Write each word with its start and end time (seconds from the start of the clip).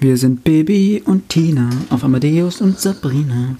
Wir 0.00 0.16
sind 0.16 0.44
Baby 0.44 1.02
und 1.04 1.28
Tina 1.28 1.68
auf 1.90 2.04
Amadeus 2.04 2.62
und 2.62 2.80
Sabrina. 2.80 3.56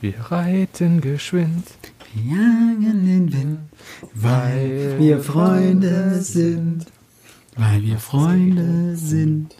Wir 0.00 0.14
reiten 0.28 1.00
geschwind, 1.00 1.68
Wir 2.12 2.32
jagen 2.32 3.06
den 3.06 3.32
Wind, 3.32 3.58
weil 4.12 4.96
wir 4.98 5.20
Freunde 5.20 6.20
sind. 6.20 6.86
Weil 7.54 7.80
wir 7.84 7.98
Freunde 7.98 8.96
sind. 8.96 9.54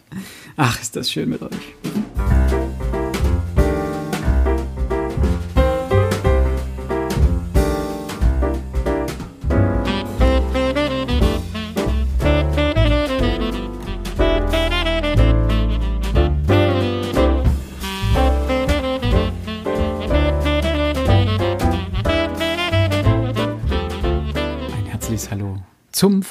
Ach, 0.57 0.83
ist 0.83 0.97
das 0.97 1.09
schön 1.09 1.29
mit 1.29 1.43
euch. 1.43 1.77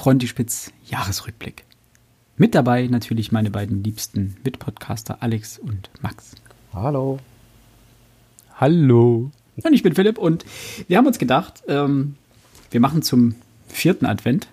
Frontispitz 0.06 0.72
Jahresrückblick. 0.86 1.64
Mit 2.38 2.54
dabei 2.54 2.86
natürlich 2.86 3.32
meine 3.32 3.50
beiden 3.50 3.84
liebsten 3.84 4.38
Mitpodcaster 4.44 5.24
Alex 5.24 5.58
und 5.58 5.90
Max. 6.00 6.36
Hallo. 6.74 7.18
Hallo. 8.54 9.32
Und 9.64 9.74
ich 9.74 9.82
bin 9.82 9.96
Philipp 9.96 10.20
und 10.20 10.46
wir 10.88 11.00
haben 11.00 11.08
uns 11.08 11.18
gedacht, 11.18 11.64
ähm, 11.68 12.18
wir 12.70 12.80
machen 12.80 13.02
zum 13.02 13.34
vierten 13.68 14.06
Advent 14.06 14.48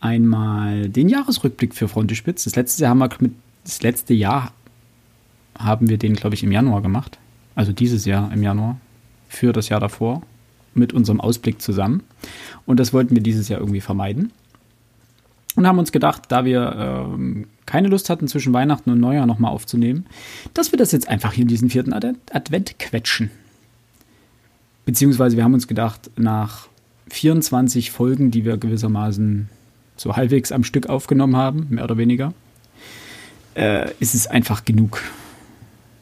einmal 0.00 0.90
den 0.90 1.08
Jahresrückblick 1.08 1.74
für 1.74 1.88
Frontispitz. 1.88 2.44
Das 2.44 2.54
letzte 2.54 2.82
Jahr 2.82 2.90
haben 2.90 2.98
wir 2.98 3.08
mit, 3.20 3.32
das 3.64 3.80
letzte 3.80 4.12
Jahr 4.12 4.52
haben 5.58 5.88
wir 5.88 5.96
den, 5.96 6.12
glaube 6.12 6.34
ich, 6.34 6.42
im 6.42 6.52
Januar 6.52 6.82
gemacht. 6.82 7.16
Also 7.54 7.72
dieses 7.72 8.04
Jahr 8.04 8.30
im 8.30 8.42
Januar 8.42 8.78
für 9.26 9.54
das 9.54 9.70
Jahr 9.70 9.80
davor 9.80 10.20
mit 10.74 10.92
unserem 10.92 11.22
Ausblick 11.22 11.62
zusammen. 11.62 12.02
Und 12.66 12.78
das 12.78 12.92
wollten 12.92 13.16
wir 13.16 13.22
dieses 13.22 13.48
Jahr 13.48 13.60
irgendwie 13.60 13.80
vermeiden. 13.80 14.32
Und 15.56 15.66
haben 15.66 15.78
uns 15.78 15.90
gedacht, 15.90 16.24
da 16.28 16.44
wir 16.44 17.08
ähm, 17.14 17.46
keine 17.64 17.88
Lust 17.88 18.10
hatten, 18.10 18.28
zwischen 18.28 18.52
Weihnachten 18.52 18.90
und 18.90 19.00
Neujahr 19.00 19.26
nochmal 19.26 19.50
aufzunehmen, 19.50 20.06
dass 20.54 20.70
wir 20.70 20.78
das 20.78 20.92
jetzt 20.92 21.08
einfach 21.08 21.32
hier 21.32 21.42
in 21.42 21.48
diesen 21.48 21.70
vierten 21.70 21.92
Advent, 21.92 22.78
quetschen. 22.78 23.30
Beziehungsweise 24.84 25.36
wir 25.36 25.44
haben 25.44 25.54
uns 25.54 25.66
gedacht, 25.66 26.10
nach 26.16 26.68
24 27.08 27.90
Folgen, 27.90 28.30
die 28.30 28.44
wir 28.44 28.56
gewissermaßen 28.56 29.48
so 29.96 30.14
halbwegs 30.14 30.52
am 30.52 30.62
Stück 30.62 30.88
aufgenommen 30.88 31.36
haben, 31.36 31.66
mehr 31.70 31.84
oder 31.84 31.96
weniger, 31.96 32.34
äh, 33.56 33.90
ist 33.98 34.14
es 34.14 34.26
einfach 34.26 34.64
genug. 34.64 35.02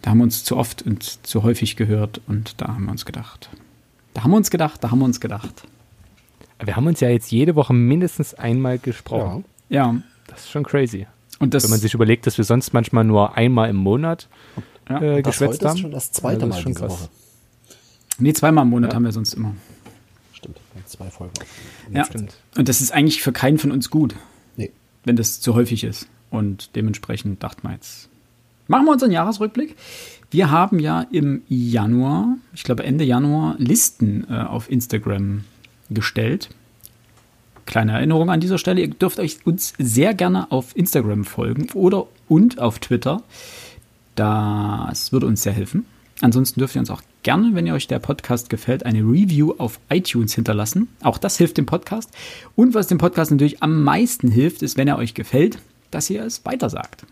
Da 0.02 0.10
haben 0.10 0.18
wir 0.18 0.24
uns 0.24 0.44
zu 0.44 0.56
oft 0.56 0.82
und 0.82 1.26
zu 1.26 1.44
häufig 1.44 1.76
gehört 1.76 2.20
und 2.26 2.60
da 2.60 2.68
haben 2.68 2.84
wir 2.84 2.90
uns 2.90 3.06
gedacht. 3.06 3.48
Da 4.12 4.24
haben 4.24 4.32
wir 4.32 4.36
uns 4.36 4.50
gedacht, 4.50 4.82
da 4.82 4.90
haben 4.90 4.98
wir 4.98 5.06
uns 5.06 5.20
gedacht. 5.20 5.64
Wir 6.62 6.76
haben 6.76 6.86
uns 6.86 7.00
ja 7.00 7.08
jetzt 7.08 7.30
jede 7.32 7.54
Woche 7.56 7.72
mindestens 7.74 8.34
einmal 8.34 8.78
gesprochen. 8.78 9.44
Ja, 9.68 9.94
Das 10.28 10.40
ist 10.44 10.50
schon 10.50 10.62
crazy. 10.64 11.06
und 11.38 11.52
das, 11.54 11.64
Wenn 11.64 11.70
man 11.70 11.80
sich 11.80 11.94
überlegt, 11.94 12.26
dass 12.26 12.38
wir 12.38 12.44
sonst 12.44 12.72
manchmal 12.72 13.04
nur 13.04 13.36
einmal 13.36 13.68
im 13.70 13.76
Monat 13.76 14.28
ja. 14.88 15.00
äh, 15.00 15.22
Das 15.22 15.32
geschwätzt 15.34 15.54
heute 15.60 15.68
haben. 15.68 15.74
ist 15.76 15.80
schon 15.82 15.90
das 15.90 16.12
zweite 16.12 16.34
Also 16.44 16.46
das 16.46 16.56
Mal 16.56 16.62
schon 16.62 16.72
diese 16.72 16.80
krass. 16.86 16.92
Woche. 17.02 17.08
nee, 18.18 18.32
zweimal 18.32 18.64
im 18.64 18.70
Monat 18.70 18.90
Ja. 18.92 18.96
haben 18.96 19.04
wir 19.04 19.12
sonst 19.12 19.34
immer. 19.34 19.54
Stimmt, 20.32 20.58
zwei 20.86 21.10
Folgen. 21.10 21.32
Ja. 21.92 22.04
Stimmt. 22.04 22.34
Und 22.56 22.68
das 22.68 22.80
ist 22.80 22.92
eigentlich 22.92 23.22
für 23.22 23.32
keinen 23.32 23.58
von 23.58 23.72
uns 23.72 23.90
gut, 23.90 24.14
Nee. 24.56 24.70
wenn 25.04 25.16
das 25.16 25.40
zu 25.40 25.54
häufig 25.54 25.84
ist. 25.84 26.06
Und 26.30 26.74
dementsprechend 26.76 27.42
dachten 27.42 27.66
wir 27.66 27.72
jetzt, 27.74 28.08
machen 28.68 28.84
wir 28.86 28.92
unseren 28.92 29.10
Jahresrückblick. 29.12 29.76
Wir 30.30 30.50
haben 30.50 30.78
ja 30.80 31.02
im 31.12 31.42
Januar, 31.48 32.36
ich 32.54 32.64
glaube 32.64 32.82
Ende 32.84 33.04
Januar, 33.04 33.54
Listen 33.58 34.26
äh, 34.28 34.34
auf 34.42 34.70
Instagram 34.70 35.44
gestellt. 35.90 36.50
Kleine 37.66 37.92
Erinnerung 37.92 38.30
an 38.30 38.40
dieser 38.40 38.58
Stelle, 38.58 38.82
ihr 38.82 38.88
dürft 38.88 39.18
euch 39.18 39.38
uns 39.44 39.72
sehr 39.78 40.14
gerne 40.14 40.50
auf 40.52 40.76
Instagram 40.76 41.24
folgen 41.24 41.68
oder 41.74 42.06
und 42.28 42.58
auf 42.58 42.78
Twitter. 42.78 43.22
Das 44.14 45.12
würde 45.12 45.26
uns 45.26 45.42
sehr 45.42 45.52
helfen. 45.52 45.86
Ansonsten 46.20 46.60
dürft 46.60 46.76
ihr 46.76 46.80
uns 46.80 46.90
auch 46.90 47.02
gerne, 47.22 47.54
wenn 47.54 47.66
ihr 47.66 47.74
euch 47.74 47.88
der 47.88 47.98
Podcast 47.98 48.48
gefällt, 48.50 48.86
eine 48.86 49.00
Review 49.00 49.54
auf 49.58 49.80
iTunes 49.90 50.34
hinterlassen. 50.34 50.88
Auch 51.02 51.18
das 51.18 51.36
hilft 51.38 51.56
dem 51.56 51.66
Podcast. 51.66 52.10
Und 52.54 52.74
was 52.74 52.86
dem 52.86 52.98
Podcast 52.98 53.30
natürlich 53.30 53.62
am 53.62 53.82
meisten 53.82 54.30
hilft, 54.30 54.62
ist, 54.62 54.76
wenn 54.76 54.88
er 54.88 54.98
euch 54.98 55.14
gefällt, 55.14 55.58
dass 55.90 56.10
ihr 56.10 56.22
es 56.22 56.44
weitersagt. 56.44 57.06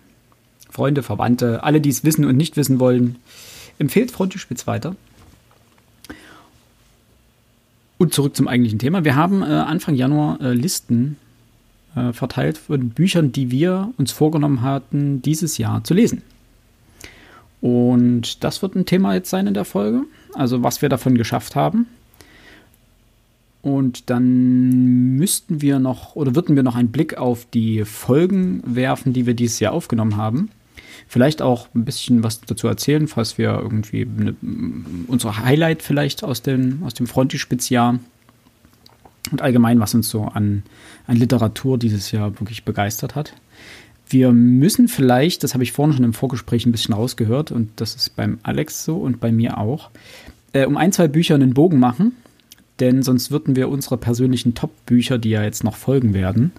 Freunde, 0.70 1.02
Verwandte, 1.02 1.64
alle, 1.64 1.80
die 1.80 1.90
es 1.90 2.04
wissen 2.04 2.24
und 2.24 2.36
nicht 2.36 2.56
wissen 2.56 2.78
wollen, 2.78 3.16
empfehlt 3.78 4.10
Frontispitz 4.10 4.66
weiter. 4.66 4.96
Und 8.02 8.12
zurück 8.12 8.34
zum 8.34 8.48
eigentlichen 8.48 8.80
Thema. 8.80 9.04
Wir 9.04 9.14
haben 9.14 9.42
äh, 9.42 9.44
Anfang 9.44 9.94
Januar 9.94 10.40
äh, 10.40 10.54
Listen 10.54 11.18
äh, 11.94 12.12
verteilt 12.12 12.58
von 12.58 12.88
Büchern, 12.88 13.30
die 13.30 13.52
wir 13.52 13.94
uns 13.96 14.10
vorgenommen 14.10 14.62
hatten, 14.62 15.22
dieses 15.22 15.56
Jahr 15.56 15.84
zu 15.84 15.94
lesen. 15.94 16.22
Und 17.60 18.42
das 18.42 18.60
wird 18.60 18.74
ein 18.74 18.86
Thema 18.86 19.14
jetzt 19.14 19.30
sein 19.30 19.46
in 19.46 19.54
der 19.54 19.64
Folge. 19.64 20.02
Also 20.34 20.64
was 20.64 20.82
wir 20.82 20.88
davon 20.88 21.16
geschafft 21.16 21.54
haben. 21.54 21.86
Und 23.62 24.10
dann 24.10 25.14
müssten 25.14 25.62
wir 25.62 25.78
noch 25.78 26.16
oder 26.16 26.34
würden 26.34 26.56
wir 26.56 26.64
noch 26.64 26.74
einen 26.74 26.90
Blick 26.90 27.18
auf 27.18 27.46
die 27.54 27.84
Folgen 27.84 28.64
werfen, 28.66 29.12
die 29.12 29.26
wir 29.26 29.34
dieses 29.34 29.60
Jahr 29.60 29.74
aufgenommen 29.74 30.16
haben. 30.16 30.50
Vielleicht 31.12 31.42
auch 31.42 31.68
ein 31.74 31.84
bisschen 31.84 32.22
was 32.22 32.40
dazu 32.40 32.68
erzählen, 32.68 33.06
falls 33.06 33.36
wir 33.36 33.50
irgendwie 33.50 34.08
eine, 34.18 34.34
unsere 35.08 35.44
Highlight 35.44 35.82
vielleicht 35.82 36.24
aus 36.24 36.40
dem, 36.40 36.82
aus 36.84 36.94
dem 36.94 37.06
Frontispitzjahr 37.06 37.98
und 39.30 39.42
allgemein, 39.42 39.78
was 39.78 39.94
uns 39.94 40.08
so 40.08 40.22
an, 40.22 40.62
an 41.06 41.16
Literatur 41.18 41.76
dieses 41.76 42.12
Jahr 42.12 42.40
wirklich 42.40 42.64
begeistert 42.64 43.14
hat. 43.14 43.34
Wir 44.08 44.32
müssen 44.32 44.88
vielleicht, 44.88 45.44
das 45.44 45.52
habe 45.52 45.64
ich 45.64 45.72
vorhin 45.72 45.94
schon 45.94 46.06
im 46.06 46.14
Vorgespräch 46.14 46.64
ein 46.64 46.72
bisschen 46.72 46.94
rausgehört 46.94 47.52
und 47.52 47.68
das 47.76 47.94
ist 47.94 48.16
beim 48.16 48.38
Alex 48.42 48.82
so 48.82 48.96
und 48.96 49.20
bei 49.20 49.32
mir 49.32 49.58
auch, 49.58 49.90
äh, 50.54 50.64
um 50.64 50.78
ein, 50.78 50.92
zwei 50.92 51.08
Bücher 51.08 51.34
einen 51.34 51.52
Bogen 51.52 51.78
machen, 51.78 52.12
denn 52.80 53.02
sonst 53.02 53.30
würden 53.30 53.54
wir 53.54 53.68
unsere 53.68 53.98
persönlichen 53.98 54.54
Top-Bücher, 54.54 55.18
die 55.18 55.28
ja 55.28 55.42
jetzt 55.42 55.62
noch 55.62 55.76
folgen 55.76 56.14
werden, 56.14 56.52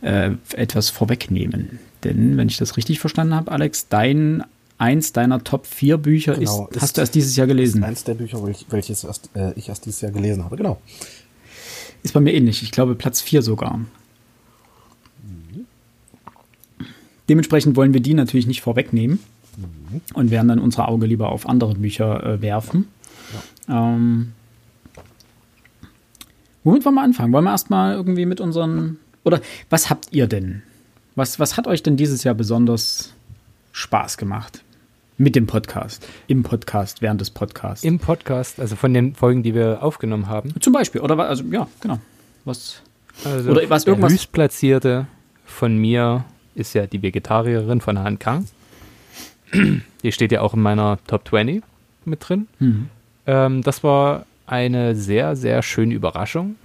äh, 0.00 0.30
etwas 0.54 0.88
vorwegnehmen. 0.88 1.78
Denn, 2.04 2.36
wenn 2.36 2.48
ich 2.48 2.56
das 2.56 2.76
richtig 2.76 2.98
verstanden 3.00 3.34
habe, 3.34 3.50
Alex, 3.52 3.88
dein 3.88 4.42
eins 4.78 5.12
deiner 5.12 5.44
Top 5.44 5.66
4 5.66 5.96
Bücher 5.98 6.34
Genau, 6.34 6.66
ist, 6.68 6.76
ist- 6.76 6.82
hast 6.82 6.96
du 6.96 7.00
erst 7.02 7.14
dieses 7.14 7.36
Jahr 7.36 7.46
gelesen. 7.46 7.84
Eins 7.84 8.02
der 8.04 8.14
Bücher, 8.14 8.38
welch- 8.42 8.66
welches 8.70 9.04
erst, 9.04 9.30
äh, 9.34 9.52
ich 9.54 9.68
erst 9.68 9.86
dieses 9.86 10.00
Jahr 10.00 10.10
gelesen 10.10 10.44
habe. 10.44 10.56
Genau. 10.56 10.80
Ist 12.02 12.12
bei 12.14 12.20
mir 12.20 12.34
ähnlich. 12.34 12.62
Ich 12.64 12.72
glaube 12.72 12.96
Platz 12.96 13.20
4 13.20 13.42
sogar. 13.42 13.80
Dementsprechend 17.28 17.76
wollen 17.76 17.94
wir 17.94 18.00
die 18.00 18.14
natürlich 18.14 18.46
nicht 18.46 18.60
vorwegnehmen 18.62 19.20
und 20.14 20.30
werden 20.30 20.48
dann 20.48 20.58
unser 20.58 20.88
Auge 20.88 21.06
lieber 21.06 21.30
auf 21.30 21.48
andere 21.48 21.74
Bücher 21.74 22.24
äh, 22.24 22.42
werfen. 22.42 22.88
Ähm, 23.68 24.32
womit 26.64 26.84
wollen 26.84 26.94
wir 26.96 27.02
anfangen? 27.02 27.32
Wollen 27.32 27.44
wir 27.44 27.52
erstmal 27.52 27.94
irgendwie 27.94 28.26
mit 28.26 28.40
unseren. 28.40 28.98
Oder 29.24 29.40
was 29.70 29.88
habt 29.88 30.08
ihr 30.10 30.26
denn? 30.26 30.62
Was, 31.14 31.38
was 31.38 31.56
hat 31.56 31.66
euch 31.66 31.82
denn 31.82 31.96
dieses 31.96 32.24
Jahr 32.24 32.34
besonders 32.34 33.12
Spaß 33.72 34.16
gemacht? 34.16 34.62
Mit 35.18 35.36
dem 35.36 35.46
Podcast. 35.46 36.06
Im 36.26 36.42
Podcast, 36.42 37.02
während 37.02 37.20
des 37.20 37.30
Podcasts. 37.30 37.84
Im 37.84 37.98
Podcast, 37.98 38.58
also 38.58 38.76
von 38.76 38.94
den 38.94 39.14
Folgen, 39.14 39.42
die 39.42 39.54
wir 39.54 39.82
aufgenommen 39.82 40.26
haben. 40.28 40.54
Zum 40.60 40.72
Beispiel. 40.72 41.00
Oder 41.00 41.18
also 41.18 41.44
ja, 41.44 41.68
genau. 41.80 42.00
Was. 42.44 42.82
Also 43.24 43.50
Oder 43.50 43.68
was, 43.68 43.84
der 43.84 43.92
irgendwas- 43.92 44.12
höchstplatzierte 44.12 45.06
von 45.44 45.76
mir 45.76 46.24
ist 46.54 46.74
ja 46.74 46.86
die 46.86 47.02
Vegetarierin 47.02 47.80
von 47.80 47.98
Han 47.98 48.18
Kang. 48.18 48.46
Die 50.02 50.12
steht 50.12 50.32
ja 50.32 50.40
auch 50.40 50.54
in 50.54 50.60
meiner 50.62 50.98
Top 51.06 51.28
20 51.28 51.62
mit 52.06 52.26
drin. 52.26 52.48
Mhm. 52.58 52.88
Ähm, 53.26 53.62
das 53.62 53.84
war 53.84 54.24
eine 54.46 54.96
sehr, 54.96 55.36
sehr 55.36 55.62
schöne 55.62 55.92
Überraschung. 55.94 56.56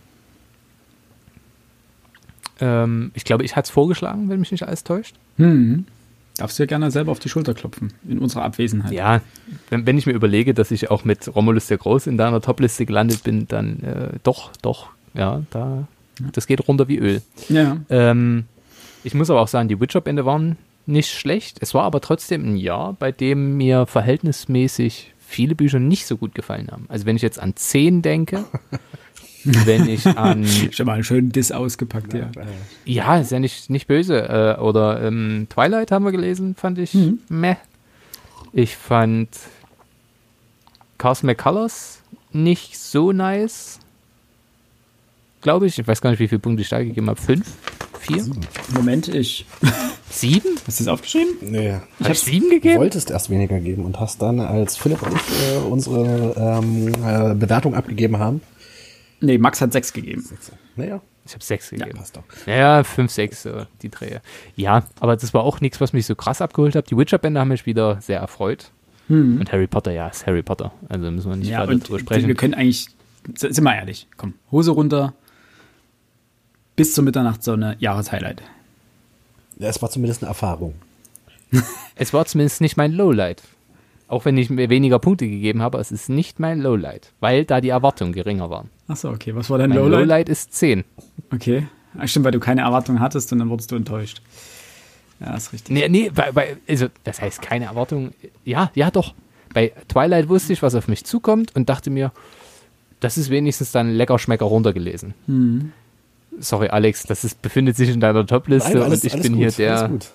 Ähm, 2.59 3.11
ich 3.13 3.23
glaube, 3.23 3.43
ich 3.43 3.55
hatte 3.55 3.67
es 3.67 3.69
vorgeschlagen, 3.69 4.29
wenn 4.29 4.39
mich 4.39 4.51
nicht 4.51 4.63
alles 4.63 4.83
täuscht. 4.83 5.15
Hm. 5.37 5.85
Darfst 6.37 6.59
du 6.59 6.63
dir 6.63 6.67
gerne 6.67 6.91
selber 6.91 7.11
auf 7.11 7.19
die 7.19 7.29
Schulter 7.29 7.55
klopfen, 7.55 7.93
in 8.07 8.19
unserer 8.19 8.43
Abwesenheit. 8.43 8.91
Ja, 8.91 9.21
wenn, 9.69 9.87
wenn 9.87 9.97
ich 9.97 10.05
mir 10.05 10.13
überlege, 10.13 10.53
dass 10.53 10.69
ich 10.69 10.91
auch 10.91 11.03
mit 11.03 11.35
Romulus 11.35 11.65
der 11.67 11.77
Groß 11.77 12.05
in 12.05 12.17
deiner 12.17 12.41
Topliste 12.41 12.85
gelandet 12.85 13.23
bin, 13.23 13.47
dann 13.47 13.81
äh, 13.81 14.09
doch, 14.21 14.51
doch, 14.61 14.89
ja, 15.15 15.41
da, 15.49 15.87
das 16.33 16.45
geht 16.45 16.67
runter 16.67 16.87
wie 16.87 16.99
Öl. 16.99 17.21
Ja. 17.49 17.77
Ähm, 17.89 18.45
ich 19.03 19.15
muss 19.15 19.31
aber 19.31 19.41
auch 19.41 19.47
sagen, 19.47 19.67
die 19.67 19.79
Witcher-Bände 19.79 20.25
waren 20.25 20.57
nicht 20.85 21.11
schlecht. 21.11 21.57
Es 21.61 21.73
war 21.73 21.83
aber 21.83 22.01
trotzdem 22.01 22.45
ein 22.45 22.57
Jahr, 22.57 22.93
bei 22.93 23.11
dem 23.11 23.57
mir 23.57 23.87
verhältnismäßig 23.87 25.13
viele 25.19 25.55
Bücher 25.55 25.79
nicht 25.79 26.05
so 26.05 26.17
gut 26.17 26.35
gefallen 26.35 26.69
haben. 26.71 26.85
Also 26.87 27.05
wenn 27.05 27.15
ich 27.15 27.21
jetzt 27.21 27.39
an 27.39 27.55
10 27.55 28.01
denke, 28.01 28.45
wenn 29.65 29.87
ich 29.89 30.05
an. 30.05 30.45
Schon 30.71 30.85
mal 30.85 30.93
einen 30.93 31.03
schönen 31.03 31.31
Diss 31.31 31.51
ausgepackt, 31.51 32.13
ja. 32.13 32.29
Ja, 32.85 33.17
ist 33.19 33.31
ja 33.31 33.39
nicht, 33.39 33.69
nicht 33.69 33.87
böse. 33.87 34.57
Äh, 34.57 34.61
oder 34.61 35.01
ähm, 35.03 35.47
Twilight 35.49 35.91
haben 35.91 36.05
wir 36.05 36.11
gelesen, 36.11 36.55
fand 36.55 36.77
ich 36.79 36.93
Mhm. 36.93 37.19
meh. 37.29 37.55
Ich 38.53 38.75
fand 38.75 39.29
Carson 40.97 41.27
McCullers 41.27 42.01
nicht 42.33 42.77
so 42.77 43.11
nice. 43.11 43.79
Glaube 45.41 45.67
ich. 45.67 45.77
Ich 45.77 45.87
weiß 45.87 46.01
gar 46.01 46.09
nicht, 46.11 46.19
wie 46.19 46.27
viele 46.27 46.39
Punkte 46.39 46.61
ich 46.61 46.69
da 46.69 46.79
gegeben 46.83 47.09
habe. 47.09 47.21
Fünf? 47.21 47.45
Vier? 47.99 48.25
Moment, 48.73 49.07
ich. 49.09 49.45
Sieben? 50.09 50.55
Hast 50.65 50.79
du 50.79 50.85
das 50.85 50.87
aufgeschrieben? 50.93 51.33
Nee. 51.41 51.73
Habe 51.99 52.13
ich 52.13 52.19
sieben 52.21 52.45
Du 52.47 52.55
gegeben? 52.55 52.79
wolltest 52.79 53.11
erst 53.11 53.29
weniger 53.29 53.59
geben 53.59 53.83
und 53.85 53.99
hast 53.99 54.21
dann, 54.21 54.39
als 54.39 54.77
Philipp 54.77 55.01
und 55.03 55.13
ich 55.13 55.21
äh, 55.53 55.57
unsere 55.69 56.33
ähm, 56.37 56.87
äh, 57.03 57.35
Bewertung 57.35 57.75
abgegeben 57.75 58.17
haben, 58.17 58.41
Nee, 59.19 59.37
Max 59.37 59.61
hat 59.61 59.71
sechs 59.73 59.91
gegeben. 59.93 60.23
naja, 60.75 61.01
Ich 61.25 61.33
habe 61.33 61.43
sechs 61.43 61.69
gegeben. 61.71 61.97
passt 61.97 62.15
doch. 62.17 62.23
Ja, 62.45 62.83
fünf, 62.83 63.11
sechs, 63.11 63.43
so 63.43 63.65
die 63.81 63.89
Drehe. 63.89 64.21
Ja, 64.55 64.83
aber 64.99 65.15
das 65.17 65.33
war 65.33 65.43
auch 65.43 65.59
nichts, 65.61 65.81
was 65.81 65.91
mich 65.93 66.05
so 66.05 66.15
krass 66.15 66.41
abgeholt 66.41 66.75
hat. 66.75 66.91
Die 66.91 66.97
Witcher-Bände 66.97 67.39
haben 67.39 67.47
mich 67.47 67.65
wieder 67.65 67.99
sehr 68.01 68.19
erfreut. 68.19 68.71
Und 69.09 69.51
Harry 69.53 69.67
Potter, 69.67 69.91
ja, 69.91 70.09
ist 70.09 70.27
Harry 70.27 70.43
Potter. 70.43 70.73
Also 70.89 71.09
müssen 71.09 71.29
wir 71.29 71.37
nicht 71.37 71.47
Ja, 71.49 71.61
weiter 71.67 71.79
drüber 71.79 71.99
sprechen. 71.99 72.27
wir 72.27 72.35
können 72.35 72.53
eigentlich, 72.53 72.87
sind 73.35 73.63
wir 73.63 73.73
ehrlich, 73.75 74.05
komm, 74.17 74.33
Hose 74.51 74.71
runter, 74.71 75.13
bis 76.75 76.93
zur 76.93 77.03
Mitternachtssonne, 77.05 77.77
Jahreshighlight. 77.79 78.41
Ja, 79.57 79.69
es 79.69 79.81
war 79.81 79.89
zumindest 79.89 80.21
eine 80.23 80.29
Erfahrung. 80.29 80.75
Es 81.95 82.13
war 82.13 82.25
zumindest 82.25 82.61
nicht 82.61 82.77
mein 82.77 82.91
Lowlight. 82.91 83.41
Auch 84.07 84.23
wenn 84.23 84.37
ich 84.37 84.49
mir 84.49 84.69
weniger 84.69 84.99
Punkte 84.99 85.27
gegeben 85.27 85.61
habe, 85.61 85.79
es 85.79 85.91
ist 85.91 86.09
nicht 86.09 86.39
mein 86.39 86.61
Lowlight, 86.61 87.11
weil 87.19 87.43
da 87.43 87.59
die 87.59 87.69
Erwartungen 87.69 88.13
geringer 88.13 88.49
waren. 88.49 88.69
Achso, 88.87 89.09
okay, 89.09 89.35
was 89.35 89.49
war 89.49 89.57
dein 89.57 89.69
Mein 89.69 89.79
Lowlight? 89.79 89.99
Lowlight 89.99 90.29
ist 90.29 90.53
10. 90.53 90.85
Okay, 91.33 91.67
ah, 91.97 92.07
stimmt, 92.07 92.25
weil 92.25 92.31
du 92.31 92.39
keine 92.39 92.61
Erwartungen 92.61 93.01
hattest 93.01 93.31
und 93.33 93.39
dann 93.39 93.49
wurdest 93.49 93.71
du 93.71 93.75
enttäuscht. 93.75 94.21
Ja, 95.19 95.35
ist 95.35 95.51
richtig. 95.51 95.73
Nee, 95.73 95.89
nee, 95.89 96.09
bei, 96.13 96.31
bei, 96.31 96.57
also, 96.69 96.87
das 97.03 97.21
heißt 97.21 97.41
keine 97.41 97.65
Erwartungen. 97.65 98.13
Ja, 98.45 98.71
ja, 98.75 98.91
doch. 98.91 99.13
Bei 99.53 99.73
Twilight 99.87 100.29
wusste 100.29 100.53
ich, 100.53 100.61
was 100.61 100.75
auf 100.75 100.87
mich 100.87 101.03
zukommt 101.03 101.55
und 101.55 101.67
dachte 101.69 101.89
mir, 101.89 102.11
das 102.99 103.17
ist 103.17 103.29
wenigstens 103.29 103.71
dann 103.71 103.91
lecker 103.93 104.19
Schmecker 104.19 104.45
runtergelesen. 104.45 105.15
Mhm. 105.25 105.71
Sorry, 106.39 106.69
Alex, 106.69 107.03
das 107.03 107.23
ist, 107.23 107.41
befindet 107.41 107.75
sich 107.75 107.89
in 107.89 107.99
deiner 107.99 108.25
Topliste 108.25 108.83
alles- 108.83 109.01
und 109.01 109.05
ich 109.05 109.13
alles 109.13 109.23
bin 109.23 109.33
gut, 109.33 109.53
hier 109.53 109.71
alles 109.71 109.81
der, 109.81 109.89
gut. 109.89 110.11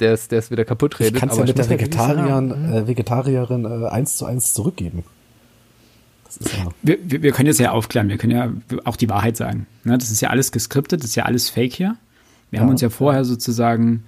Der 0.00 0.12
es 0.14 0.28
der 0.28 0.38
es 0.40 0.50
wieder 0.50 0.64
kaputt 0.64 0.94
Ich 0.94 1.00
redet. 1.06 1.16
kann 1.20 1.28
es 1.28 1.36
ja 1.38 1.44
mit 1.44 1.56
der 1.58 1.68
Vegetariern, 1.70 2.72
äh, 2.72 2.86
Vegetarierin 2.88 3.64
äh, 3.64 3.86
eins 3.88 4.16
zu 4.16 4.26
eins 4.26 4.52
zurückgeben. 4.54 5.04
Das 6.24 6.36
ist 6.36 6.56
ja, 6.56 6.68
Wir, 6.82 6.98
wir, 7.04 7.22
wir 7.22 7.32
können 7.32 7.46
jetzt 7.48 7.58
ja 7.60 7.72
aufklären, 7.72 8.08
wir 8.08 8.16
können 8.18 8.32
ja 8.32 8.52
auch 8.84 8.96
die 8.96 9.08
Wahrheit 9.08 9.36
sagen. 9.36 9.66
Ne, 9.84 9.98
das 9.98 10.10
ist 10.10 10.20
ja 10.20 10.30
alles 10.30 10.52
geskriptet, 10.52 11.00
das 11.02 11.10
ist 11.10 11.16
ja 11.16 11.24
alles 11.24 11.50
fake 11.50 11.72
hier. 11.72 11.96
Wir 12.50 12.58
Ja, 12.58 12.62
haben 12.62 12.70
uns 12.70 12.80
ja 12.80 12.88
vorher 12.90 13.24
sozusagen, 13.24 14.04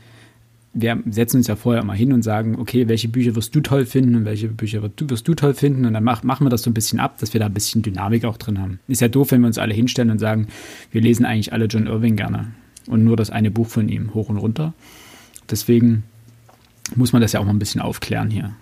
wir 0.73 1.03
setzen 1.11 1.39
uns 1.39 1.49
ja 1.49 1.56
vorher 1.56 1.83
immer 1.83 1.95
hin 1.95 2.12
und 2.12 2.23
sagen, 2.23 2.56
okay, 2.61 2.88
welche 2.88 3.09
Bücher 3.09 3.35
wirst 3.35 3.55
du 3.55 3.61
toll 3.61 3.87
finden 3.87 4.15
und 4.15 4.25
welche 4.25 4.49
Bücher 4.49 4.83
wirst 4.83 4.95
du, 5.00 5.11
wirst 5.11 5.27
du 5.29 5.35
toll 5.35 5.55
finden 5.55 5.85
und 5.85 5.95
dann 5.95 6.05
mach, 6.05 6.23
machen 6.23 6.47
wir 6.47 6.50
das 6.50 6.62
so 6.62 6.71
ein 6.71 6.75
bisschen 6.75 7.00
ab, 7.00 7.19
dass 7.19 7.33
wir 7.35 7.41
da 7.41 7.47
ein 7.47 7.55
bisschen 7.55 7.83
Dynamik 7.83 8.25
auch 8.25 8.37
drin 8.37 8.61
haben. 8.61 8.79
Ist 8.88 9.00
ja 9.00 9.09
doof, 9.09 9.33
wenn 9.33 9.41
wir 9.41 9.49
uns 9.49 9.59
alle 9.59 9.75
hinstellen 9.75 10.11
und 10.11 10.19
sagen, 10.19 10.47
wir 10.93 11.00
lesen 11.00 11.25
eigentlich 11.27 11.53
alle 11.53 11.67
John 11.67 11.87
Irving 11.88 12.17
gerne 12.17 12.53
und 12.87 13.05
nur 13.05 13.17
das 13.17 13.31
eine 13.31 13.50
Buch 13.50 13.67
von 13.69 13.88
ihm 13.88 14.15
hoch 14.15 14.29
und 14.29 14.37
runter. 14.38 14.73
Deswegen 15.50 16.05
muss 16.94 17.12
man 17.12 17.23
das 17.23 17.33
ja 17.33 17.41
auch 17.41 17.44
mal 17.44 17.53
ein 17.53 17.59
bisschen 17.59 17.81
aufklären 17.81 18.31
hier. 18.31 18.55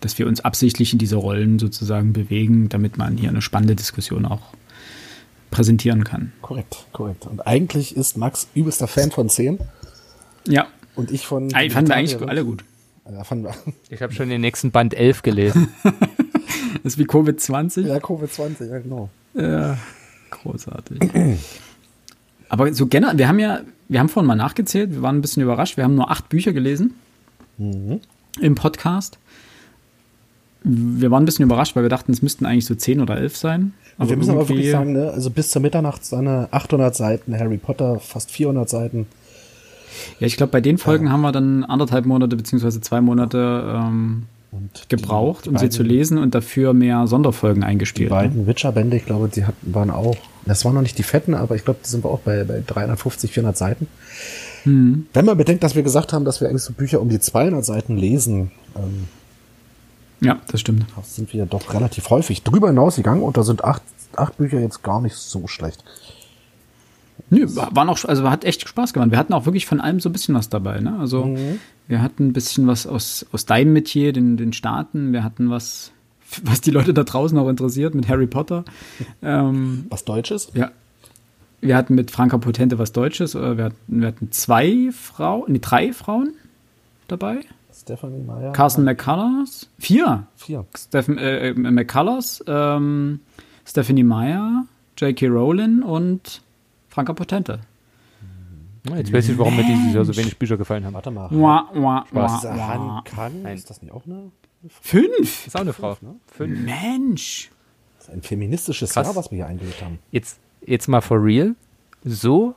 Dass 0.00 0.18
wir 0.18 0.26
uns 0.26 0.40
absichtlich 0.40 0.92
in 0.92 0.98
diese 0.98 1.16
Rollen 1.16 1.58
sozusagen 1.58 2.12
bewegen, 2.12 2.68
damit 2.68 2.98
man 2.98 3.16
hier 3.16 3.30
eine 3.30 3.42
spannende 3.42 3.74
Diskussion 3.74 4.26
auch 4.26 4.52
präsentieren 5.50 6.04
kann. 6.04 6.32
korrekt, 6.42 6.86
korrekt. 6.92 7.26
Und 7.26 7.46
eigentlich 7.46 7.96
ist 7.96 8.16
Max 8.16 8.48
übelster 8.54 8.88
Fan 8.88 9.10
von 9.10 9.28
10 9.28 9.58
Ja, 10.46 10.66
und 10.96 11.10
ich 11.10 11.26
von. 11.26 11.54
Ah, 11.54 11.68
fanden 11.70 11.88
wir 11.88 11.96
eigentlich 11.96 12.20
alle 12.20 12.44
gut. 12.44 12.64
Ja, 13.10 13.24
fanden 13.24 13.44
wir. 13.44 13.54
Ich 13.88 14.02
habe 14.02 14.12
schon 14.12 14.28
den 14.28 14.40
nächsten 14.40 14.70
Band 14.70 14.94
11 14.94 15.22
gelesen. 15.22 15.68
Das 16.82 16.92
ist 16.92 16.98
wie 17.00 17.04
Covid-20. 17.06 17.80
Ja, 17.80 17.96
Covid-20, 17.96 18.66
ja, 18.70 18.78
genau. 18.78 19.10
Ja, 19.34 19.76
großartig. 20.30 21.00
Aber 22.48 22.72
so 22.74 22.86
generell, 22.86 23.18
wir 23.18 23.26
haben 23.26 23.40
ja, 23.40 23.62
wir 23.88 24.00
haben 24.00 24.08
vorhin 24.08 24.26
mal 24.26 24.34
nachgezählt, 24.34 24.92
wir 24.92 25.02
waren 25.02 25.16
ein 25.16 25.20
bisschen 25.22 25.42
überrascht, 25.42 25.76
wir 25.76 25.84
haben 25.84 25.94
nur 25.94 26.10
acht 26.10 26.28
Bücher 26.28 26.52
gelesen 26.52 26.94
im 27.58 28.54
Podcast. 28.54 29.18
Wir 30.64 31.10
waren 31.10 31.22
ein 31.22 31.26
bisschen 31.26 31.44
überrascht, 31.44 31.76
weil 31.76 31.84
wir 31.84 31.90
dachten, 31.90 32.12
es 32.12 32.22
müssten 32.22 32.44
eigentlich 32.44 32.66
so 32.66 32.74
zehn 32.74 33.00
oder 33.00 33.16
elf 33.16 33.36
sein. 33.36 33.72
Aber 33.98 34.10
wir 34.10 34.16
müssen 34.16 34.32
aber 34.32 34.48
wirklich 34.48 34.70
sagen, 34.70 34.92
ne, 34.92 35.10
also 35.10 35.30
bis 35.30 35.50
zur 35.50 35.62
Mitternachtssonne 35.62 36.48
800 36.50 36.94
Seiten, 36.94 37.38
Harry 37.38 37.56
Potter 37.56 37.98
fast 38.00 38.30
400 38.30 38.68
Seiten. 38.68 39.06
Ja, 40.18 40.26
ich 40.26 40.36
glaube, 40.36 40.50
bei 40.52 40.60
den 40.60 40.76
Folgen 40.76 41.10
haben 41.10 41.22
wir 41.22 41.32
dann 41.32 41.64
anderthalb 41.64 42.04
Monate 42.04 42.36
beziehungsweise 42.36 42.80
zwei 42.80 43.00
Monate 43.00 43.72
ähm, 43.74 44.24
Und 44.50 44.88
gebraucht, 44.90 45.46
die 45.46 45.50
um 45.50 45.54
sie 45.56 45.66
beiden- 45.66 45.70
zu 45.70 45.82
lesen 45.84 46.18
und 46.18 46.34
dafür 46.34 46.74
mehr 46.74 47.06
Sonderfolgen 47.06 47.62
Die 47.62 47.66
eingespielt. 47.68 48.10
ne? 48.10 48.16
beiden 48.16 48.46
Witcher-Bände, 48.46 48.96
ich 48.96 49.06
glaube, 49.06 49.28
die 49.34 49.46
hatten, 49.46 49.72
waren 49.72 49.90
auch, 49.90 50.16
das 50.46 50.64
waren 50.64 50.74
noch 50.74 50.82
nicht 50.82 50.96
die 50.98 51.02
fetten, 51.02 51.34
aber 51.34 51.54
ich 51.56 51.64
glaube, 51.64 51.80
die 51.84 51.88
sind 51.88 52.04
wir 52.04 52.10
auch 52.10 52.20
bei, 52.20 52.44
bei 52.44 52.62
350, 52.66 53.32
400 53.32 53.56
Seiten. 53.56 53.86
Mhm. 54.64 55.06
Wenn 55.12 55.24
man 55.24 55.36
bedenkt, 55.36 55.62
dass 55.62 55.74
wir 55.74 55.82
gesagt 55.82 56.12
haben, 56.12 56.24
dass 56.24 56.40
wir 56.40 56.48
eigentlich 56.48 56.62
so 56.62 56.72
Bücher 56.72 57.00
um 57.00 57.08
die 57.08 57.20
200 57.20 57.64
Seiten 57.64 57.96
lesen, 57.96 58.50
ähm, 58.76 59.04
Ja, 60.20 60.38
das 60.48 60.60
stimmt. 60.60 60.86
sind 61.02 61.32
wir 61.32 61.46
doch 61.46 61.72
relativ 61.74 62.10
häufig 62.10 62.42
drüber 62.42 62.68
hinausgegangen 62.68 63.22
und 63.22 63.36
da 63.36 63.42
sind 63.42 63.64
acht, 63.64 63.82
acht 64.16 64.36
Bücher 64.38 64.60
jetzt 64.60 64.82
gar 64.82 65.00
nicht 65.00 65.14
so 65.14 65.46
schlecht. 65.46 65.84
Nö, 67.30 67.44
war 67.56 67.74
war 67.74 67.84
noch, 67.84 68.04
also 68.04 68.30
hat 68.30 68.44
echt 68.44 68.68
Spaß 68.68 68.92
gemacht. 68.92 69.10
Wir 69.10 69.18
hatten 69.18 69.32
auch 69.32 69.46
wirklich 69.46 69.66
von 69.66 69.80
allem 69.80 70.00
so 70.00 70.08
ein 70.08 70.12
bisschen 70.12 70.34
was 70.34 70.48
dabei. 70.48 70.80
Ne? 70.80 70.96
Also 71.00 71.36
wir 71.88 72.02
hatten 72.02 72.28
ein 72.28 72.32
bisschen 72.32 72.66
was 72.66 72.86
aus, 72.86 73.26
aus 73.32 73.46
deinem 73.46 73.72
Metier, 73.72 74.12
den, 74.12 74.36
den 74.36 74.52
Staaten. 74.52 75.12
Wir 75.12 75.24
hatten 75.24 75.50
was, 75.50 75.90
was 76.44 76.60
die 76.60 76.70
Leute 76.70 76.92
da 76.94 77.04
draußen 77.04 77.36
auch 77.38 77.48
interessiert 77.48 77.94
mit 77.94 78.08
Harry 78.08 78.26
Potter. 78.26 78.64
ähm, 79.22 79.86
Was 79.90 80.04
Deutsches? 80.04 80.50
ja. 80.54 80.70
Wir 81.62 81.74
hatten 81.76 81.94
mit 81.94 82.10
Franka 82.10 82.36
Potente 82.38 82.78
was 82.78 82.92
Deutsches. 82.92 83.34
äh, 83.34 83.56
Wir 83.56 83.64
hatten, 83.64 83.76
wir 84.00 84.08
hatten 84.08 84.30
zwei 84.30 84.90
Frauen, 84.92 85.44
nee, 85.52 85.58
drei 85.58 85.92
Frauen 85.92 86.34
dabei. 87.08 87.40
Stephanie 87.74 88.22
Meyer. 88.22 88.52
Carson 88.52 88.84
McCullers. 88.84 89.68
Vier. 89.78 90.26
Vier. 90.36 90.64
Stephen 90.76 91.18
äh, 91.18 91.48
äh, 91.50 91.54
McCullers, 91.54 92.44
ähm, 92.46 93.20
Stephanie 93.64 94.02
Meyer, 94.04 94.66
J.K. 94.98 95.26
Rowling 95.28 95.82
und 95.82 96.42
Franka 96.88 97.12
Potente. 97.14 97.60
Jetzt 98.94 99.12
weiß 99.12 99.28
ich, 99.30 99.38
warum 99.38 99.56
mir 99.56 99.64
dieses 99.64 99.94
Jahr 99.94 100.04
so 100.04 100.16
wenig 100.16 100.38
Bücher 100.38 100.56
gefallen 100.56 100.84
haben. 100.84 100.94
Warte 100.94 101.10
mal. 101.10 101.28
Wah, 101.32 101.68
wah, 101.74 102.04
Spaß. 102.08 102.44
wah, 102.44 102.56
wah. 102.56 103.04
Han 103.16 103.42
Kan, 103.42 103.46
ist 103.52 103.68
das 103.68 103.82
nicht 103.82 103.92
auch 103.92 104.06
eine, 104.06 104.30
Fünf? 104.80 105.46
Ist 105.46 105.56
auch 105.56 105.60
eine 105.60 105.72
Frau. 105.72 105.96
Fünf. 106.26 106.60
Mensch. 106.60 107.50
das 107.98 108.08
ist 108.08 108.14
ein 108.14 108.22
feministisches 108.22 108.92
Krass. 108.92 109.06
Jahr, 109.06 109.16
was 109.16 109.30
wir 109.30 109.36
hier 109.36 109.46
eingelegt 109.46 109.82
haben? 109.82 109.98
Jetzt, 110.10 110.38
jetzt 110.64 110.88
mal 110.88 111.00
for 111.00 111.22
real. 111.22 111.54
So, 112.04 112.54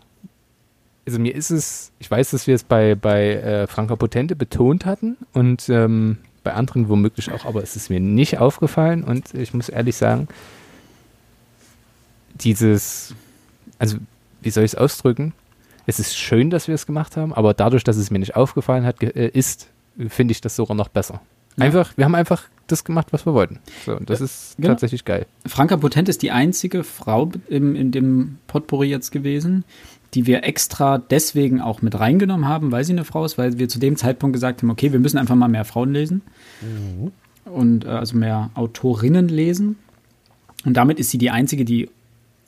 also 1.09 1.19
mir 1.19 1.33
ist 1.33 1.49
es, 1.49 1.91
ich 1.97 2.09
weiß, 2.11 2.29
dass 2.31 2.45
wir 2.45 2.53
es 2.53 2.63
bei, 2.63 2.93
bei 2.93 3.33
äh, 3.33 3.67
Franka 3.67 3.95
Potente 3.95 4.35
betont 4.35 4.85
hatten 4.85 5.17
und 5.33 5.67
ähm, 5.69 6.17
bei 6.43 6.53
anderen 6.53 6.87
womöglich 6.87 7.31
auch, 7.31 7.45
aber 7.45 7.63
es 7.63 7.75
ist 7.75 7.89
mir 7.89 7.99
nicht 7.99 8.37
aufgefallen 8.37 9.03
und 9.03 9.33
ich 9.33 9.53
muss 9.53 9.69
ehrlich 9.69 9.95
sagen, 9.95 10.27
dieses, 12.35 13.15
also 13.79 13.97
wie 14.41 14.51
soll 14.51 14.63
ich 14.63 14.73
es 14.73 14.75
ausdrücken? 14.75 15.33
Es 15.87 15.99
ist 15.99 16.15
schön, 16.15 16.51
dass 16.51 16.67
wir 16.67 16.75
es 16.75 16.85
gemacht 16.85 17.17
haben, 17.17 17.33
aber 17.33 17.55
dadurch, 17.55 17.83
dass 17.83 17.97
es 17.97 18.11
mir 18.11 18.19
nicht 18.19 18.35
aufgefallen 18.35 18.85
hat, 18.85 19.01
äh, 19.01 19.29
ist, 19.29 19.67
finde 20.09 20.31
ich 20.33 20.41
das 20.41 20.55
sogar 20.55 20.77
noch 20.77 20.89
besser. 20.89 21.21
Ja. 21.59 21.65
Einfach, 21.65 21.93
wir 21.95 22.05
haben 22.05 22.15
einfach 22.15 22.43
das 22.67 22.83
gemacht, 22.83 23.07
was 23.11 23.25
wir 23.25 23.33
wollten. 23.33 23.59
So, 23.85 23.95
und 23.95 24.09
das 24.09 24.21
ist 24.21 24.55
genau. 24.57 24.69
tatsächlich 24.69 25.05
geil. 25.05 25.25
Franka 25.45 25.77
Potent 25.77 26.09
ist 26.09 26.21
die 26.21 26.31
einzige 26.31 26.83
Frau 26.83 27.31
im, 27.49 27.75
in 27.75 27.91
dem 27.91 28.37
Potpourri 28.47 28.87
jetzt 28.87 29.11
gewesen, 29.11 29.63
die 30.13 30.25
wir 30.25 30.43
extra 30.43 30.97
deswegen 30.97 31.61
auch 31.61 31.81
mit 31.81 31.99
reingenommen 31.99 32.47
haben, 32.47 32.71
weil 32.71 32.83
sie 32.83 32.93
eine 32.93 33.05
Frau 33.05 33.25
ist, 33.25 33.37
weil 33.37 33.59
wir 33.59 33.69
zu 33.69 33.79
dem 33.79 33.95
Zeitpunkt 33.95 34.33
gesagt 34.33 34.61
haben, 34.61 34.69
okay, 34.69 34.91
wir 34.91 34.99
müssen 34.99 35.17
einfach 35.17 35.35
mal 35.35 35.47
mehr 35.47 35.65
Frauen 35.65 35.93
lesen 35.93 36.21
und 37.45 37.85
äh, 37.85 37.89
also 37.89 38.17
mehr 38.17 38.49
Autorinnen 38.55 39.27
lesen. 39.27 39.77
Und 40.65 40.75
damit 40.75 40.99
ist 40.99 41.11
sie 41.11 41.17
die 41.17 41.29
einzige, 41.29 41.63
die 41.65 41.89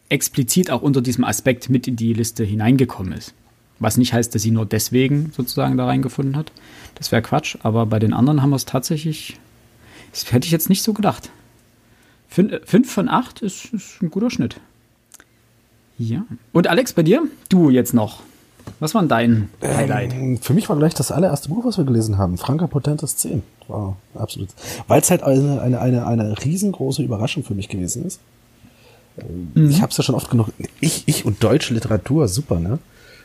explizit 0.10 0.72
auch 0.72 0.82
unter 0.82 1.02
diesem 1.02 1.24
Aspekt 1.24 1.70
mit 1.70 1.88
in 1.88 1.96
die 1.96 2.14
Liste 2.14 2.44
hineingekommen 2.44 3.14
ist. 3.14 3.34
Was 3.82 3.98
nicht 3.98 4.14
heißt, 4.14 4.34
dass 4.34 4.42
sie 4.44 4.52
nur 4.52 4.66
deswegen 4.66 5.34
sozusagen 5.36 5.76
da 5.76 5.86
reingefunden 5.88 6.38
hat. 6.38 6.52
Das 6.96 7.12
wäre 7.12 7.22
Quatsch, 7.22 7.58
aber 7.64 7.86
bei 7.88 8.00
den 8.00 8.14
anderen 8.14 8.42
haben 8.42 8.52
wir 8.52 8.56
es 8.56 8.66
tatsächlich, 8.66 9.38
das 10.12 10.32
hätte 10.32 10.46
ich 10.46 10.52
jetzt 10.52 10.70
nicht 10.70 10.84
so 10.84 10.94
gedacht. 10.94 11.30
Fün- 12.34 12.52
äh, 12.52 12.62
Fünf 12.64 12.90
von 12.92 13.10
acht 13.10 13.42
ist, 13.42 13.74
ist 13.74 14.02
ein 14.02 14.10
guter 14.12 14.30
Schnitt. 14.30 14.58
Ja. 15.98 16.24
Und 16.54 16.68
Alex, 16.68 16.94
bei 16.94 17.04
dir? 17.04 17.24
Du 17.50 17.70
jetzt 17.70 17.94
noch. 17.94 18.22
Was 18.80 18.94
war 18.94 19.02
denn 19.02 19.10
dein 19.10 19.50
Highlight? 19.64 20.14
Ähm, 20.14 20.38
Für 20.40 20.54
mich 20.54 20.70
war 20.70 20.76
gleich 20.78 20.94
das 20.94 21.12
allererste 21.12 21.50
Buch, 21.50 21.66
was 21.66 21.78
wir 21.78 21.84
gelesen 21.84 22.18
haben. 22.20 22.38
Franka 22.38 22.68
Potentes 22.68 23.18
10. 23.18 23.42
War 23.68 23.98
absolut. 24.14 24.50
Weil 24.88 25.02
es 25.02 25.10
halt 25.10 25.24
eine, 25.24 25.60
eine, 25.62 25.82
eine, 25.82 26.06
eine 26.06 26.36
riesengroße 26.44 27.02
Überraschung 27.02 27.44
für 27.44 27.56
mich 27.56 27.68
gewesen 27.70 28.06
ist. 28.06 28.20
Ich 29.56 29.82
habe 29.82 29.92
es 29.92 29.98
ja 29.98 30.04
schon 30.04 30.16
oft 30.16 30.30
genug. 30.30 30.50
Ich, 30.80 31.04
ich 31.08 31.26
und 31.26 31.44
deutsche 31.44 31.74
Literatur, 31.74 32.28
super, 32.28 32.60
ne? 32.60 32.80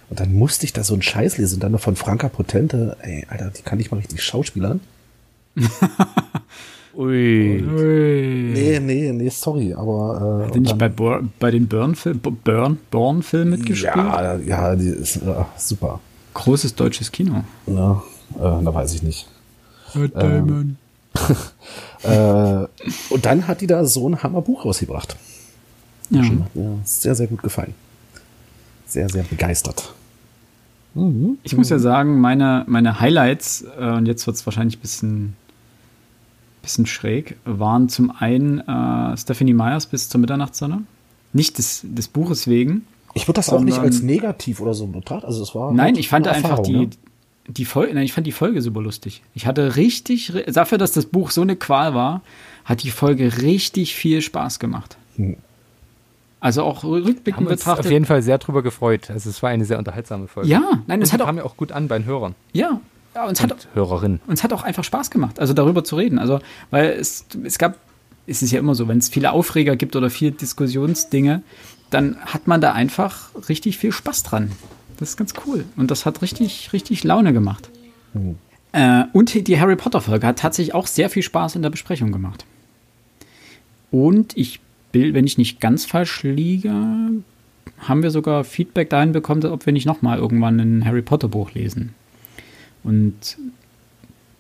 Und 0.09 0.21
dann 0.21 0.35
musste 0.35 0.65
ich 0.65 0.73
da 0.73 0.85
so 0.85 0.95
einen 0.95 1.03
Scheiß 1.03 1.39
lesen, 1.39 1.59
dann 1.61 1.73
noch 1.73 1.81
von 1.81 1.97
Franka 1.97 2.29
Potente. 2.29 2.97
Ey, 3.01 3.27
Alter, 3.29 3.51
die 3.51 3.63
kann 3.63 3.81
ich 3.81 3.91
mal 3.91 3.99
richtig 3.99 4.23
schauspielern. 4.23 4.81
Ui. 6.97 7.63
Nee, 7.63 8.81
nee, 8.81 9.13
nee, 9.13 9.29
sorry, 9.29 9.75
aber. 9.75 10.43
Äh, 10.43 10.47
Hat 10.47 10.55
die 10.55 10.61
nicht 10.61 10.79
bei, 10.79 10.89
bei 10.89 11.51
den 11.51 11.69
Burn-Film 11.69 12.21
Burn, 12.21 12.79
Born-Film 12.91 13.51
mitgespielt? 13.51 13.95
ja, 13.97 14.37
ja, 14.37 14.77
die 14.77 14.89
ist 14.89 15.17
äh, 15.17 15.45
super. 15.57 16.01
Großes 16.35 16.75
deutsches 16.75 17.13
Kino. 17.13 17.45
Ja, 17.67 18.03
äh, 18.37 18.65
da 18.65 18.75
weiß 18.75 18.95
ich 18.95 19.03
nicht. 19.03 19.29
Diamond. 19.95 20.77
Äh, 22.03 22.67
und 23.09 23.25
dann 23.25 23.49
hat 23.49 23.63
die 23.63 23.67
da 23.67 23.85
so 23.85 24.09
ein 24.09 24.23
Hammerbuch 24.23 24.65
rausgebracht. 24.65 25.17
Ja. 26.11 26.23
Hat 26.23 26.55
mir 26.55 26.79
sehr, 26.85 27.15
sehr 27.15 27.27
gut 27.27 27.43
gefallen. 27.43 27.75
Sehr, 28.87 29.09
sehr 29.09 29.25
begeistert. 29.25 29.95
Ich 31.43 31.57
muss 31.57 31.69
ja 31.69 31.79
sagen, 31.79 32.21
meine, 32.21 32.65
meine 32.69 33.01
Highlights, 33.01 33.65
äh, 33.79 33.91
und 33.93 34.07
jetzt 34.07 34.27
wird 34.27 34.37
es 34.37 34.47
wahrscheinlich 34.47 34.79
ein 34.79 34.81
bisschen, 34.81 35.37
bisschen 36.63 36.87
schräg, 36.87 37.37
waren 37.45 37.89
zum 37.89 38.11
einen 38.11 38.61
äh, 38.61 39.17
Stephanie 39.17 39.53
Myers 39.55 39.87
bis 39.87 40.09
zur 40.09 40.21
Mitternachtssonne. 40.21 40.83
Nicht 41.33 41.59
des, 41.59 41.83
des 41.85 42.09
Buches 42.09 42.49
wegen. 42.49 42.87
Ich 43.15 43.29
würde 43.29 43.37
das 43.39 43.51
auch 43.51 43.61
nicht 43.61 43.75
Sondern- 43.75 43.93
als 43.93 44.03
negativ 44.03 44.61
oder 44.61 44.75
so 44.75 44.87
betrachten. 44.87 45.27
Also 45.27 45.43
es 45.43 45.55
war 45.55 45.73
Nein, 45.73 45.97
ich 45.97 46.09
fand 46.09 46.29
einfach 46.29 46.61
die, 46.61 46.73
ne? 46.77 46.91
die 47.49 47.65
Folge, 47.65 47.95
nein, 47.95 48.05
ich 48.05 48.13
fand 48.13 48.27
die 48.27 48.33
Folge 48.33 48.63
super 48.63 48.81
lustig. 48.83 49.23
Ich 49.35 49.47
hatte 49.47 49.77
richtig, 49.77 50.31
ri- 50.33 50.51
dafür, 50.51 50.79
dass 50.79 50.93
das 50.93 51.07
Buch 51.07 51.31
so 51.31 51.43
eine 51.43 51.57
Qual 51.57 51.95
war, 51.95 52.23
hat 52.65 52.83
die 52.83 52.91
Folge 52.91 53.43
richtig 53.43 53.95
viel 53.95 54.23
Spaß 54.23 54.59
gemacht. 54.59 54.97
Hm. 55.17 55.37
Also 56.47 56.63
auch 56.63 56.85
rückblickend 56.85 57.39
Haben 57.39 57.47
uns 57.49 57.59
betrachtet. 57.59 57.87
auf 57.87 57.91
jeden 57.91 58.05
Fall 58.05 58.23
sehr 58.23 58.39
drüber 58.39 58.63
gefreut. 58.63 59.11
Also 59.11 59.29
es 59.29 59.43
war 59.43 59.51
eine 59.51 59.65
sehr 59.65 59.79
unterhaltsame 59.79 60.29
Folge. 60.29 60.49
ja, 60.49 60.63
nein, 60.87 61.03
es 61.03 61.13
hat 61.13 61.21
auch, 61.21 61.27
kam 61.27 61.39
ja 61.39 61.43
auch 61.43 61.57
gut 61.57 61.73
an 61.73 61.89
bei 61.89 61.99
den 61.99 62.07
Hörern 62.07 62.37
ja, 62.53 62.81
ja, 63.17 63.27
uns 63.27 63.43
hat, 63.43 63.51
und 63.51 63.69
Hörerinnen. 63.75 64.21
uns 64.29 64.45
hat 64.45 64.53
auch 64.53 64.63
einfach 64.63 64.85
Spaß 64.85 65.11
gemacht, 65.11 65.41
also 65.41 65.55
darüber 65.55 65.83
zu 65.83 65.97
reden. 65.97 66.21
Also, 66.21 66.39
weil 66.71 66.91
es, 66.91 67.27
es 67.43 67.59
gab, 67.59 67.75
es 68.29 68.43
ist 68.43 68.53
ja 68.53 68.61
immer 68.61 68.77
so, 68.77 68.87
wenn 68.87 68.99
es 68.99 69.09
viele 69.09 69.33
Aufreger 69.33 69.75
gibt 69.75 69.97
oder 69.97 70.09
viele 70.09 70.31
Diskussionsdinge, 70.31 71.43
dann 71.91 72.17
hat 72.21 72.47
man 72.47 72.61
da 72.61 72.75
einfach 72.75 73.31
richtig 73.49 73.77
viel 73.79 73.91
Spaß 73.91 74.23
dran. 74.23 74.53
Das 74.99 75.09
ist 75.09 75.17
ganz 75.17 75.35
cool. 75.49 75.65
Und 75.77 75.91
das 75.91 76.07
hat 76.07 76.23
richtig, 76.23 76.73
richtig 76.73 77.03
Laune 77.03 77.33
gemacht. 77.33 77.71
Äh, 78.71 79.03
und 79.13 79.49
die 79.49 79.61
Harry 79.61 79.75
Potter-Folge 79.75 80.25
hat 80.29 80.39
tatsächlich 80.39 80.77
auch 80.77 80.87
sehr 80.87 81.11
viel 81.11 81.25
Spaß 81.25 81.57
in 81.57 81.63
der 81.63 81.71
Besprechung 81.71 82.13
gemacht. 82.13 82.45
Und 83.91 84.37
ich 84.37 84.61
will, 84.97 85.15
wenn 85.15 85.27
ich 85.27 85.39
nicht 85.39 85.61
ganz 85.61 85.85
falsch 85.85 86.23
liege, 86.23 86.73
haben 87.79 88.03
wir 88.03 88.11
sogar 88.11 88.45
Feedback 88.45 88.91
dahin 88.91 89.13
bekommen, 89.13 89.45
ob 89.45 89.67
wir 89.67 89.73
nicht 89.73 89.87
nochmal 89.87 90.19
irgendwann 90.19 90.59
ein 90.61 90.85
Harry 90.85 91.03
Potter-Buch 91.03 91.53
lesen. 91.53 91.95
Und 92.83 93.39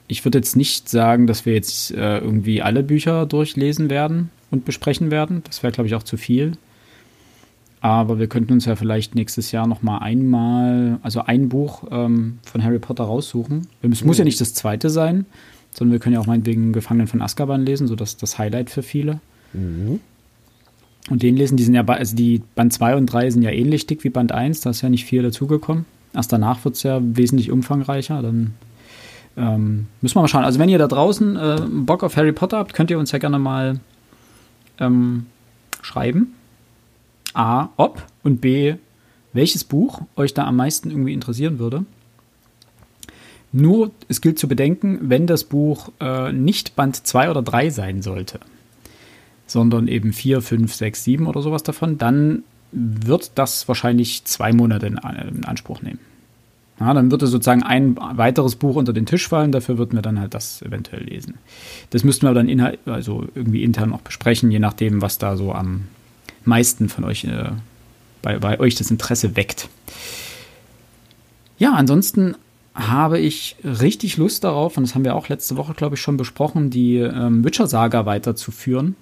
ich 0.08 0.24
würde 0.24 0.38
jetzt 0.38 0.56
nicht 0.56 0.88
sagen, 0.88 1.26
dass 1.26 1.46
wir 1.46 1.54
jetzt 1.54 1.90
äh, 1.90 2.18
irgendwie 2.18 2.62
alle 2.62 2.82
Bücher 2.82 3.26
durchlesen 3.26 3.90
werden 3.90 4.30
und 4.50 4.64
besprechen 4.64 5.10
werden. 5.10 5.42
Das 5.44 5.62
wäre, 5.62 5.72
glaube 5.72 5.88
ich, 5.88 5.94
auch 5.94 6.04
zu 6.04 6.16
viel. 6.16 6.52
Aber 7.80 8.18
wir 8.18 8.26
könnten 8.26 8.52
uns 8.52 8.64
ja 8.64 8.74
vielleicht 8.74 9.14
nächstes 9.14 9.52
Jahr 9.52 9.66
noch 9.66 9.82
mal 9.82 9.98
einmal, 9.98 10.98
also 11.02 11.22
ein 11.22 11.48
Buch 11.48 11.84
ähm, 11.90 12.38
von 12.44 12.64
Harry 12.64 12.78
Potter 12.78 13.04
raussuchen. 13.04 13.68
Es 13.82 14.04
muss 14.04 14.18
ja 14.18 14.24
nicht 14.24 14.40
das 14.40 14.54
zweite 14.54 14.90
sein, 14.90 15.26
sondern 15.72 15.92
wir 15.92 15.98
können 15.98 16.14
ja 16.14 16.20
auch 16.20 16.26
meinetwegen 16.26 16.72
Gefangenen 16.72 17.06
von 17.06 17.20
Azkaban 17.20 17.64
lesen, 17.64 17.86
so 17.86 17.94
dass 17.94 18.16
das 18.16 18.38
Highlight 18.38 18.70
für 18.70 18.82
viele. 18.82 19.20
Und 21.08 21.22
den 21.22 21.36
lesen, 21.36 21.56
die 21.56 21.62
sind 21.62 21.74
ja, 21.74 21.84
also 21.84 22.16
die 22.16 22.42
Band 22.54 22.72
2 22.72 22.96
und 22.96 23.06
3 23.06 23.30
sind 23.30 23.42
ja 23.42 23.50
ähnlich 23.50 23.86
dick 23.86 24.02
wie 24.02 24.10
Band 24.10 24.32
1, 24.32 24.62
da 24.62 24.70
ist 24.70 24.82
ja 24.82 24.88
nicht 24.88 25.04
viel 25.04 25.22
dazugekommen. 25.22 25.84
Erst 26.14 26.32
danach 26.32 26.64
wird 26.64 26.74
es 26.74 26.82
ja 26.82 26.98
wesentlich 27.00 27.52
umfangreicher, 27.52 28.22
dann 28.22 28.54
ähm, 29.36 29.86
müssen 30.00 30.16
wir 30.16 30.22
mal 30.22 30.28
schauen. 30.28 30.44
Also 30.44 30.58
wenn 30.58 30.68
ihr 30.68 30.78
da 30.78 30.88
draußen 30.88 31.36
äh, 31.36 31.60
Bock 31.68 32.02
auf 32.02 32.16
Harry 32.16 32.32
Potter 32.32 32.58
habt, 32.58 32.72
könnt 32.72 32.90
ihr 32.90 32.98
uns 32.98 33.12
ja 33.12 33.18
gerne 33.18 33.38
mal 33.38 33.80
ähm, 34.80 35.26
schreiben. 35.82 36.34
A, 37.34 37.68
ob 37.76 38.02
und 38.22 38.40
B, 38.40 38.76
welches 39.32 39.62
Buch 39.62 40.00
euch 40.16 40.32
da 40.32 40.44
am 40.44 40.56
meisten 40.56 40.90
irgendwie 40.90 41.12
interessieren 41.12 41.58
würde. 41.58 41.84
Nur, 43.52 43.90
es 44.08 44.20
gilt 44.20 44.38
zu 44.38 44.48
bedenken, 44.48 44.98
wenn 45.02 45.26
das 45.26 45.44
Buch 45.44 45.90
äh, 46.00 46.32
nicht 46.32 46.74
Band 46.76 47.06
2 47.06 47.30
oder 47.30 47.42
3 47.42 47.70
sein 47.70 48.02
sollte, 48.02 48.40
sondern 49.46 49.88
eben 49.88 50.12
4, 50.12 50.42
5, 50.42 50.74
6, 50.74 51.04
7 51.04 51.26
oder 51.26 51.42
sowas 51.42 51.62
davon, 51.62 51.98
dann 51.98 52.42
wird 52.72 53.32
das 53.36 53.68
wahrscheinlich 53.68 54.24
zwei 54.24 54.52
Monate 54.52 54.86
in, 54.86 54.98
in 54.98 55.44
Anspruch 55.44 55.82
nehmen. 55.82 56.00
Ja, 56.78 56.92
dann 56.92 57.10
würde 57.10 57.26
sozusagen 57.26 57.62
ein 57.62 57.96
weiteres 57.96 58.56
Buch 58.56 58.76
unter 58.76 58.92
den 58.92 59.06
Tisch 59.06 59.28
fallen, 59.28 59.50
dafür 59.50 59.78
würden 59.78 59.96
wir 59.96 60.02
dann 60.02 60.20
halt 60.20 60.34
das 60.34 60.60
eventuell 60.60 61.04
lesen. 61.04 61.34
Das 61.90 62.04
müssten 62.04 62.26
wir 62.26 62.34
dann 62.34 62.48
inhalt, 62.48 62.80
also 62.84 63.24
irgendwie 63.34 63.62
intern 63.62 63.94
auch 63.94 64.02
besprechen, 64.02 64.50
je 64.50 64.58
nachdem, 64.58 65.00
was 65.00 65.16
da 65.16 65.38
so 65.38 65.52
am 65.52 65.84
meisten 66.44 66.90
von 66.90 67.04
euch, 67.04 67.24
äh, 67.24 67.50
bei, 68.20 68.38
bei 68.38 68.60
euch 68.60 68.74
das 68.74 68.90
Interesse 68.90 69.36
weckt. 69.36 69.70
Ja, 71.58 71.72
ansonsten 71.72 72.34
habe 72.74 73.18
ich 73.18 73.56
richtig 73.64 74.18
Lust 74.18 74.44
darauf, 74.44 74.76
und 74.76 74.82
das 74.82 74.94
haben 74.94 75.04
wir 75.04 75.14
auch 75.14 75.30
letzte 75.30 75.56
Woche, 75.56 75.72
glaube 75.72 75.94
ich, 75.94 76.02
schon 76.02 76.18
besprochen, 76.18 76.68
die 76.68 76.98
ähm, 76.98 77.42
Witcher-Saga 77.42 78.04
weiterzuführen. 78.04 78.96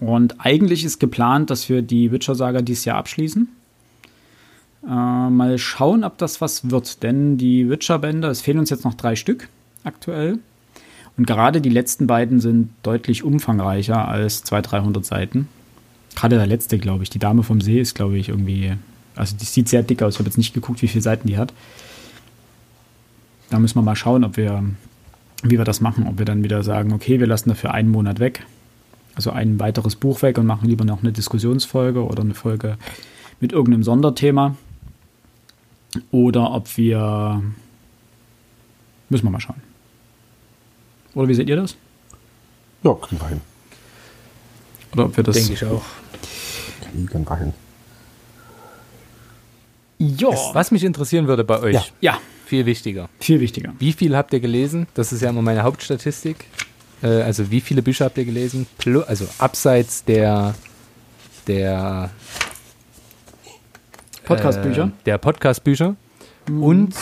Und 0.00 0.40
eigentlich 0.40 0.84
ist 0.84 0.98
geplant, 0.98 1.50
dass 1.50 1.68
wir 1.68 1.82
die 1.82 2.12
Witcher-Saga 2.12 2.62
dieses 2.62 2.84
Jahr 2.84 2.98
abschließen. 2.98 3.48
Äh, 4.84 4.88
mal 4.88 5.56
schauen, 5.58 6.04
ob 6.04 6.18
das 6.18 6.40
was 6.40 6.70
wird, 6.70 7.02
denn 7.02 7.38
die 7.38 7.68
Witcher-Bände, 7.70 8.28
es 8.28 8.40
fehlen 8.40 8.58
uns 8.58 8.70
jetzt 8.70 8.84
noch 8.84 8.94
drei 8.94 9.16
Stück 9.16 9.48
aktuell. 9.82 10.38
Und 11.16 11.26
gerade 11.26 11.60
die 11.60 11.70
letzten 11.70 12.06
beiden 12.06 12.40
sind 12.40 12.70
deutlich 12.82 13.22
umfangreicher 13.22 14.08
als 14.08 14.42
200, 14.44 14.72
300 14.72 15.04
Seiten. 15.04 15.48
Gerade 16.16 16.36
der 16.36 16.46
letzte, 16.46 16.78
glaube 16.78 17.04
ich. 17.04 17.10
Die 17.10 17.18
Dame 17.18 17.42
vom 17.42 17.60
See 17.60 17.80
ist, 17.80 17.94
glaube 17.94 18.16
ich, 18.18 18.28
irgendwie. 18.28 18.72
Also, 19.16 19.36
die 19.36 19.44
sieht 19.44 19.68
sehr 19.68 19.82
dick 19.82 20.02
aus. 20.02 20.14
Ich 20.14 20.18
habe 20.18 20.28
jetzt 20.28 20.38
nicht 20.38 20.54
geguckt, 20.54 20.82
wie 20.82 20.88
viele 20.88 21.02
Seiten 21.02 21.28
die 21.28 21.36
hat. 21.36 21.52
Da 23.50 23.58
müssen 23.58 23.76
wir 23.76 23.82
mal 23.82 23.96
schauen, 23.96 24.24
ob 24.24 24.36
wir, 24.36 24.64
wie 25.42 25.58
wir 25.58 25.64
das 25.64 25.80
machen. 25.80 26.06
Ob 26.08 26.18
wir 26.18 26.24
dann 26.24 26.42
wieder 26.42 26.62
sagen, 26.62 26.92
okay, 26.92 27.20
wir 27.20 27.26
lassen 27.26 27.48
dafür 27.48 27.72
einen 27.72 27.90
Monat 27.90 28.18
weg. 28.18 28.44
Also 29.14 29.30
ein 29.30 29.60
weiteres 29.60 29.96
Buch 29.96 30.22
weg 30.22 30.38
und 30.38 30.46
machen 30.46 30.68
lieber 30.68 30.84
noch 30.84 31.02
eine 31.02 31.12
Diskussionsfolge 31.12 32.04
oder 32.04 32.22
eine 32.22 32.34
Folge 32.34 32.76
mit 33.40 33.52
irgendeinem 33.52 33.84
Sonderthema. 33.84 34.56
Oder 36.10 36.50
ob 36.52 36.76
wir. 36.76 37.42
Müssen 39.08 39.24
wir 39.26 39.30
mal 39.30 39.40
schauen. 39.40 39.62
Oder 41.14 41.28
wie 41.28 41.34
seht 41.34 41.48
ihr 41.48 41.56
das? 41.56 41.76
Ja, 42.82 42.92
kriegen 42.94 43.20
wir 43.20 43.28
hin. 43.28 43.40
Oder 44.94 45.04
ob 45.06 45.16
wir 45.16 45.22
das. 45.24 45.36
Denke 45.36 45.52
ich 45.52 45.64
auch. 45.64 45.84
Kriegen 46.90 47.26
wir 47.28 47.36
hin. 47.36 47.52
Ja. 49.98 50.28
Was 50.52 50.70
mich 50.70 50.84
interessieren 50.84 51.28
würde 51.28 51.44
bei 51.44 51.60
euch, 51.60 51.74
Ja. 51.74 51.84
Ja, 52.00 52.18
viel 52.46 52.66
wichtiger. 52.66 53.08
viel 53.20 53.40
wichtiger. 53.40 53.72
Wie 53.78 53.92
viel 53.92 54.16
habt 54.16 54.32
ihr 54.32 54.40
gelesen? 54.40 54.86
Das 54.94 55.12
ist 55.12 55.22
ja 55.22 55.30
immer 55.30 55.42
meine 55.42 55.62
Hauptstatistik. 55.62 56.44
Äh, 57.02 57.22
also 57.22 57.50
wie 57.50 57.60
viele 57.60 57.82
Bücher 57.82 58.06
habt 58.06 58.18
ihr 58.18 58.24
gelesen? 58.24 58.66
Plu 58.78 59.02
also 59.02 59.26
abseits 59.38 60.04
der 60.04 60.54
der 61.46 62.10
Podcast-Bücher? 64.24 64.84
äh, 64.84 65.04
der 65.06 65.18
Podcast-Bücher. 65.18 65.96
Und 66.48 66.94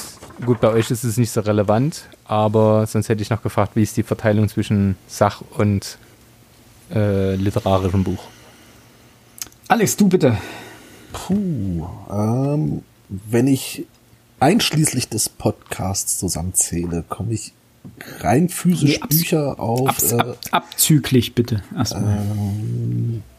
gut, 0.44 0.60
bei 0.60 0.68
euch 0.68 0.90
ist 0.90 1.04
es 1.04 1.16
nicht 1.16 1.30
so 1.30 1.40
relevant, 1.40 2.08
aber 2.24 2.86
sonst 2.86 3.08
hätte 3.08 3.22
ich 3.22 3.30
noch 3.30 3.42
gefragt, 3.42 3.72
wie 3.74 3.82
ist 3.82 3.96
die 3.96 4.02
Verteilung 4.02 4.48
zwischen 4.48 4.96
Sach- 5.08 5.42
und 5.56 5.98
äh, 6.94 7.34
literarischem 7.36 8.04
Buch? 8.04 8.24
Alex, 9.68 9.96
du 9.96 10.08
bitte. 10.08 10.36
Puh, 11.12 11.86
ähm, 12.10 12.82
wenn 13.08 13.46
ich 13.46 13.86
einschließlich 14.40 15.08
des 15.08 15.28
Podcasts 15.28 16.18
zusammenzähle, 16.18 17.04
komme 17.08 17.34
ich 17.34 17.52
rein 18.20 18.48
physisch 18.48 19.00
Nee, 19.00 19.06
Bücher 19.08 19.60
auf, 19.60 19.88
Abs 19.88 20.12
äh, 20.12 20.16
ab, 20.16 20.38
abzüglich 20.50 21.34
bitte. 21.34 21.62
Erstmal. 21.76 22.18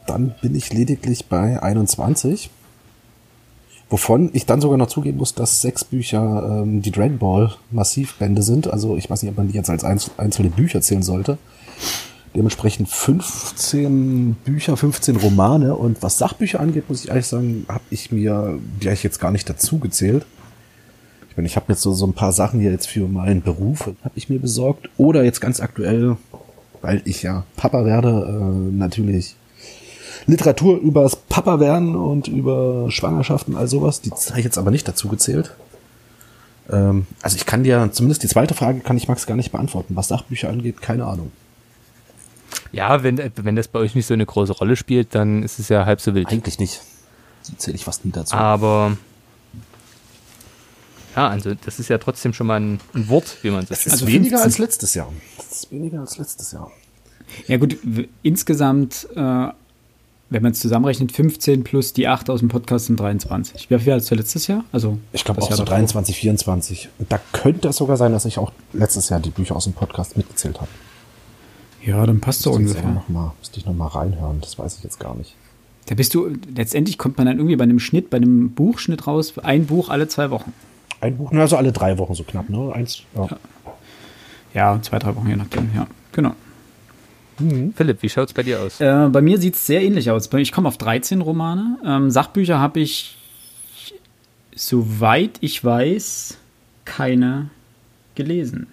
dann 0.07 0.35
bin 0.41 0.55
ich 0.55 0.73
lediglich 0.73 1.25
bei 1.25 1.61
21. 1.61 2.49
Wovon 3.89 4.31
ich 4.33 4.45
dann 4.45 4.59
sogar 4.59 4.77
noch 4.77 4.87
zugeben 4.87 5.19
muss, 5.19 5.35
dass 5.35 5.61
sechs 5.61 5.83
Bücher 5.83 6.61
ähm, 6.63 6.81
die 6.81 6.89
Dragon 6.89 7.19
Ball 7.19 7.53
Massivbände 7.69 8.41
sind. 8.41 8.67
Also 8.67 8.97
ich 8.97 9.09
weiß 9.09 9.21
nicht, 9.21 9.31
ob 9.31 9.37
man 9.37 9.49
die 9.49 9.53
jetzt 9.53 9.69
als 9.69 9.83
einz 9.83 10.09
einzelne 10.17 10.49
Bücher 10.49 10.81
zählen 10.81 11.03
sollte. 11.03 11.37
Dementsprechend 12.35 12.89
15 12.89 14.33
Bücher, 14.43 14.75
15 14.75 15.17
Romane. 15.17 15.75
Und 15.75 16.01
was 16.01 16.17
Sachbücher 16.17 16.59
angeht, 16.59 16.89
muss 16.89 17.03
ich 17.03 17.09
ehrlich 17.09 17.27
sagen, 17.27 17.65
habe 17.69 17.83
ich 17.91 18.11
mir 18.11 18.57
gleich 18.79 19.03
jetzt 19.03 19.19
gar 19.19 19.29
nicht 19.29 19.47
dazu 19.47 19.77
gezählt. 19.77 20.25
Ich 21.33 21.37
meine, 21.37 21.47
ich 21.47 21.55
habe 21.55 21.65
jetzt 21.69 21.81
so, 21.81 21.93
so 21.93 22.05
ein 22.05 22.13
paar 22.13 22.31
Sachen 22.31 22.59
hier 22.59 22.69
jetzt 22.69 22.87
für 22.87 23.07
meinen 23.07 23.41
Beruf, 23.41 23.87
habe 23.87 24.13
ich 24.13 24.29
mir 24.29 24.37
besorgt. 24.37 24.87
Oder 24.97 25.23
jetzt 25.23 25.41
ganz 25.41 25.61
aktuell, 25.61 26.15
weil 26.83 27.01
ich 27.05 27.23
ja 27.23 27.43
Papa 27.55 27.85
werde, 27.85 28.09
äh, 28.39 28.75
natürlich 28.75 29.35
Literatur 30.27 30.77
übers 30.77 31.15
Papa 31.15 31.59
werden 31.59 31.95
und 31.95 32.27
über 32.27 32.85
Schwangerschaften, 32.91 33.57
all 33.57 33.67
sowas. 33.67 34.01
Die 34.01 34.11
habe 34.11 34.37
ich 34.37 34.45
jetzt 34.45 34.59
aber 34.59 34.69
nicht 34.69 34.87
dazu 34.87 35.07
gezählt. 35.07 35.55
Ähm, 36.69 37.07
also 37.23 37.35
ich 37.35 37.47
kann 37.47 37.63
dir, 37.63 37.89
zumindest 37.91 38.21
die 38.21 38.27
zweite 38.27 38.53
Frage 38.53 38.81
kann 38.81 38.95
ich 38.95 39.07
Max 39.07 39.25
gar 39.25 39.35
nicht 39.35 39.51
beantworten. 39.51 39.95
Was 39.95 40.09
Sachbücher 40.09 40.49
angeht, 40.49 40.83
keine 40.83 41.05
Ahnung. 41.05 41.31
Ja, 42.71 43.01
wenn, 43.01 43.19
wenn 43.37 43.55
das 43.55 43.67
bei 43.67 43.79
euch 43.79 43.95
nicht 43.95 44.05
so 44.05 44.13
eine 44.13 44.27
große 44.27 44.53
Rolle 44.53 44.75
spielt, 44.75 45.15
dann 45.15 45.41
ist 45.41 45.57
es 45.57 45.67
ja 45.69 45.87
halb 45.87 45.99
so 45.99 46.13
wild. 46.13 46.31
Eigentlich 46.31 46.59
nicht. 46.59 46.81
Die 47.49 47.57
zähle 47.57 47.75
ich 47.75 47.85
fast 47.85 48.05
nie 48.05 48.11
dazu. 48.11 48.35
Aber 48.35 48.97
ja, 51.15 51.27
also 51.27 51.53
das 51.53 51.79
ist 51.79 51.89
ja 51.89 51.97
trotzdem 51.97 52.33
schon 52.33 52.47
mal 52.47 52.59
ein, 52.59 52.79
ein 52.93 53.07
Wort, 53.09 53.37
wie 53.41 53.49
man 53.49 53.65
das 53.65 53.85
ist 53.85 53.93
also 53.93 54.07
weniger 54.07 54.41
als 54.41 54.57
letztes 54.57 54.93
Jahr. 54.93 55.11
Das 55.37 55.51
ist 55.51 55.71
weniger 55.71 55.99
als 56.01 56.17
letztes 56.17 56.51
Jahr. 56.51 56.71
Ja 57.47 57.57
gut, 57.57 57.77
insgesamt, 58.21 59.07
äh, 59.15 59.47
wenn 60.29 60.41
man 60.41 60.51
es 60.51 60.59
zusammenrechnet, 60.59 61.11
15 61.11 61.63
plus 61.63 61.93
die 61.93 62.07
8 62.07 62.29
aus 62.29 62.39
dem 62.39 62.49
Podcast 62.49 62.87
sind 62.87 62.99
23. 62.99 63.69
Wie 63.69 63.79
viel 63.79 63.93
als 63.93 64.09
letztes 64.11 64.47
Jahr? 64.47 64.63
Also 64.71 64.97
ich 65.11 65.23
glaube 65.23 65.41
auch 65.41 65.49
Jahr 65.49 65.57
so 65.57 65.63
23, 65.63 66.15
24. 66.17 66.89
Und 66.99 67.11
da 67.11 67.19
könnte 67.31 67.67
es 67.69 67.77
sogar 67.77 67.97
sein, 67.97 68.11
dass 68.11 68.25
ich 68.25 68.37
auch 68.37 68.51
letztes 68.73 69.09
Jahr 69.09 69.19
die 69.19 69.29
Bücher 69.29 69.55
aus 69.55 69.65
dem 69.65 69.73
Podcast 69.73 70.17
mitgezählt 70.17 70.59
habe. 70.59 70.69
Ja, 71.85 72.05
dann 72.05 72.21
passt 72.21 72.41
so 72.41 72.51
ungefähr. 72.51 72.89
Noch 72.89 73.09
mal, 73.09 73.33
müsste 73.39 73.59
ich 73.59 73.65
nochmal 73.65 73.89
reinhören, 73.89 74.39
das 74.41 74.57
weiß 74.57 74.77
ich 74.77 74.83
jetzt 74.83 74.99
gar 74.99 75.15
nicht. 75.15 75.35
Da 75.87 75.95
bist 75.95 76.13
du, 76.13 76.29
letztendlich 76.55 76.97
kommt 76.97 77.17
man 77.17 77.27
dann 77.27 77.37
irgendwie 77.37 77.57
bei 77.57 77.63
einem 77.63 77.79
Schnitt, 77.79 78.09
bei 78.09 78.17
einem 78.17 78.51
Buchschnitt 78.51 79.05
raus, 79.05 79.33
ein 79.39 79.65
Buch 79.65 79.89
alle 79.89 80.07
zwei 80.07 80.29
Wochen. 80.29 80.53
Ein 81.03 81.17
Buch, 81.17 81.33
also 81.33 81.57
alle 81.57 81.73
drei 81.73 81.97
Wochen 81.97 82.13
so 82.13 82.23
knapp, 82.23 82.49
ne? 82.49 82.71
Eins, 82.73 83.03
ja. 83.13 83.27
Ja, 84.53 84.81
zwei, 84.81 84.99
drei 84.99 85.13
Wochen, 85.17 85.27
je 85.27 85.35
nachdem, 85.35 85.69
ja. 85.75 85.85
Genau. 86.13 86.33
Mhm. 87.39 87.73
Philipp, 87.75 88.01
wie 88.01 88.07
schaut 88.07 88.29
es 88.29 88.33
bei 88.33 88.43
dir 88.43 88.61
aus? 88.61 88.79
Äh, 88.79 89.09
bei 89.11 89.21
mir 89.21 89.37
sieht 89.37 89.55
es 89.55 89.65
sehr 89.65 89.81
ähnlich 89.81 90.09
aus. 90.09 90.29
Ich 90.31 90.53
komme 90.53 90.69
auf 90.69 90.77
13 90.77 91.19
Romane. 91.19 91.77
Ähm, 91.85 92.09
Sachbücher 92.09 92.59
habe 92.59 92.79
ich, 92.79 93.17
soweit 94.55 95.31
ich 95.41 95.61
weiß, 95.61 96.37
keine 96.85 97.49
gelesen. 98.15 98.67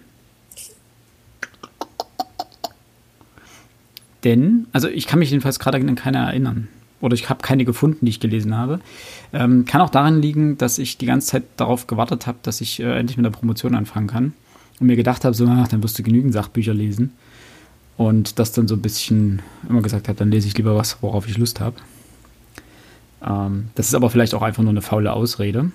Denn, 4.23 4.67
also 4.71 4.87
ich 4.87 5.05
kann 5.05 5.19
mich 5.19 5.31
jedenfalls 5.31 5.59
gerade 5.59 5.79
an 5.79 5.95
keine 5.95 6.19
erinnern. 6.19 6.69
Oder 7.01 7.15
ich 7.15 7.29
habe 7.29 7.41
keine 7.41 7.65
gefunden, 7.65 8.05
die 8.05 8.11
ich 8.11 8.19
gelesen 8.19 8.55
habe. 8.55 8.79
Ähm, 9.33 9.65
kann 9.65 9.81
auch 9.81 9.89
daran 9.89 10.21
liegen, 10.21 10.57
dass 10.57 10.77
ich 10.77 10.97
die 10.97 11.07
ganze 11.07 11.27
Zeit 11.27 11.43
darauf 11.57 11.87
gewartet 11.87 12.27
habe, 12.27 12.37
dass 12.43 12.61
ich 12.61 12.79
äh, 12.79 12.97
endlich 12.97 13.17
mit 13.17 13.25
der 13.25 13.31
Promotion 13.31 13.75
anfangen 13.75 14.07
kann. 14.07 14.33
Und 14.79 14.87
mir 14.87 14.95
gedacht 14.95 15.25
habe, 15.25 15.35
so, 15.35 15.47
ach, 15.47 15.67
dann 15.67 15.83
wirst 15.83 15.97
du 15.99 16.03
genügend 16.03 16.33
Sachbücher 16.33 16.73
lesen. 16.73 17.13
Und 17.97 18.39
das 18.39 18.51
dann 18.51 18.67
so 18.67 18.75
ein 18.75 18.81
bisschen 18.81 19.41
immer 19.67 19.81
gesagt 19.81 20.07
habe, 20.07 20.17
dann 20.17 20.31
lese 20.31 20.47
ich 20.47 20.57
lieber 20.57 20.75
was, 20.75 21.01
worauf 21.01 21.27
ich 21.27 21.37
Lust 21.37 21.59
habe. 21.59 21.75
Ähm, 23.25 23.69
das 23.75 23.87
ist 23.87 23.95
aber 23.95 24.09
vielleicht 24.09 24.33
auch 24.33 24.41
einfach 24.41 24.63
nur 24.63 24.71
eine 24.71 24.81
faule 24.81 25.13
Ausrede. 25.13 25.71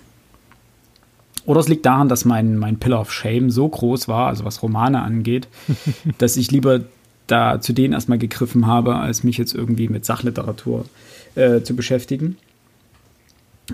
Oder 1.45 1.61
es 1.61 1.69
liegt 1.69 1.87
daran, 1.87 2.09
dass 2.09 2.25
mein, 2.25 2.57
mein 2.57 2.79
Pillar 2.79 3.01
of 3.01 3.13
Shame 3.13 3.51
so 3.51 3.69
groß 3.69 4.09
war, 4.09 4.27
also 4.27 4.45
was 4.45 4.63
Romane 4.63 5.03
angeht, 5.03 5.47
dass 6.19 6.37
ich 6.37 6.51
lieber 6.51 6.81
da 7.29 7.61
zu 7.61 7.73
denen 7.73 7.95
erstmal 7.95 8.19
gegriffen 8.19 8.67
habe, 8.67 8.97
als 8.97 9.25
mich 9.25 9.39
jetzt 9.39 9.55
irgendwie 9.55 9.89
mit 9.89 10.05
Sachliteratur 10.05 10.85
äh, 11.37 11.63
zu 11.63 11.77
beschäftigen. 11.77 12.37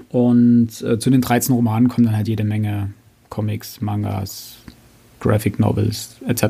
Und 0.08 0.82
äh, 0.82 0.98
zu 0.98 1.10
den 1.10 1.20
13 1.20 1.54
Romanen 1.54 1.88
kommen 1.88 2.06
dann 2.06 2.16
halt 2.16 2.28
jede 2.28 2.44
Menge 2.44 2.92
Comics, 3.30 3.80
Mangas, 3.80 4.56
Graphic 5.20 5.58
Novels 5.58 6.16
etc. 6.26 6.44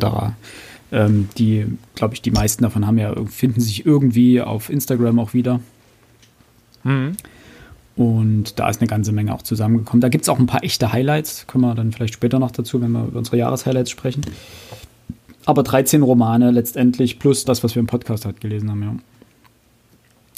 Ähm, 0.90 1.28
die, 1.38 1.66
glaube 1.94 2.14
ich, 2.14 2.22
die 2.22 2.30
meisten 2.30 2.62
davon 2.62 2.86
haben 2.86 2.98
ja, 2.98 3.14
finden 3.26 3.60
sich 3.60 3.86
irgendwie 3.86 4.40
auf 4.40 4.70
Instagram 4.70 5.18
auch 5.18 5.34
wieder. 5.34 5.60
Mhm. 6.84 7.16
Und 7.94 8.58
da 8.58 8.68
ist 8.70 8.80
eine 8.80 8.88
ganze 8.88 9.12
Menge 9.12 9.34
auch 9.34 9.42
zusammengekommen. 9.42 10.00
Da 10.00 10.08
gibt 10.08 10.22
es 10.22 10.28
auch 10.28 10.38
ein 10.38 10.46
paar 10.46 10.64
echte 10.64 10.92
Highlights. 10.92 11.46
Kommen 11.46 11.64
wir 11.64 11.74
dann 11.74 11.92
vielleicht 11.92 12.14
später 12.14 12.38
noch 12.38 12.50
dazu, 12.50 12.80
wenn 12.80 12.92
wir 12.92 13.04
über 13.04 13.18
unsere 13.18 13.36
Jahreshighlights 13.36 13.90
sprechen. 13.90 14.22
Aber 15.44 15.62
13 15.62 16.02
Romane 16.02 16.50
letztendlich 16.50 17.18
plus 17.18 17.44
das, 17.44 17.62
was 17.62 17.74
wir 17.74 17.80
im 17.80 17.86
Podcast 17.86 18.24
halt 18.24 18.40
gelesen 18.40 18.70
haben, 18.70 18.82
ja. 18.82 18.94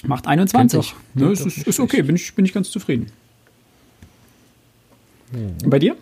Macht 0.07 0.27
21. 0.27 0.95
Ja, 1.15 1.31
ist, 1.31 1.47
ist, 1.47 1.67
ist, 1.67 1.81
okay, 1.81 2.03
bin 2.03 2.17
ich, 2.17 2.35
bin 2.35 2.45
ich 2.45 2.53
ganz 2.53 2.71
zufrieden. 2.71 3.07
Mhm. 5.33 5.71
Bei 5.71 5.79
dir? 5.79 5.97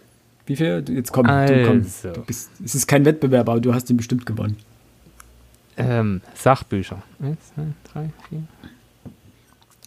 Wie 0.47 0.57
viel? 0.57 0.85
Jetzt 0.89 1.13
komm, 1.13 1.27
also. 1.27 1.55
du, 1.55 1.67
komm. 1.67 1.79
Also. 1.79 2.13
Du 2.13 2.21
bist, 2.23 2.51
es 2.65 2.75
ist 2.75 2.87
kein 2.87 3.05
Wettbewerb, 3.05 3.49
aber 3.49 3.61
du 3.61 3.73
hast 3.73 3.89
ihn 3.91 3.97
bestimmt 3.97 4.27
gewonnen. 4.27 4.57
Ähm, 5.77 6.21
Sachbücher. 6.35 7.03
Eins, 7.23 7.39
zwei, 7.55 7.63
drei, 7.93 8.11
vier. 8.29 8.43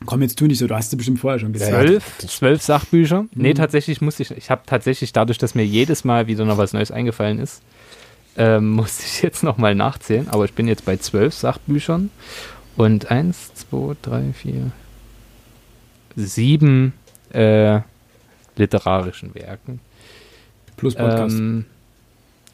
Komm, 0.05 0.21
jetzt 0.21 0.37
tu 0.37 0.45
nicht 0.45 0.59
so, 0.59 0.67
du 0.67 0.75
hast 0.75 0.91
sie 0.91 0.95
bestimmt 0.95 1.19
vorher 1.19 1.39
schon 1.39 1.53
gesagt. 1.53 1.71
Zwölf, 1.71 2.17
zwölf 2.19 2.61
Sachbücher. 2.61 3.23
Mhm. 3.23 3.29
Nee, 3.33 3.53
tatsächlich 3.53 4.01
musste 4.01 4.23
ich, 4.23 4.31
ich 4.31 4.49
habe 4.49 4.61
tatsächlich 4.65 5.13
dadurch, 5.13 5.37
dass 5.37 5.55
mir 5.55 5.65
jedes 5.65 6.03
Mal 6.03 6.27
wieder 6.27 6.45
noch 6.45 6.57
was 6.57 6.73
Neues 6.73 6.91
eingefallen 6.91 7.39
ist, 7.39 7.61
ähm, 8.37 8.69
musste 8.71 9.03
ich 9.05 9.21
jetzt 9.21 9.43
nochmal 9.43 9.75
nachzählen, 9.75 10.27
aber 10.29 10.45
ich 10.45 10.53
bin 10.53 10.67
jetzt 10.67 10.85
bei 10.85 10.97
zwölf 10.97 11.33
Sachbüchern 11.33 12.09
und 12.77 13.11
eins, 13.11 13.53
zwei, 13.53 13.95
drei, 14.01 14.33
vier, 14.33 14.71
sieben 16.15 16.93
äh, 17.31 17.79
literarischen 18.55 19.35
Werken. 19.35 19.79
Plus 20.77 20.95
Podcast. 20.95 21.37
Ähm, 21.37 21.65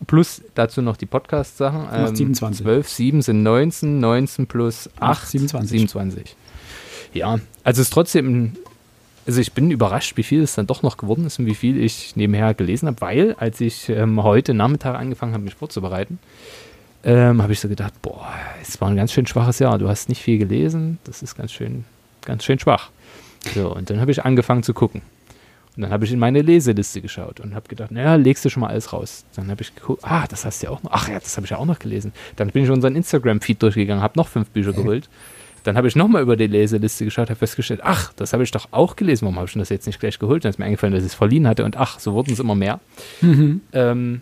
plus 0.08 0.42
dazu 0.56 0.82
noch 0.82 0.98
die 0.98 1.06
Podcast-Sachen. 1.06 1.88
Ähm, 1.94 2.16
27. 2.16 2.64
12, 2.64 2.90
7 2.90 3.22
sind 3.22 3.44
19, 3.44 4.00
19 4.00 4.48
plus 4.48 4.90
8, 5.00 5.28
27. 5.28 5.70
27. 5.70 6.36
Ja, 7.14 7.40
also 7.64 7.82
es 7.82 7.88
ist 7.88 7.94
trotzdem 7.94 8.54
also 9.28 9.40
ich 9.40 9.54
bin 9.54 9.72
überrascht, 9.72 10.18
wie 10.18 10.24
viel 10.24 10.42
es 10.42 10.56
dann 10.56 10.68
doch 10.68 10.84
noch 10.84 10.98
geworden 10.98 11.26
ist 11.26 11.40
und 11.40 11.46
wie 11.46 11.56
viel 11.56 11.80
ich 11.80 12.16
nebenher 12.16 12.54
gelesen 12.54 12.88
habe, 12.88 13.02
weil 13.02 13.36
als 13.36 13.62
ich 13.62 13.90
ähm, 13.90 14.24
heute 14.24 14.54
Nachmittag 14.54 14.96
angefangen 14.96 15.34
habe, 15.34 15.44
mich 15.44 15.56
vorzubereiten, 15.56 16.20
ähm, 17.04 17.42
habe 17.42 17.54
ich 17.54 17.60
so 17.60 17.68
gedacht, 17.68 17.94
boah, 18.02 18.28
es 18.62 18.80
war 18.80 18.90
ein 18.90 18.96
ganz 18.96 19.12
schön 19.12 19.26
schwaches 19.26 19.60
Jahr. 19.60 19.78
Du 19.78 19.88
hast 19.88 20.10
nicht 20.10 20.22
viel 20.22 20.38
gelesen, 20.38 21.00
das 21.04 21.24
ist 21.24 21.36
ganz 21.36 21.52
schön, 21.52 21.86
ganz 22.26 22.44
schön 22.44 22.60
schwach. 22.60 22.90
So, 23.56 23.74
und 23.74 23.90
dann 23.90 24.00
habe 24.00 24.12
ich 24.12 24.24
angefangen 24.24 24.64
zu 24.64 24.74
gucken. 24.74 25.02
Und 25.76 25.84
dann 25.84 25.92
habe 25.92 26.04
ich 26.04 26.12
in 26.12 26.20
meine 26.20 26.42
Leseliste 26.42 27.02
geschaut 27.02 27.40
und 27.40 27.56
habe 27.56 27.68
gedacht, 27.70 27.92
naja, 27.92 28.16
legst 28.16 28.44
du 28.44 28.50
schon 28.50 28.62
mal 28.62 28.68
alles 28.68 28.92
raus. 28.92 29.24
Dann 29.36 29.50
habe 29.50 29.62
ich 29.62 29.74
geguckt, 29.74 30.04
ah, 30.04 30.26
das 30.28 30.44
hast 30.46 30.62
du 30.62 30.68
ja 30.68 30.72
auch 30.72 30.84
noch. 30.84 30.92
Ach 30.92 31.08
ja, 31.08 31.18
das 31.18 31.38
habe 31.38 31.46
ich 31.46 31.52
ja 31.52 31.58
auch 31.58 31.66
noch 31.66 31.80
gelesen. 31.80 32.12
Dann 32.36 32.50
bin 32.50 32.66
ich 32.66 32.70
unseren 32.70 32.96
Instagram-Feed 32.96 33.64
durchgegangen, 33.64 34.04
habe 34.04 34.20
noch 34.20 34.28
fünf 34.28 34.50
Bücher 34.50 34.74
geholt. 34.74 35.10
Dann 35.64 35.78
habe 35.78 35.88
ich 35.88 35.96
nochmal 35.96 36.24
über 36.24 36.36
die 36.36 36.48
Leseliste 36.48 37.06
geschaut, 37.06 37.30
habe 37.30 37.38
festgestellt, 37.38 37.82
ach, 37.84 38.12
das 38.14 38.34
habe 38.34 38.44
ich 38.44 38.52
doch 38.52 38.68
auch 38.72 38.96
gelesen. 38.96 39.26
Warum 39.26 39.38
habe 39.38 39.48
ich 39.48 39.54
das 39.54 39.70
jetzt 39.70 39.86
nicht 39.86 40.00
gleich 40.00 40.20
geholt? 40.20 40.44
Dann 40.44 40.50
ist 40.50 40.58
mir 40.58 40.66
eingefallen, 40.66 40.94
dass 40.94 41.04
ich 41.04 41.12
es 41.12 41.16
verliehen 41.16 41.48
hatte 41.48 41.64
und 41.64 41.78
ach, 41.78 42.00
so 42.00 42.14
wurden 42.14 42.34
es 42.34 42.40
immer 42.40 42.56
mehr. 42.56 42.80
Mhm. 43.22 43.62
Ähm, 43.72 44.22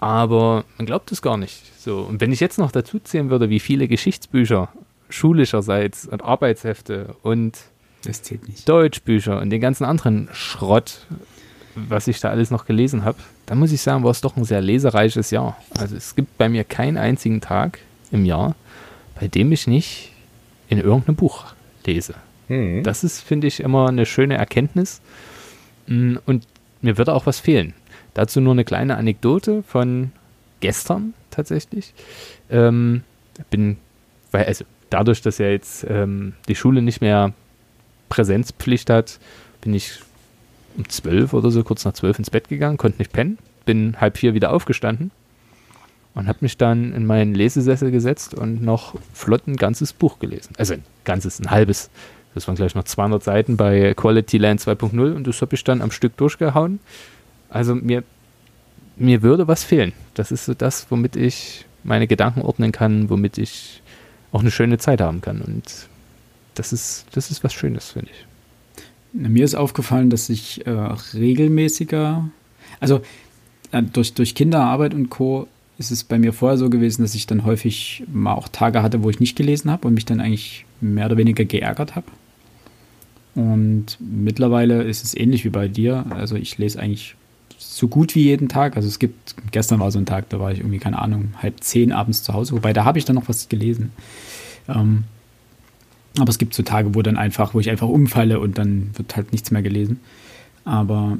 aber 0.00 0.64
man 0.76 0.86
glaubt 0.86 1.10
es 1.12 1.22
gar 1.22 1.36
nicht. 1.36 1.62
So. 1.80 2.00
Und 2.00 2.20
wenn 2.20 2.32
ich 2.32 2.40
jetzt 2.40 2.58
noch 2.58 2.72
dazu 2.72 2.98
zählen 2.98 3.30
würde, 3.30 3.50
wie 3.50 3.60
viele 3.60 3.88
Geschichtsbücher 3.88 4.68
schulischerseits 5.08 6.06
und 6.06 6.22
Arbeitshefte 6.22 7.16
und 7.22 7.58
Deutschbücher 8.64 9.40
und 9.40 9.50
den 9.50 9.60
ganzen 9.60 9.84
anderen 9.84 10.28
Schrott, 10.32 11.06
was 11.74 12.08
ich 12.08 12.20
da 12.20 12.30
alles 12.30 12.50
noch 12.50 12.66
gelesen 12.66 13.04
habe, 13.04 13.18
dann 13.46 13.58
muss 13.58 13.72
ich 13.72 13.80
sagen, 13.80 14.04
war 14.04 14.10
es 14.10 14.20
doch 14.20 14.36
ein 14.36 14.44
sehr 14.44 14.60
lesereiches 14.60 15.30
Jahr. 15.30 15.56
Also 15.76 15.96
es 15.96 16.14
gibt 16.14 16.38
bei 16.38 16.48
mir 16.48 16.64
keinen 16.64 16.96
einzigen 16.96 17.40
Tag 17.40 17.78
im 18.10 18.24
Jahr, 18.24 18.54
bei 19.18 19.28
dem 19.28 19.52
ich 19.52 19.66
nicht 19.66 20.12
in 20.68 20.78
irgendeinem 20.78 21.16
Buch 21.16 21.46
lese. 21.86 22.14
Mhm. 22.48 22.82
Das 22.82 23.04
ist, 23.04 23.20
finde 23.20 23.46
ich, 23.46 23.60
immer 23.60 23.88
eine 23.88 24.06
schöne 24.06 24.36
Erkenntnis. 24.36 25.00
Mm, 25.86 26.16
und 26.26 26.46
mir 26.82 26.98
würde 26.98 27.14
auch 27.14 27.26
was 27.26 27.40
fehlen. 27.40 27.74
Dazu 28.14 28.40
nur 28.40 28.52
eine 28.52 28.64
kleine 28.64 28.96
Anekdote 28.96 29.62
von 29.62 30.12
gestern 30.60 31.14
tatsächlich. 31.30 31.94
Ähm, 32.50 33.02
bin, 33.50 33.76
weil, 34.32 34.46
also 34.46 34.64
dadurch, 34.90 35.22
dass 35.22 35.38
ja 35.38 35.48
jetzt 35.48 35.86
ähm, 35.88 36.34
die 36.48 36.54
Schule 36.54 36.82
nicht 36.82 37.00
mehr 37.00 37.32
Präsenzpflicht 38.08 38.90
hat, 38.90 39.18
bin 39.60 39.74
ich 39.74 40.00
um 40.76 40.88
zwölf 40.88 41.32
oder 41.32 41.50
so, 41.50 41.62
kurz 41.64 41.84
nach 41.84 41.92
zwölf 41.92 42.18
ins 42.18 42.30
Bett 42.30 42.48
gegangen, 42.48 42.76
konnte 42.76 42.98
nicht 42.98 43.12
pennen, 43.12 43.38
bin 43.64 44.00
halb 44.00 44.18
vier 44.18 44.34
wieder 44.34 44.52
aufgestanden 44.52 45.10
und 46.14 46.28
habe 46.28 46.38
mich 46.40 46.56
dann 46.56 46.92
in 46.92 47.06
meinen 47.06 47.34
Lesesessel 47.34 47.90
gesetzt 47.90 48.34
und 48.34 48.62
noch 48.62 48.94
flott 49.12 49.46
ein 49.46 49.56
ganzes 49.56 49.92
Buch 49.92 50.18
gelesen. 50.18 50.54
Also 50.58 50.74
ein 50.74 50.84
ganzes, 51.04 51.40
ein 51.40 51.50
halbes. 51.50 51.90
Das 52.34 52.46
waren 52.46 52.56
gleich 52.56 52.74
noch 52.74 52.84
200 52.84 53.22
Seiten 53.22 53.56
bei 53.56 53.94
Quality 53.94 54.38
Land 54.38 54.60
2.0 54.60 55.14
und 55.14 55.26
das 55.26 55.40
habe 55.42 55.54
ich 55.54 55.64
dann 55.64 55.82
am 55.82 55.90
Stück 55.90 56.16
durchgehauen. 56.16 56.80
Also 57.48 57.74
mir, 57.74 58.04
mir 58.96 59.22
würde 59.22 59.48
was 59.48 59.64
fehlen. 59.64 59.92
Das 60.14 60.32
ist 60.32 60.44
so 60.44 60.54
das, 60.54 60.90
womit 60.90 61.16
ich 61.16 61.64
meine 61.84 62.06
Gedanken 62.06 62.42
ordnen 62.42 62.72
kann, 62.72 63.10
womit 63.10 63.38
ich 63.38 63.82
auch 64.32 64.40
eine 64.40 64.50
schöne 64.50 64.78
Zeit 64.78 65.00
haben 65.00 65.20
kann. 65.20 65.40
Und 65.40 65.88
das 66.54 66.72
ist, 66.72 67.06
das 67.12 67.30
ist 67.30 67.44
was 67.44 67.54
Schönes, 67.54 67.92
finde 67.92 68.10
ich. 68.10 68.26
Mir 69.12 69.44
ist 69.44 69.54
aufgefallen, 69.54 70.10
dass 70.10 70.28
ich 70.28 70.66
äh, 70.66 70.70
regelmäßiger, 70.70 72.28
also 72.78 73.00
äh, 73.72 73.82
durch, 73.82 74.12
durch 74.14 74.34
Kinderarbeit 74.34 74.92
und 74.92 75.08
Co 75.08 75.48
ist 75.78 75.90
es 75.90 76.04
bei 76.04 76.18
mir 76.18 76.32
vorher 76.32 76.58
so 76.58 76.68
gewesen, 76.68 77.02
dass 77.02 77.14
ich 77.14 77.26
dann 77.26 77.44
häufig 77.44 78.02
mal 78.12 78.34
auch 78.34 78.48
Tage 78.48 78.82
hatte, 78.82 79.02
wo 79.02 79.10
ich 79.10 79.20
nicht 79.20 79.36
gelesen 79.36 79.70
habe 79.70 79.86
und 79.86 79.94
mich 79.94 80.04
dann 80.04 80.20
eigentlich 80.20 80.66
mehr 80.80 81.06
oder 81.06 81.16
weniger 81.16 81.44
geärgert 81.44 81.94
habe. 81.94 82.06
Und 83.34 83.96
mittlerweile 84.00 84.82
ist 84.82 85.04
es 85.04 85.16
ähnlich 85.16 85.44
wie 85.44 85.50
bei 85.50 85.68
dir. 85.68 86.04
Also 86.10 86.34
ich 86.34 86.58
lese 86.58 86.80
eigentlich 86.80 87.14
so 87.58 87.88
gut 87.88 88.14
wie 88.14 88.22
jeden 88.22 88.48
Tag. 88.48 88.76
Also 88.76 88.88
es 88.88 88.98
gibt, 88.98 89.34
gestern 89.50 89.80
war 89.80 89.90
so 89.90 89.98
ein 89.98 90.06
Tag, 90.06 90.28
da 90.30 90.40
war 90.40 90.52
ich 90.52 90.60
irgendwie, 90.60 90.78
keine 90.78 90.98
Ahnung, 90.98 91.34
halb 91.42 91.62
zehn 91.62 91.92
abends 91.92 92.22
zu 92.22 92.32
Hause. 92.32 92.52
Wobei, 92.52 92.72
da 92.72 92.84
habe 92.84 92.98
ich 92.98 93.04
dann 93.04 93.16
noch 93.16 93.28
was 93.28 93.48
gelesen. 93.48 93.92
Ähm, 94.68 95.04
aber 96.18 96.30
es 96.30 96.38
gibt 96.38 96.54
so 96.54 96.62
Tage, 96.62 96.94
wo 96.94 97.02
dann 97.02 97.16
einfach, 97.16 97.54
wo 97.54 97.60
ich 97.60 97.68
einfach 97.68 97.88
umfalle 97.88 98.40
und 98.40 98.58
dann 98.58 98.90
wird 98.94 99.16
halt 99.16 99.32
nichts 99.32 99.50
mehr 99.50 99.62
gelesen. 99.62 100.00
Aber 100.64 101.18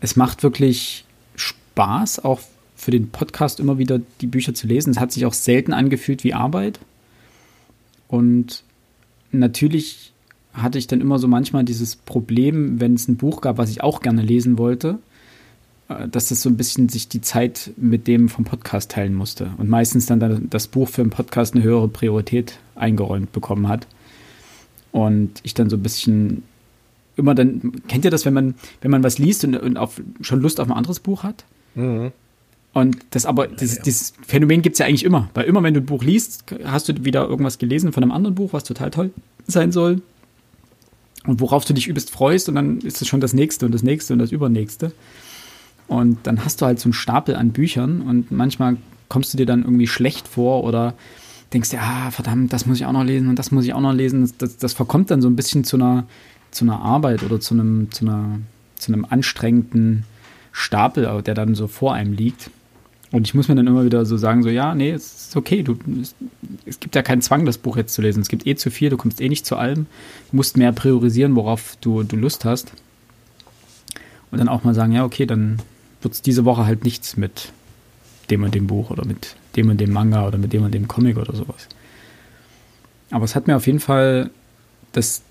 es 0.00 0.16
macht 0.16 0.42
wirklich 0.42 1.04
Spaß, 1.36 2.24
auch 2.24 2.40
für 2.76 2.90
den 2.90 3.10
Podcast 3.10 3.60
immer 3.60 3.78
wieder 3.78 4.00
die 4.20 4.26
Bücher 4.26 4.54
zu 4.54 4.66
lesen. 4.66 4.90
Es 4.90 5.00
hat 5.00 5.12
sich 5.12 5.26
auch 5.26 5.32
selten 5.32 5.72
angefühlt 5.72 6.24
wie 6.24 6.34
Arbeit. 6.34 6.80
Und 8.08 8.62
natürlich 9.32 10.12
hatte 10.52 10.78
ich 10.78 10.86
dann 10.86 11.00
immer 11.00 11.18
so 11.18 11.28
manchmal 11.28 11.64
dieses 11.64 11.96
Problem, 11.96 12.80
wenn 12.80 12.94
es 12.94 13.08
ein 13.08 13.16
Buch 13.16 13.40
gab, 13.40 13.58
was 13.58 13.70
ich 13.70 13.82
auch 13.82 14.00
gerne 14.00 14.22
lesen 14.22 14.58
wollte, 14.58 14.98
dass 15.88 16.28
das 16.28 16.40
so 16.40 16.48
ein 16.48 16.56
bisschen 16.56 16.88
sich 16.88 17.08
die 17.08 17.20
Zeit 17.20 17.70
mit 17.76 18.06
dem 18.06 18.28
vom 18.28 18.44
Podcast 18.44 18.90
teilen 18.90 19.14
musste 19.14 19.50
und 19.58 19.68
meistens 19.68 20.06
dann 20.06 20.48
das 20.48 20.66
Buch 20.66 20.88
für 20.88 21.02
den 21.02 21.10
Podcast 21.10 21.54
eine 21.54 21.62
höhere 21.62 21.88
Priorität 21.88 22.58
eingeräumt 22.74 23.32
bekommen 23.32 23.68
hat. 23.68 23.86
Und 24.92 25.40
ich 25.42 25.54
dann 25.54 25.68
so 25.68 25.76
ein 25.76 25.82
bisschen 25.82 26.44
immer 27.16 27.34
dann, 27.34 27.82
kennt 27.88 28.04
ihr 28.04 28.10
das, 28.10 28.24
wenn 28.24 28.34
man, 28.34 28.54
wenn 28.80 28.90
man 28.90 29.02
was 29.02 29.18
liest 29.18 29.44
und, 29.44 29.56
und 29.56 29.76
auf, 29.76 30.00
schon 30.20 30.40
Lust 30.40 30.60
auf 30.60 30.68
ein 30.68 30.76
anderes 30.76 31.00
Buch 31.00 31.22
hat? 31.22 31.44
Mhm. 31.74 32.12
Und 32.72 32.96
das 33.10 33.26
aber, 33.26 33.46
dieses, 33.46 33.80
dieses 33.80 34.14
Phänomen 34.26 34.62
gibt 34.62 34.74
es 34.74 34.78
ja 34.80 34.86
eigentlich 34.86 35.04
immer. 35.04 35.30
Weil 35.34 35.44
immer, 35.44 35.62
wenn 35.62 35.74
du 35.74 35.80
ein 35.80 35.86
Buch 35.86 36.02
liest, 36.02 36.44
hast 36.64 36.88
du 36.88 37.04
wieder 37.04 37.28
irgendwas 37.28 37.58
gelesen 37.58 37.92
von 37.92 38.02
einem 38.02 38.12
anderen 38.12 38.34
Buch, 38.34 38.52
was 38.52 38.64
total 38.64 38.90
toll 38.90 39.10
sein 39.46 39.70
soll 39.70 40.02
und 41.24 41.40
worauf 41.40 41.64
du 41.64 41.72
dich 41.72 41.86
übelst 41.86 42.10
freust 42.10 42.48
und 42.48 42.56
dann 42.56 42.78
ist 42.80 43.00
es 43.00 43.08
schon 43.08 43.20
das 43.20 43.32
nächste 43.32 43.66
und 43.66 43.72
das 43.72 43.82
nächste 43.82 44.12
und 44.12 44.18
das 44.18 44.32
übernächste. 44.32 44.92
Und 45.86 46.18
dann 46.26 46.44
hast 46.44 46.60
du 46.60 46.66
halt 46.66 46.80
so 46.80 46.86
einen 46.86 46.94
Stapel 46.94 47.36
an 47.36 47.50
Büchern 47.50 48.02
und 48.02 48.30
manchmal 48.30 48.76
kommst 49.08 49.32
du 49.32 49.36
dir 49.36 49.46
dann 49.46 49.62
irgendwie 49.62 49.86
schlecht 49.86 50.26
vor 50.26 50.64
oder 50.64 50.94
denkst 51.52 51.70
dir, 51.70 51.80
ah, 51.80 52.10
verdammt, 52.10 52.52
das 52.52 52.66
muss 52.66 52.78
ich 52.78 52.86
auch 52.86 52.92
noch 52.92 53.04
lesen 53.04 53.28
und 53.28 53.38
das 53.38 53.50
muss 53.50 53.64
ich 53.64 53.74
auch 53.74 53.80
noch 53.80 53.92
lesen. 53.92 54.30
Das, 54.38 54.56
das, 54.56 54.72
verkommt 54.72 55.10
dann 55.10 55.22
so 55.22 55.28
ein 55.28 55.36
bisschen 55.36 55.64
zu 55.64 55.76
einer, 55.76 56.04
zu 56.50 56.64
einer 56.64 56.80
Arbeit 56.80 57.22
oder 57.22 57.38
zu 57.38 57.54
einem, 57.54 57.90
zu 57.92 58.04
einer, 58.04 58.38
zu 58.76 58.92
einem 58.92 59.04
anstrengenden 59.04 60.04
Stapel, 60.52 61.22
der 61.22 61.34
dann 61.34 61.54
so 61.54 61.68
vor 61.68 61.94
einem 61.94 62.12
liegt. 62.12 62.50
Und 63.12 63.28
ich 63.28 63.34
muss 63.34 63.46
mir 63.46 63.54
dann 63.54 63.68
immer 63.68 63.84
wieder 63.84 64.04
so 64.06 64.16
sagen, 64.16 64.42
so, 64.42 64.48
ja, 64.48 64.74
nee, 64.74 64.90
es 64.90 65.28
ist 65.28 65.36
okay, 65.36 65.62
du, 65.62 65.78
es, 66.02 66.16
es, 66.66 66.80
gibt 66.80 66.96
ja 66.96 67.02
keinen 67.02 67.22
Zwang, 67.22 67.46
das 67.46 67.58
Buch 67.58 67.76
jetzt 67.76 67.94
zu 67.94 68.02
lesen. 68.02 68.20
Es 68.20 68.28
gibt 68.28 68.46
eh 68.46 68.56
zu 68.56 68.72
viel, 68.72 68.90
du 68.90 68.96
kommst 68.96 69.20
eh 69.20 69.28
nicht 69.28 69.46
zu 69.46 69.56
allem. 69.56 69.86
Du 70.30 70.36
musst 70.36 70.56
mehr 70.56 70.72
priorisieren, 70.72 71.36
worauf 71.36 71.76
du, 71.80 72.02
du 72.02 72.16
Lust 72.16 72.44
hast. 72.44 72.72
Und 74.32 74.38
dann 74.38 74.48
auch 74.48 74.64
mal 74.64 74.74
sagen, 74.74 74.90
ja, 74.90 75.04
okay, 75.04 75.26
dann 75.26 75.60
wird 76.04 76.14
es 76.14 76.22
diese 76.22 76.44
Woche 76.44 76.66
halt 76.66 76.84
nichts 76.84 77.16
mit 77.16 77.52
dem 78.30 78.42
und 78.42 78.54
dem 78.54 78.66
Buch 78.66 78.90
oder 78.90 79.04
mit 79.04 79.36
dem 79.56 79.68
und 79.68 79.80
dem 79.80 79.92
Manga 79.92 80.26
oder 80.26 80.38
mit 80.38 80.52
dem 80.52 80.62
und 80.62 80.72
dem 80.72 80.88
Comic 80.88 81.16
oder 81.16 81.34
sowas. 81.34 81.68
Aber 83.10 83.24
es 83.24 83.34
hat 83.34 83.46
mir 83.46 83.56
auf 83.56 83.66
jeden 83.66 83.80
Fall 83.80 84.30
das, 84.92 85.22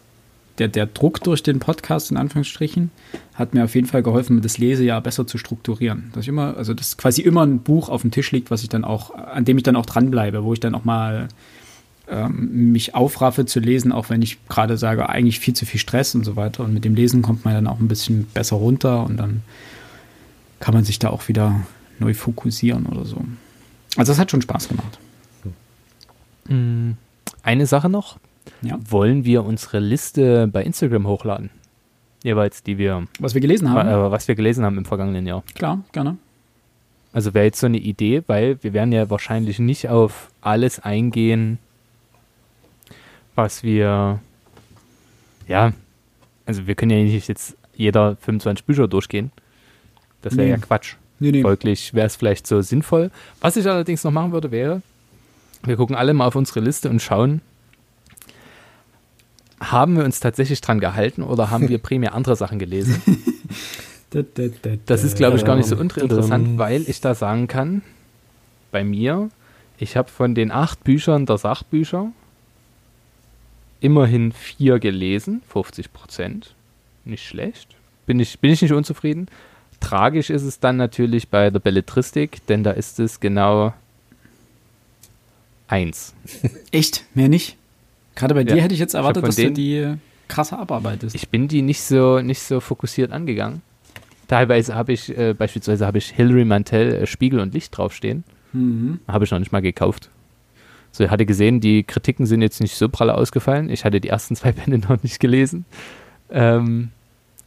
der, 0.58 0.68
der 0.68 0.86
Druck 0.86 1.24
durch 1.24 1.44
den 1.44 1.60
Podcast, 1.60 2.12
in 2.12 2.18
Anführungsstrichen, 2.18 2.92
hat 3.34 3.54
mir 3.54 3.64
auf 3.64 3.76
jeden 3.76 3.88
Fall 3.88 4.04
geholfen, 4.04 4.42
das 4.42 4.58
Lesejahr 4.58 5.02
besser 5.02 5.26
zu 5.26 5.38
strukturieren. 5.38 6.12
Dass 6.14 6.24
ich 6.24 6.30
immer, 6.30 6.56
also 6.56 6.74
dass 6.74 6.98
quasi 6.98 7.22
immer 7.22 7.46
ein 7.46 7.60
Buch 7.60 7.90
auf 7.90 8.02
dem 8.02 8.12
Tisch 8.12 8.32
liegt, 8.32 8.52
was 8.52 8.64
ich 8.64 8.70
dann 8.70 8.84
auch, 8.84 9.14
an 9.16 9.46
dem 9.46 9.58
ich 9.58 9.64
dann 9.64 9.76
auch 9.76 9.86
dranbleibe, 9.86 10.44
wo 10.44 10.54
ich 10.54 10.60
dann 10.60 10.76
auch 10.76 10.86
mal 10.86 11.28
ähm, 12.08 12.72
mich 12.72 12.96
aufraffe 12.96 13.46
zu 13.46 13.60
lesen, 13.60 13.92
auch 13.92 14.10
wenn 14.10 14.22
ich 14.22 14.38
gerade 14.48 14.78
sage, 14.78 15.10
eigentlich 15.10 15.40
viel 15.40 15.54
zu 15.54 15.66
viel 15.66 15.80
Stress 15.80 16.16
und 16.16 16.24
so 16.24 16.36
weiter. 16.36 16.64
Und 16.64 16.74
mit 16.74 16.86
dem 16.86 16.96
Lesen 16.96 17.22
kommt 17.22 17.46
man 17.46 17.54
dann 17.54 17.68
auch 17.68 17.80
ein 17.80 17.88
bisschen 17.88 18.26
besser 18.26 18.58
runter 18.58 19.04
und 19.04 19.18
dann 19.18 19.42
kann 20.63 20.73
man 20.73 20.86
sich 20.86 20.97
da 20.97 21.10
auch 21.10 21.28
wieder 21.28 21.60
neu 21.99 22.13
fokussieren 22.13 22.86
oder 22.86 23.04
so. 23.04 23.17
Also 23.97 24.13
das 24.13 24.17
hat 24.17 24.32
schon 24.32 24.41
Spaß 24.41 24.69
gemacht. 24.69 24.97
Hm. 26.47 26.95
Eine 27.41 27.65
Sache 27.65 27.89
noch. 27.89 28.17
Ja. 28.62 28.80
Wollen 28.89 29.26
wir 29.26 29.43
unsere 29.43 29.80
Liste 29.80 30.47
bei 30.47 30.63
Instagram 30.63 31.06
hochladen? 31.06 31.49
Jeweils, 32.23 32.63
die 32.63 32.78
wir. 32.78 33.06
Was 33.19 33.34
wir 33.34 33.41
gelesen 33.41 33.71
haben. 33.71 33.89
Äh, 33.89 34.10
was 34.10 34.30
wir 34.30 34.36
gelesen 34.36 34.63
haben 34.63 34.78
im 34.78 34.86
vergangenen 34.86 35.28
Jahr. 35.28 35.43
Klar, 35.54 35.84
gerne. 35.91 36.17
Also 37.12 37.34
wäre 37.34 37.43
jetzt 37.43 37.60
so 37.60 37.65
eine 37.65 37.80
Idee, 37.80 38.23
weil 38.28 38.63
wir 38.63 38.71
werden 38.71 38.93
ja 38.93 39.10
wahrscheinlich 39.10 39.60
nicht 39.60 39.89
auf 39.89 40.30
alles 40.39 40.80
eingehen, 40.80 41.60
was 43.36 43.63
wir. 43.63 44.21
Ja, 45.45 45.73
also 46.45 46.67
wir 46.67 46.76
können 46.76 46.91
ja 46.91 47.04
nicht 47.04 47.28
jetzt 47.28 47.58
jeder 47.76 48.15
25 48.15 48.65
Bücher 48.65 48.88
durchgehen. 48.88 49.32
Das 50.24 50.36
wäre 50.36 50.48
nee. 50.48 50.52
ja 50.54 50.58
Quatsch. 50.58 50.96
Nee, 51.20 51.32
nee. 51.32 51.42
Folglich 51.42 51.94
wäre 51.94 52.08
es 52.08 52.16
vielleicht 52.16 52.48
so 52.48 52.62
sinnvoll. 52.62 53.12
Was 53.40 53.56
ich 53.56 53.68
allerdings 53.70 54.04
noch 54.04 54.12
machen 54.12 54.32
würde, 54.32 54.52
wäre, 54.52 54.82
wir 55.64 55.76
gucken 55.76 55.96
alle 55.96 56.14
mal 56.14 56.26
auf 56.26 56.36
unsere 56.36 56.60
Liste 56.60 56.90
und 56.90 57.02
schauen, 57.02 57.42
haben 59.60 59.96
wir 59.96 60.04
uns 60.04 60.20
tatsächlich 60.20 60.60
dran 60.62 60.80
gehalten 60.80 61.22
oder 61.22 61.52
haben 61.52 61.70
wir 61.70 61.78
primär 61.82 62.14
andere 62.16 62.36
Sachen 62.36 62.60
gelesen? 62.60 63.02
Das 64.86 65.04
ist, 65.04 65.18
glaube 65.18 65.38
ich, 65.38 65.46
gar 65.46 65.56
nicht 65.56 65.68
so 65.68 65.76
uninteressant, 65.76 66.58
weil 66.58 66.84
ich 66.88 67.02
da 67.02 67.16
sagen 67.16 67.48
kann, 67.48 67.82
bei 68.72 68.84
mir, 68.84 69.30
ich 69.78 69.98
habe 69.98 70.10
von 70.10 70.36
den 70.36 70.52
acht 70.52 70.84
Büchern 70.84 71.26
der 71.26 71.38
Sachbücher 71.38 72.12
immerhin 73.80 74.32
vier 74.32 74.80
gelesen, 74.80 75.42
50 75.50 75.92
Prozent. 75.94 76.56
Nicht 77.06 77.28
schlecht. 77.28 77.76
Bin 78.06 78.20
ich, 78.20 78.40
bin 78.40 78.52
ich 78.52 78.62
nicht 78.62 78.72
unzufrieden. 78.72 79.28
Tragisch 79.84 80.30
ist 80.30 80.43
es 80.43 80.60
dann 80.60 80.78
natürlich 80.78 81.28
bei 81.28 81.50
der 81.50 81.60
Belletristik, 81.60 82.46
denn 82.48 82.63
da 82.63 82.72
ist 82.72 83.00
es 83.00 83.19
genau 83.19 83.74
eins. 85.67 86.13
Echt? 86.72 87.04
Mehr 87.13 87.28
nicht? 87.28 87.58
Gerade 88.15 88.34
bei 88.34 88.41
ja. 88.41 88.56
dir 88.56 88.62
hätte 88.62 88.74
ich 88.74 88.80
jetzt 88.80 88.93
erwartet, 88.93 89.28
dass 89.28 89.36
du 89.36 89.52
die 89.52 89.96
krasser 90.30 90.58
abarbeitest. 90.60 91.15
Ich 91.15 91.30
bin 91.30 91.48
die 91.48 91.62
nicht 91.62 91.82
so, 91.82 92.22
nicht 92.22 92.41
so 92.41 92.60
fokussiert 92.60 93.12
angegangen. 93.12 93.62
Teilweise 94.28 94.74
habe 94.74 94.93
ich, 94.93 95.15
äh, 95.17 95.34
beispielsweise 95.34 95.86
habe 95.86 95.98
ich 95.98 96.08
Hilary 96.12 96.46
Mantel 96.46 96.93
äh, 96.93 97.06
Spiegel 97.06 97.41
und 97.41 97.54
Licht 97.54 97.78
draufstehen. 97.78 98.24
Mhm. 98.54 99.00
Habe 99.08 99.26
ich 99.26 99.32
noch 99.32 99.39
nicht 99.39 99.52
mal 99.52 99.62
gekauft. 99.62 100.10
So, 100.91 101.04
ich 101.04 101.10
hatte 101.10 101.26
gesehen, 101.26 101.60
die 101.60 101.84
Kritiken 101.84 102.26
sind 102.26 102.41
jetzt 102.41 102.62
nicht 102.62 102.76
so 102.76 102.88
prall 102.88 103.10
ausgefallen. 103.10 103.69
Ich 103.69 103.84
hatte 103.84 104.00
die 104.00 104.08
ersten 104.08 104.36
zwei 104.38 104.54
Bände 104.54 104.80
noch 104.80 105.04
nicht 105.04 105.19
gelesen. 105.19 105.65
Ähm, 106.32 106.91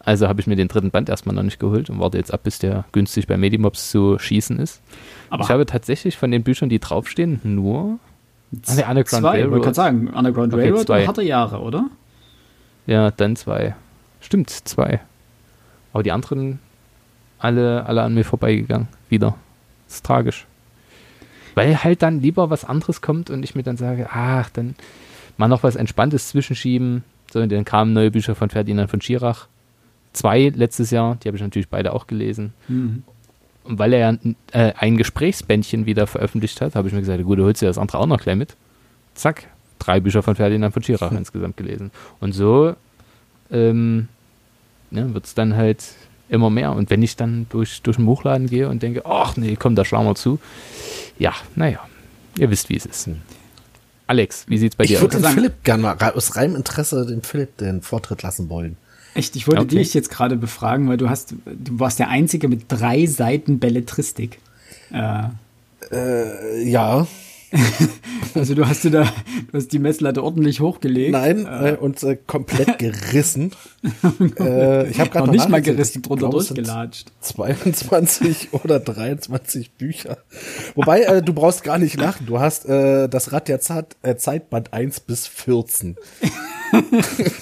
also 0.07 0.29
habe 0.29 0.41
ich 0.41 0.47
mir 0.47 0.55
den 0.55 0.69
dritten 0.69 0.93
Band 0.93 1.09
erstmal 1.09 1.35
noch 1.35 1.43
nicht 1.43 1.59
geholt 1.59 1.91
und 1.91 1.99
warte 1.99 2.17
jetzt 2.17 2.33
ab, 2.33 2.45
bis 2.45 2.61
der 2.61 2.85
günstig 2.93 3.27
bei 3.27 3.37
Medimobs 3.37 3.91
zu 3.91 4.19
schießen 4.19 4.59
ist. 4.61 4.81
Aber 5.31 5.43
ich 5.43 5.51
habe 5.51 5.67
tatsächlich 5.67 6.17
von 6.17 6.31
den 6.31 6.45
Büchern, 6.45 6.69
die 6.69 6.79
draufstehen, 6.79 7.41
nur 7.43 7.99
der 8.53 8.89
Underground 8.89 9.23
zwei, 9.23 9.31
Railroad. 9.31 9.59
Ich 9.59 9.65
wollte 9.65 9.75
sagen, 9.75 10.09
Underground 10.09 10.55
okay, 10.55 10.63
Railroad 10.63 10.87
zwei. 10.87 11.07
harte 11.07 11.23
Jahre, 11.23 11.61
oder? 11.61 11.91
Ja, 12.87 13.11
dann 13.11 13.35
zwei. 13.35 13.75
Stimmt, 14.21 14.51
zwei. 14.51 15.01
Aber 15.93 16.05
die 16.05 16.13
anderen 16.13 16.61
alle, 17.39 17.85
alle 17.87 18.03
an 18.03 18.15
mir 18.15 18.25
vorbeigegangen. 18.25 18.87
Wieder. 19.09 19.35
Das 19.89 19.97
ist 19.97 20.07
tragisch. 20.07 20.47
Weil 21.57 21.83
halt 21.83 22.03
dann 22.03 22.21
lieber 22.21 22.49
was 22.49 22.65
anderes 22.65 23.03
kommt 23.03 23.29
und 23.29 23.43
ich 23.43 23.57
mir 23.57 23.65
dann 23.65 23.77
sage, 23.77 24.09
ach, 24.13 24.51
dann 24.51 24.77
mal 25.37 25.49
noch 25.49 25.65
was 25.65 25.75
Entspanntes 25.75 26.29
zwischenschieben. 26.29 27.03
So, 27.33 27.41
und 27.41 27.51
dann 27.51 27.65
kamen 27.65 27.93
neue 27.93 28.13
Bücher 28.13 28.37
von 28.37 28.51
Ferdinand 28.51 28.89
von 28.89 29.01
Schirach. 29.01 29.49
Zwei 30.17 30.49
letztes 30.49 30.91
Jahr, 30.91 31.17
die 31.17 31.29
habe 31.29 31.37
ich 31.37 31.43
natürlich 31.43 31.69
beide 31.69 31.93
auch 31.93 32.07
gelesen. 32.07 32.55
Mhm. 32.69 33.03
Und 33.65 33.79
weil 33.79 33.93
er 33.93 33.99
ja 33.99 34.19
äh, 34.53 34.73
ein 34.79 34.97
Gesprächsbändchen 34.97 35.85
wieder 35.85 36.07
veröffentlicht 36.07 36.63
hat, 36.63 36.75
habe 36.75 36.89
ich 36.89 36.95
mir 36.95 37.01
gesagt, 37.01 37.23
gut, 37.23 37.39
du 37.39 37.45
holst 37.45 37.61
dir 37.61 37.67
das 37.67 37.77
andere 37.77 37.99
auch 37.99 38.07
noch 38.07 38.23
gleich 38.23 38.37
mit. 38.37 38.57
Zack, 39.15 39.49
drei 39.79 40.01
Bücher 40.01 40.23
von 40.23 40.35
Ferdinand 40.35 40.73
von 40.73 40.83
Schirach 40.83 41.13
insgesamt 41.19 41.59
gelesen. 41.59 41.91
Und 42.19 42.33
so 42.33 42.75
ähm, 43.51 44.09
ne, 44.91 45.13
wird 45.13 45.27
es 45.27 45.35
dann 45.35 45.55
halt 45.55 45.85
immer 46.31 46.49
mehr. 46.49 46.73
Und 46.73 46.89
wenn 46.89 47.03
ich 47.03 47.17
dann 47.17 47.45
durch, 47.51 47.83
durch 47.83 47.97
den 47.97 48.07
Buchladen 48.07 48.47
gehe 48.47 48.71
und 48.71 48.83
denke, 48.83 49.05
ach 49.05 49.37
nee, 49.37 49.57
komm, 49.57 49.77
da 49.77 49.85
schlagen 49.85 50.07
wir 50.07 50.15
zu. 50.15 50.39
Ja, 51.19 51.35
naja, 51.57 51.81
ihr 52.39 52.51
wisst, 52.51 52.71
wie 52.71 52.77
es 52.77 52.87
ist. 52.87 53.11
Alex, 54.07 54.47
wie 54.49 54.57
sieht 54.57 54.73
es 54.73 54.77
bei 54.77 54.85
ich 54.85 54.91
dir 54.91 54.99
aus? 54.99 55.05
Ich 55.05 55.13
würde 55.13 55.29
Philipp 55.29 55.63
gerne 55.63 55.83
mal 55.83 56.13
aus 56.15 56.37
reinem 56.37 56.57
Interesse 56.57 57.05
dem 57.05 57.23
Philipp 57.23 57.59
den 57.59 57.83
Vortritt 57.83 58.23
lassen 58.23 58.49
wollen. 58.49 58.79
Echt, 59.17 59.35
ich 59.37 59.49
wollte 59.49 59.63
okay. 59.63 59.77
dich 59.77 59.95
jetzt 59.95 60.11
gerade 60.11 60.37
befragen, 60.37 60.89
weil 60.89 60.97
du 60.97 61.09
hast, 61.09 61.35
du 61.47 61.81
warst 61.81 61.99
der 61.99 62.09
Einzige 62.09 62.49
mit 62.49 62.65
drei 62.69 63.07
Seiten 63.07 63.59
Belletristik. 63.59 64.39
Äh. 64.93 65.25
Äh, 65.91 66.69
ja. 66.69 67.07
Also 68.35 68.55
du 68.55 68.67
hast 68.69 68.85
dir 68.85 68.91
da, 68.91 69.05
du 69.05 69.57
hast 69.57 69.73
die 69.73 69.79
Messlatte 69.79 70.23
ordentlich 70.23 70.61
hochgelegt. 70.61 71.13
Nein, 71.13 71.47
äh, 71.47 71.77
und 71.81 72.03
äh, 72.03 72.17
komplett 72.27 72.79
gerissen. 72.79 73.53
äh, 74.39 74.91
ich 74.91 75.01
habe 75.01 75.09
gerade 75.09 75.27
noch 75.27 75.33
nicht 75.33 75.49
mal 75.49 75.63
gerissen, 75.63 76.03
drunter 76.03 76.29
durchgelatscht. 76.29 77.13
22 77.21 78.49
oder 78.53 78.79
23 78.79 79.71
Bücher. 79.73 80.19
Wobei, 80.75 81.03
äh, 81.03 81.23
du 81.23 81.33
brauchst 81.33 81.65
gar 81.65 81.79
nicht 81.79 81.97
lachen. 81.99 82.27
Du 82.27 82.39
hast 82.39 82.67
äh, 82.67 83.09
das 83.09 83.33
Rad 83.33 83.49
der 83.49 83.61
Zeit, 83.61 83.97
äh, 84.03 84.17
Zeitband 84.17 84.75
1 84.75 85.01
bis 85.01 85.27
14. 85.27 85.97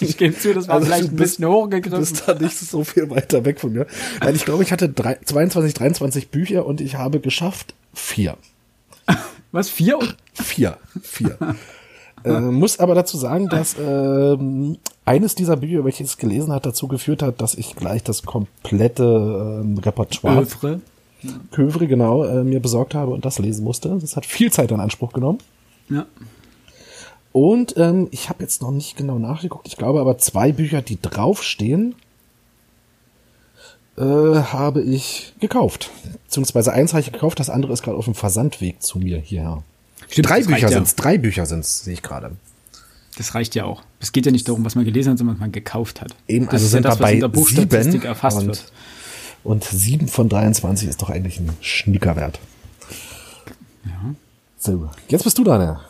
Ich 0.00 0.16
gebe 0.16 0.38
zu, 0.38 0.54
das 0.54 0.68
war 0.68 0.76
Also 0.76 0.86
vielleicht 0.86 1.04
du 1.04 1.08
ein 1.08 1.16
bist- 1.16 1.38
bisschen 1.38 1.42
Du 1.46 1.52
hochgegriffen. 1.52 1.98
bist 1.98 2.22
da 2.26 2.34
nicht 2.34 2.56
so 2.56 2.84
viel 2.84 3.10
weiter 3.10 3.44
weg 3.44 3.58
von 3.58 3.72
mir. 3.72 3.86
Weil 4.20 4.36
ich 4.36 4.44
glaube, 4.44 4.62
ich 4.62 4.70
hatte 4.70 4.88
drei, 4.88 5.18
22, 5.24 5.74
23 5.74 6.28
Bücher 6.28 6.66
und 6.66 6.80
ich 6.80 6.94
habe 6.96 7.18
geschafft 7.18 7.74
vier. 7.94 8.36
Was, 9.54 9.70
vier? 9.70 10.00
Vier. 10.32 10.78
Vier. 11.00 11.38
äh, 12.24 12.40
muss 12.40 12.80
aber 12.80 12.96
dazu 12.96 13.16
sagen, 13.16 13.48
dass 13.48 13.76
ähm, 13.78 14.78
eines 15.04 15.36
dieser 15.36 15.56
Bücher, 15.56 15.84
welches 15.84 16.10
ich 16.10 16.18
gelesen 16.18 16.52
hat, 16.52 16.66
dazu 16.66 16.88
geführt 16.88 17.22
hat, 17.22 17.40
dass 17.40 17.54
ich 17.54 17.76
gleich 17.76 18.02
das 18.02 18.24
komplette 18.24 19.04
ähm, 19.04 19.78
Repertoire, 19.78 20.42
Övre. 20.42 20.80
Kövre 21.52 21.86
genau, 21.86 22.24
äh, 22.24 22.42
mir 22.42 22.58
besorgt 22.58 22.96
habe 22.96 23.12
und 23.12 23.24
das 23.24 23.38
lesen 23.38 23.62
musste. 23.62 23.96
Das 24.00 24.16
hat 24.16 24.26
viel 24.26 24.50
Zeit 24.50 24.72
in 24.72 24.80
Anspruch 24.80 25.12
genommen. 25.12 25.38
Ja. 25.88 26.04
Und 27.30 27.76
ähm, 27.76 28.08
ich 28.10 28.30
habe 28.30 28.42
jetzt 28.42 28.60
noch 28.60 28.72
nicht 28.72 28.96
genau 28.96 29.20
nachgeguckt. 29.20 29.68
Ich 29.68 29.76
glaube 29.76 30.00
aber 30.00 30.18
zwei 30.18 30.50
Bücher, 30.50 30.82
die 30.82 31.00
draufstehen, 31.00 31.94
äh, 33.96 34.02
habe 34.02 34.82
ich 34.82 35.34
gekauft. 35.40 35.90
Beziehungsweise 36.24 36.72
eins 36.72 36.92
habe 36.92 37.00
ich 37.02 37.12
gekauft, 37.12 37.38
das 37.38 37.50
andere 37.50 37.72
ist 37.72 37.82
gerade 37.82 37.96
auf 37.96 38.06
dem 38.06 38.14
Versandweg 38.14 38.82
zu 38.82 38.98
mir 38.98 39.18
hierher. 39.18 39.62
Stimmt, 40.08 40.28
drei 40.28 40.42
Bücher 40.42 40.58
ja. 40.58 40.68
sind's, 40.68 40.96
drei 40.96 41.18
Bücher 41.18 41.46
sind's, 41.46 41.84
sehe 41.84 41.94
ich 41.94 42.02
gerade. 42.02 42.32
Das 43.16 43.34
reicht 43.34 43.54
ja 43.54 43.64
auch. 43.64 43.82
Es 44.00 44.12
geht 44.12 44.26
ja 44.26 44.32
nicht 44.32 44.48
darum, 44.48 44.64
was 44.64 44.74
man 44.74 44.84
gelesen 44.84 45.12
hat, 45.12 45.18
sondern 45.18 45.36
was 45.36 45.40
man 45.40 45.52
gekauft 45.52 46.00
hat. 46.00 46.14
Eben, 46.26 46.46
das 46.46 46.54
also 46.54 46.66
sind 46.66 46.84
ja 46.84 46.90
das, 46.90 46.98
wir 46.98 47.04
was 47.04 47.12
in 47.12 47.16
bei 47.16 47.20
der 47.20 47.28
Buchstatistik 47.28 47.92
sieben 47.92 48.04
erfasst 48.04 48.38
und, 48.38 48.46
wird. 48.48 48.72
und 49.44 49.64
sieben 49.64 50.08
von 50.08 50.28
23 50.28 50.88
ist 50.88 51.00
doch 51.00 51.10
eigentlich 51.10 51.38
ein 51.38 51.50
Schnickerwert. 51.60 52.40
Ja. 53.84 54.14
So, 54.58 54.90
jetzt 55.08 55.22
bist 55.22 55.38
du 55.38 55.44
da, 55.44 55.80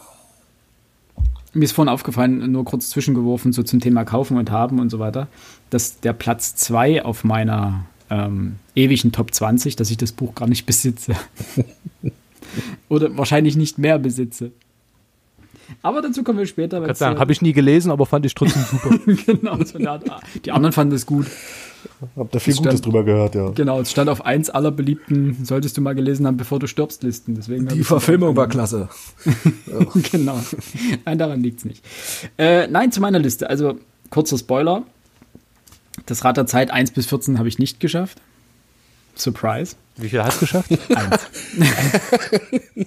Mir 1.55 1.65
ist 1.65 1.73
vorhin 1.73 1.89
aufgefallen, 1.89 2.53
nur 2.53 2.65
kurz 2.65 2.91
zwischengeworfen, 2.91 3.53
so 3.55 3.63
zum 3.63 3.81
Thema 3.81 4.05
Kaufen 4.05 4.37
und 4.37 4.51
Haben 4.51 4.79
und 4.79 4.91
so 4.91 4.99
weiter, 4.99 5.29
dass 5.71 6.01
der 6.01 6.13
Platz 6.13 6.55
2 6.57 7.05
auf 7.05 7.25
meiner 7.25 7.87
ähm, 8.11 8.57
ewigen 8.75 9.13
Top 9.13 9.33
20, 9.35 9.77
dass 9.77 9.91
ich 9.91 9.97
das 9.97 10.13
Buch 10.13 10.35
gar 10.35 10.49
nicht 10.49 10.67
besitze. 10.67 11.15
Oder 12.89 13.17
wahrscheinlich 13.17 13.57
nicht 13.57 13.79
mehr 13.79 13.99
besitze. 13.99 14.53
Aber 15.83 16.03
dazu 16.03 16.23
kommen 16.23 16.39
wir 16.39 16.47
später. 16.47 16.81
Kann 16.81 16.95
sagen, 16.95 17.19
habe 17.19 17.33
ich 17.33 17.41
nie 17.41 17.53
gelesen, 17.55 17.91
aber 17.91 18.05
fand 18.07 18.27
ich 18.27 18.35
trotzdem 18.35 18.63
super. 18.71 18.99
genau, 19.27 19.63
so 19.65 19.79
eine 19.79 19.91
Art, 19.91 20.05
die 20.45 20.53
anderen 20.53 20.73
fanden 20.73 20.95
es 20.95 21.07
gut. 21.07 21.27
Habt 22.17 22.35
ihr 22.35 22.41
viel 22.41 22.53
Das 22.53 22.59
Gutes 22.59 22.73
stand- 22.75 22.87
drüber 22.87 23.05
gehört, 23.05 23.35
ja. 23.35 23.51
Genau, 23.51 23.81
es 23.81 23.91
stand 23.91 24.09
auf 24.11 24.25
eins 24.25 24.51
aller 24.51 24.71
beliebten, 24.71 25.39
solltest 25.45 25.77
du 25.77 25.81
mal 25.81 25.95
gelesen 25.95 26.27
haben, 26.27 26.37
bevor 26.37 26.59
du 26.59 26.67
stirbst, 26.67 27.03
Listen. 27.03 27.35
Deswegen 27.35 27.67
hab 27.67 27.75
Die 27.75 27.81
ich- 27.81 27.87
Verfilmung 27.87 28.37
war 28.37 28.49
klasse. 28.49 28.89
genau. 30.13 30.39
Nein, 31.05 31.19
daran 31.19 31.43
liegt's 31.43 31.65
nicht. 31.65 31.83
Äh, 32.39 32.67
nein, 32.69 32.93
zu 32.93 33.01
meiner 33.01 33.19
Liste. 33.19 33.49
Also, 33.51 33.79
kurzer 34.11 34.39
Spoiler. 34.39 34.83
Das 36.07 36.25
Rad 36.25 36.37
der 36.37 36.47
Zeit 36.47 36.71
1 36.71 36.91
bis 36.93 37.07
14 37.07 37.39
habe 37.39 37.49
ich 37.49 37.59
nicht 37.59 37.81
geschafft. 37.81 38.21
Surprise. 39.17 39.77
Wie 39.97 40.09
viel 40.09 40.23
hast 40.23 40.37
du 40.37 40.41
geschafft? 40.41 40.71
Eins. 40.95 41.27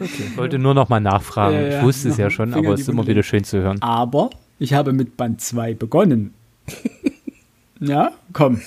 Ich 0.00 0.36
wollte 0.36 0.58
nur 0.58 0.74
noch 0.74 0.88
mal 0.88 1.00
nachfragen. 1.00 1.54
Ja, 1.56 1.62
ja, 1.62 1.78
ich 1.78 1.84
wusste 1.84 2.08
es 2.08 2.16
ja 2.16 2.28
schon, 2.30 2.48
Finger 2.50 2.58
in 2.58 2.66
aber 2.66 2.74
es 2.74 2.80
ist 2.82 2.88
immer 2.88 3.06
wieder 3.06 3.22
schön 3.22 3.44
zu 3.44 3.58
hören. 3.60 3.80
Aber 3.82 4.30
ich 4.58 4.74
habe 4.74 4.92
mit 4.92 5.16
Band 5.16 5.40
2 5.40 5.74
begonnen. 5.74 6.34
ja, 7.80 8.10
komm. 8.32 8.60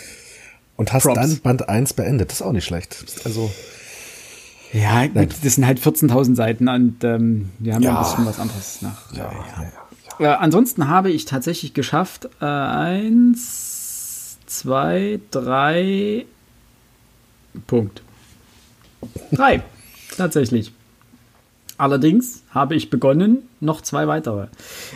Und 0.75 0.93
hast 0.93 1.03
Props. 1.03 1.15
dann 1.19 1.37
Band 1.39 1.69
1 1.69 1.93
beendet. 1.93 2.29
Das 2.31 2.41
ist 2.41 2.45
auch 2.45 2.51
nicht 2.53 2.65
schlecht. 2.65 3.05
Also, 3.25 3.51
Ja, 4.73 5.05
gut, 5.07 5.29
das 5.43 5.55
sind 5.55 5.65
halt 5.65 5.79
14.000 5.79 6.35
Seiten 6.35 6.67
und 6.69 7.03
ähm, 7.03 7.49
wir 7.59 7.75
haben 7.75 7.83
ja. 7.83 7.91
Ja. 7.91 7.97
ein 7.99 8.03
bisschen 8.03 8.25
was 8.25 8.39
anderes 8.39 8.81
nach. 8.81 9.11
ja, 9.13 9.31
ja, 9.31 9.63
ja. 10.19 10.33
Äh, 10.33 10.35
ansonsten 10.37 10.87
habe 10.87 11.11
ich 11.11 11.25
tatsächlich 11.25 11.73
geschafft, 11.73 12.27
äh, 12.41 12.45
eins, 12.45 13.66
zwei, 14.47 15.19
drei, 15.29 16.25
Punkt. 17.67 18.01
Drei, 19.31 19.61
tatsächlich. 20.17 20.71
Allerdings 21.77 22.43
habe 22.49 22.75
ich 22.75 22.89
begonnen, 22.89 23.43
noch 23.59 23.81
zwei 23.81 24.07
weitere. 24.07 24.47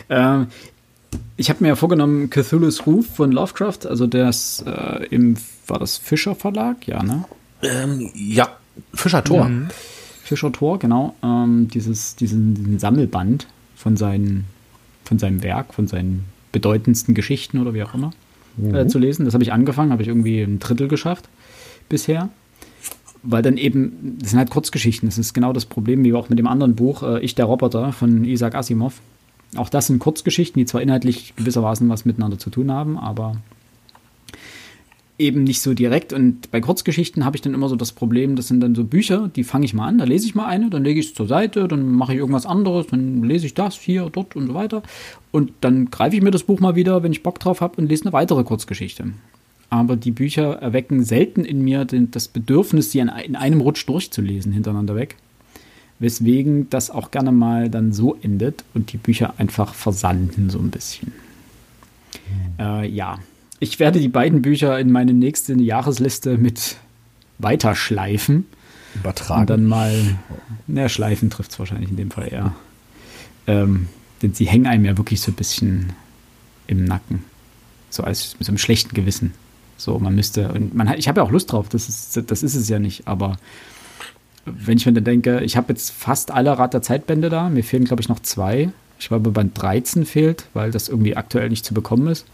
Äh, 0.08 0.46
ich 1.36 1.50
habe 1.50 1.62
mir 1.62 1.68
ja 1.68 1.76
vorgenommen, 1.76 2.28
Cthulhu's 2.30 2.86
Ruf 2.86 3.06
von 3.06 3.30
Lovecraft, 3.30 3.86
also 3.86 4.06
das 4.06 4.64
äh, 4.66 5.06
im, 5.06 5.36
war 5.66 5.78
das 5.78 5.98
Fischer 5.98 6.34
Verlag? 6.34 6.86
Ja, 6.88 7.02
ne? 7.02 7.24
Ähm, 7.62 8.10
ja, 8.14 8.56
Fischer 8.94 9.22
Tor. 9.22 9.48
Fischer 10.24 10.50
Tor, 10.50 10.78
genau. 10.78 11.14
Ähm, 11.22 11.68
dieses, 11.68 12.16
diesen, 12.16 12.54
diesen 12.54 12.78
Sammelband 12.78 13.46
von, 13.76 13.96
seinen, 13.96 14.46
von 15.04 15.18
seinem 15.18 15.42
Werk, 15.42 15.74
von 15.74 15.86
seinen 15.86 16.24
bedeutendsten 16.50 17.14
Geschichten 17.14 17.58
oder 17.58 17.74
wie 17.74 17.82
auch 17.82 17.94
immer 17.94 18.12
äh, 18.72 18.86
zu 18.86 18.98
lesen. 18.98 19.24
Das 19.24 19.34
habe 19.34 19.44
ich 19.44 19.52
angefangen, 19.52 19.92
habe 19.92 20.02
ich 20.02 20.08
irgendwie 20.08 20.40
ein 20.42 20.58
Drittel 20.58 20.88
geschafft 20.88 21.28
bisher. 21.88 22.28
Weil 23.22 23.42
dann 23.42 23.56
eben, 23.56 24.18
das 24.20 24.30
sind 24.30 24.38
halt 24.38 24.50
Kurzgeschichten. 24.50 25.08
Das 25.08 25.16
ist 25.16 25.32
genau 25.32 25.52
das 25.52 25.64
Problem, 25.64 26.02
wie 26.02 26.12
auch 26.12 26.28
mit 26.28 26.38
dem 26.38 26.48
anderen 26.48 26.74
Buch, 26.74 27.02
äh, 27.02 27.20
Ich 27.20 27.34
der 27.34 27.44
Roboter 27.44 27.92
von 27.92 28.24
Isaac 28.24 28.54
Asimov. 28.54 29.00
Auch 29.56 29.68
das 29.68 29.86
sind 29.86 29.98
Kurzgeschichten, 29.98 30.58
die 30.58 30.66
zwar 30.66 30.82
inhaltlich 30.82 31.34
gewissermaßen 31.36 31.88
was 31.88 32.04
miteinander 32.04 32.38
zu 32.38 32.50
tun 32.50 32.72
haben, 32.72 32.98
aber 32.98 33.36
eben 35.22 35.44
nicht 35.44 35.60
so 35.60 35.72
direkt. 35.72 36.12
Und 36.12 36.50
bei 36.50 36.60
Kurzgeschichten 36.60 37.24
habe 37.24 37.36
ich 37.36 37.42
dann 37.42 37.54
immer 37.54 37.68
so 37.68 37.76
das 37.76 37.92
Problem, 37.92 38.36
das 38.36 38.48
sind 38.48 38.60
dann 38.60 38.74
so 38.74 38.84
Bücher, 38.84 39.30
die 39.34 39.44
fange 39.44 39.64
ich 39.64 39.72
mal 39.72 39.86
an, 39.86 39.98
da 39.98 40.04
lese 40.04 40.26
ich 40.26 40.34
mal 40.34 40.46
eine, 40.46 40.68
dann 40.68 40.84
lege 40.84 41.00
ich 41.00 41.06
es 41.06 41.14
zur 41.14 41.26
Seite, 41.26 41.68
dann 41.68 41.90
mache 41.92 42.12
ich 42.12 42.18
irgendwas 42.18 42.46
anderes, 42.46 42.88
dann 42.88 43.22
lese 43.22 43.46
ich 43.46 43.54
das 43.54 43.76
hier, 43.76 44.10
dort 44.12 44.36
und 44.36 44.48
so 44.48 44.54
weiter. 44.54 44.82
Und 45.30 45.52
dann 45.60 45.90
greife 45.90 46.16
ich 46.16 46.22
mir 46.22 46.30
das 46.30 46.42
Buch 46.42 46.60
mal 46.60 46.74
wieder, 46.74 47.02
wenn 47.02 47.12
ich 47.12 47.22
Bock 47.22 47.38
drauf 47.38 47.60
habe, 47.60 47.80
und 47.80 47.88
lese 47.88 48.04
eine 48.04 48.12
weitere 48.12 48.44
Kurzgeschichte. 48.44 49.12
Aber 49.70 49.96
die 49.96 50.10
Bücher 50.10 50.56
erwecken 50.56 51.02
selten 51.04 51.44
in 51.44 51.62
mir 51.62 51.86
den, 51.86 52.10
das 52.10 52.28
Bedürfnis, 52.28 52.90
sie 52.90 52.98
in, 52.98 53.08
in 53.08 53.36
einem 53.36 53.60
Rutsch 53.62 53.88
durchzulesen, 53.88 54.52
hintereinander 54.52 54.94
weg. 54.94 55.16
Weswegen 55.98 56.68
das 56.68 56.90
auch 56.90 57.10
gerne 57.10 57.32
mal 57.32 57.70
dann 57.70 57.92
so 57.92 58.18
endet 58.20 58.64
und 58.74 58.92
die 58.92 58.96
Bücher 58.96 59.34
einfach 59.38 59.72
versanden 59.72 60.50
so 60.50 60.58
ein 60.58 60.70
bisschen. 60.70 61.12
Äh, 62.58 62.88
ja, 62.88 63.18
ich 63.62 63.78
werde 63.78 64.00
die 64.00 64.08
beiden 64.08 64.42
Bücher 64.42 64.76
in 64.80 64.90
meine 64.90 65.12
nächste 65.12 65.54
Jahresliste 65.54 66.36
mit 66.36 66.78
weiterschleifen 67.38 68.44
Übertragen. 68.96 69.42
und 69.42 69.50
dann 69.50 69.66
mal, 69.66 70.18
na, 70.66 70.88
schleifen 70.88 71.30
trifft 71.30 71.52
es 71.52 71.60
wahrscheinlich 71.60 71.90
in 71.90 71.96
dem 71.96 72.10
Fall 72.10 72.26
eher. 72.32 72.56
Ähm, 73.46 73.86
denn 74.20 74.34
sie 74.34 74.46
hängen 74.46 74.66
einem 74.66 74.84
ja 74.84 74.98
wirklich 74.98 75.20
so 75.20 75.30
ein 75.30 75.36
bisschen 75.36 75.92
im 76.66 76.84
Nacken. 76.84 77.22
So 77.88 78.02
als 78.02 78.34
mit 78.36 78.46
so 78.46 78.50
einem 78.50 78.58
schlechten 78.58 78.94
Gewissen. 78.94 79.32
So, 79.76 79.96
man 80.00 80.16
müsste, 80.16 80.48
und 80.48 80.74
man 80.74 80.88
hat, 80.88 80.98
ich 80.98 81.06
habe 81.06 81.20
ja 81.20 81.24
auch 81.24 81.30
Lust 81.30 81.52
drauf, 81.52 81.68
das 81.68 81.88
ist, 81.88 82.30
das 82.32 82.42
ist 82.42 82.56
es 82.56 82.68
ja 82.68 82.80
nicht, 82.80 83.06
aber 83.06 83.36
wenn 84.44 84.76
ich 84.76 84.86
mir 84.86 84.92
dann 84.92 85.04
denke, 85.04 85.40
ich 85.42 85.56
habe 85.56 85.72
jetzt 85.72 85.92
fast 85.92 86.32
alle 86.32 86.58
Rat 86.58 86.74
der 86.74 86.82
Zeitbände 86.82 87.30
da, 87.30 87.48
mir 87.48 87.62
fehlen, 87.62 87.84
glaube 87.84 88.02
ich, 88.02 88.08
noch 88.08 88.18
zwei. 88.18 88.72
Ich 88.98 89.06
glaube, 89.06 89.30
Band 89.30 89.60
13 89.60 90.04
fehlt, 90.04 90.46
weil 90.52 90.72
das 90.72 90.88
irgendwie 90.88 91.16
aktuell 91.16 91.48
nicht 91.48 91.64
zu 91.64 91.74
bekommen 91.74 92.08
ist. 92.08 92.26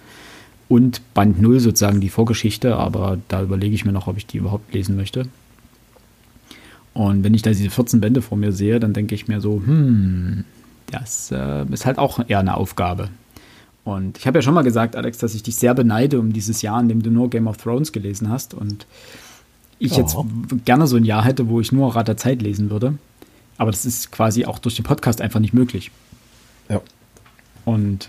Und 0.69 1.01
Band 1.15 1.41
0 1.41 1.61
sozusagen 1.61 2.01
die 2.01 2.11
Vorgeschichte, 2.11 2.77
aber 2.77 3.19
da 3.29 3.43
überlege 3.43 3.75
ich 3.75 3.85
mir 3.87 3.93
noch, 3.93 4.07
ob 4.07 4.17
ich 4.19 4.27
die 4.27 4.37
überhaupt 4.39 4.73
lesen 4.75 4.97
möchte. 4.97 5.27
Und 6.95 7.25
wenn 7.25 7.35
ich 7.35 7.43
da 7.43 7.51
diese 7.51 7.71
14 7.71 8.01
Bände 8.01 8.23
vor 8.23 8.37
mir 8.37 8.53
sehe, 8.53 8.81
dann 8.81 8.93
denke 8.93 9.15
ich 9.15 9.29
mir 9.29 9.41
so, 9.41 9.63
hm, 9.65 10.45
das 10.91 11.31
äh, 11.31 11.65
ist 11.71 11.87
halt 11.87 11.99
auch 11.99 12.21
eher 12.29 12.41
eine 12.41 12.57
Aufgabe. 12.57 13.09
Und 13.85 14.19
ich 14.19 14.27
habe 14.27 14.39
ja 14.39 14.43
schon 14.43 14.53
mal 14.55 14.63
gesagt, 14.65 14.97
Alex, 14.97 15.19
dass 15.19 15.35
ich 15.35 15.43
dich 15.43 15.57
sehr 15.57 15.75
beneide 15.75 16.19
um 16.21 16.33
dieses 16.33 16.61
Jahr, 16.61 16.81
in 16.81 16.89
dem 16.89 17.03
du 17.03 17.11
nur 17.11 17.31
Game 17.31 17.47
of 17.47 17.57
Thrones 17.57 17.93
gelesen 17.93 18.29
hast. 18.29 18.53
Und 18.53 18.87
ich 19.79 19.93
Ja. 19.93 19.99
jetzt 19.99 20.17
gerne 20.65 20.87
so 20.87 20.97
ein 20.97 21.05
Jahr 21.05 21.25
hätte, 21.25 21.49
wo 21.49 21.61
ich 21.61 21.73
nur 21.73 21.95
Rat 21.95 22.09
der 22.09 22.17
Zeit 22.17 22.43
lesen 22.43 22.71
würde. 22.71 22.95
Aber 23.57 23.71
das 23.71 23.87
ist 23.87 24.11
quasi 24.13 24.45
auch 24.45 24.59
durch 24.59 24.77
den 24.77 24.85
Podcast 24.85 25.21
einfach 25.21 25.41
nicht 25.41 25.55
möglich. 25.55 25.91
ja. 26.69 26.81
Und 27.65 28.09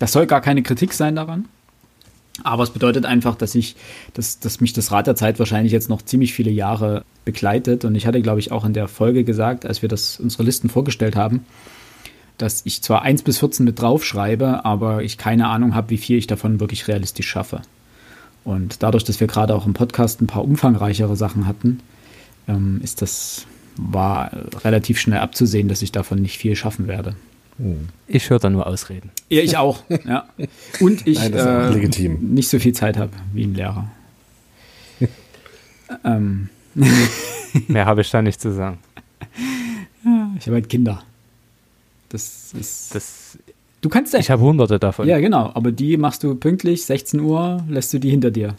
das 0.00 0.10
soll 0.12 0.26
gar 0.26 0.40
keine 0.40 0.62
Kritik 0.64 0.92
sein 0.92 1.14
daran. 1.14 1.44
Aber 2.42 2.62
es 2.62 2.70
bedeutet 2.70 3.04
einfach, 3.04 3.34
dass 3.36 3.54
ich, 3.54 3.76
dass, 4.14 4.38
dass 4.40 4.60
mich 4.60 4.72
das 4.72 4.90
Rad 4.90 5.06
der 5.06 5.16
Zeit 5.16 5.38
wahrscheinlich 5.38 5.72
jetzt 5.72 5.90
noch 5.90 6.02
ziemlich 6.02 6.32
viele 6.32 6.50
Jahre 6.50 7.04
begleitet. 7.24 7.84
Und 7.84 7.94
ich 7.94 8.06
hatte, 8.06 8.22
glaube 8.22 8.40
ich, 8.40 8.52
auch 8.52 8.64
in 8.64 8.72
der 8.72 8.88
Folge 8.88 9.24
gesagt, 9.24 9.66
als 9.66 9.82
wir 9.82 9.88
das 9.88 10.18
unsere 10.18 10.42
Listen 10.42 10.70
vorgestellt 10.70 11.14
haben, 11.14 11.44
dass 12.38 12.62
ich 12.64 12.82
zwar 12.82 13.02
1 13.02 13.22
bis 13.22 13.38
14 13.38 13.64
mit 13.64 13.80
draufschreibe, 13.80 14.64
aber 14.64 15.02
ich 15.02 15.18
keine 15.18 15.48
Ahnung 15.48 15.74
habe, 15.74 15.90
wie 15.90 15.98
viel 15.98 16.16
ich 16.16 16.26
davon 16.26 16.58
wirklich 16.58 16.88
realistisch 16.88 17.28
schaffe. 17.28 17.60
Und 18.44 18.82
dadurch, 18.82 19.04
dass 19.04 19.20
wir 19.20 19.26
gerade 19.26 19.54
auch 19.54 19.66
im 19.66 19.74
Podcast 19.74 20.20
ein 20.20 20.26
paar 20.26 20.42
umfangreichere 20.42 21.16
Sachen 21.16 21.46
hatten, 21.46 21.80
ähm, 22.48 22.80
ist 22.82 23.02
das 23.02 23.46
war 23.76 24.30
relativ 24.64 24.98
schnell 24.98 25.20
abzusehen, 25.20 25.68
dass 25.68 25.82
ich 25.82 25.92
davon 25.92 26.20
nicht 26.20 26.38
viel 26.38 26.56
schaffen 26.56 26.88
werde. 26.88 27.14
Ich 28.08 28.30
höre 28.30 28.38
da 28.38 28.50
nur 28.50 28.66
Ausreden. 28.66 29.10
Ja, 29.28 29.42
ich 29.42 29.56
auch. 29.56 29.82
Ja. 30.04 30.26
Und 30.80 31.06
ich 31.06 31.18
Nein, 31.18 31.32
das 31.32 31.42
ist 31.42 31.48
auch 31.48 31.70
äh, 31.70 31.74
legitim. 31.74 32.18
nicht 32.34 32.48
so 32.48 32.58
viel 32.58 32.72
Zeit 32.72 32.96
habe 32.96 33.12
wie 33.32 33.44
ein 33.44 33.54
Lehrer. 33.54 33.90
ähm, 36.04 36.48
Mehr 37.68 37.86
habe 37.86 38.00
ich 38.00 38.10
da 38.10 38.22
nicht 38.22 38.40
zu 38.40 38.52
sagen. 38.52 38.78
ich 40.38 40.46
habe 40.46 40.54
halt 40.54 40.68
Kinder. 40.68 41.02
Das 42.08 42.52
ist. 42.52 42.94
Das, 42.94 43.38
du 43.80 43.88
kannst 43.88 44.12
ja. 44.12 44.20
ich 44.20 44.30
habe 44.30 44.42
hunderte 44.42 44.78
davon. 44.78 45.06
Ja, 45.06 45.18
genau. 45.18 45.50
Aber 45.54 45.72
die 45.72 45.96
machst 45.96 46.24
du 46.24 46.34
pünktlich, 46.34 46.84
16 46.84 47.20
Uhr, 47.20 47.64
lässt 47.68 47.92
du 47.92 47.98
die 47.98 48.10
hinter 48.10 48.30
dir. 48.30 48.56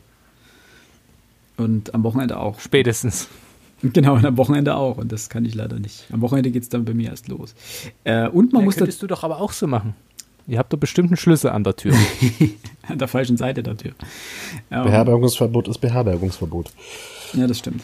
Und 1.58 1.94
am 1.94 2.04
Wochenende 2.04 2.38
auch. 2.40 2.60
Spätestens. 2.60 3.28
Genau, 3.84 4.16
und 4.16 4.26
am 4.26 4.38
Wochenende 4.38 4.76
auch. 4.76 4.98
Und 4.98 5.12
das 5.12 5.30
kann 5.30 5.44
ich 5.46 5.56
leider 5.56 5.78
nicht. 5.78 6.06
Am 6.12 6.22
Wochenende 6.22 6.52
geht 6.52 6.64
es 6.64 6.70
dann 6.70 6.86
bei 6.86 6.94
mir 6.94 7.10
erst 7.10 7.28
los. 7.28 7.54
Äh, 8.06 8.30
und 8.30 8.54
man 8.54 8.62
Ja, 8.62 8.66
muss 8.66 8.76
da 8.76 8.80
könntest 8.80 9.02
du 9.02 9.08
doch 9.08 9.24
aber 9.24 9.42
auch 9.42 9.52
so 9.52 9.68
machen. 9.68 9.94
Ihr 10.48 10.58
habt 10.58 10.74
doch 10.74 10.78
bestimmt 10.78 11.10
einen 11.10 11.18
Schlüssel 11.18 11.50
an 11.52 11.64
der 11.64 11.76
Tür. 11.76 11.94
an 12.88 12.98
der 12.98 13.08
falschen 13.08 13.38
Seite 13.38 13.62
der 13.64 13.78
Tür. 13.78 13.92
Ja, 14.72 14.84
Beherbergungsverbot 14.84 15.68
ist 15.68 15.80
Beherbergungsverbot. 15.80 16.72
ja, 17.34 17.48
das 17.48 17.60
stimmt. 17.60 17.84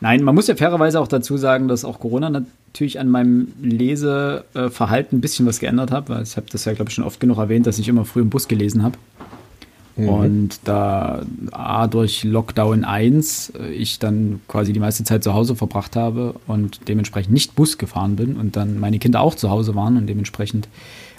Nein, 0.00 0.22
man 0.22 0.34
muss 0.34 0.46
ja 0.46 0.56
fairerweise 0.56 1.00
auch 1.00 1.08
dazu 1.08 1.36
sagen, 1.36 1.68
dass 1.68 1.84
auch 1.84 2.00
Corona 2.00 2.30
natürlich 2.30 2.98
an 2.98 3.08
meinem 3.08 3.48
Leseverhalten 3.60 5.18
ein 5.18 5.20
bisschen 5.20 5.46
was 5.46 5.60
geändert 5.60 5.90
hat, 5.90 6.08
weil 6.08 6.22
ich 6.22 6.36
habe 6.36 6.46
das 6.50 6.64
ja, 6.64 6.72
glaube 6.72 6.88
ich, 6.90 6.94
schon 6.94 7.04
oft 7.04 7.20
genug 7.20 7.38
erwähnt, 7.38 7.66
dass 7.66 7.78
ich 7.78 7.88
immer 7.88 8.04
früh 8.04 8.20
im 8.20 8.30
Bus 8.30 8.48
gelesen 8.48 8.82
habe. 8.82 8.96
Und 10.08 10.60
da 10.64 11.22
A, 11.52 11.86
durch 11.86 12.24
Lockdown 12.24 12.84
1 12.84 13.52
äh, 13.58 13.72
ich 13.72 13.98
dann 13.98 14.40
quasi 14.48 14.72
die 14.72 14.80
meiste 14.80 15.04
Zeit 15.04 15.24
zu 15.24 15.34
Hause 15.34 15.56
verbracht 15.56 15.96
habe 15.96 16.34
und 16.46 16.88
dementsprechend 16.88 17.32
nicht 17.32 17.54
Bus 17.54 17.78
gefahren 17.78 18.16
bin 18.16 18.36
und 18.36 18.56
dann 18.56 18.78
meine 18.78 18.98
Kinder 18.98 19.20
auch 19.20 19.34
zu 19.34 19.50
Hause 19.50 19.74
waren 19.74 19.96
und 19.96 20.06
dementsprechend 20.06 20.68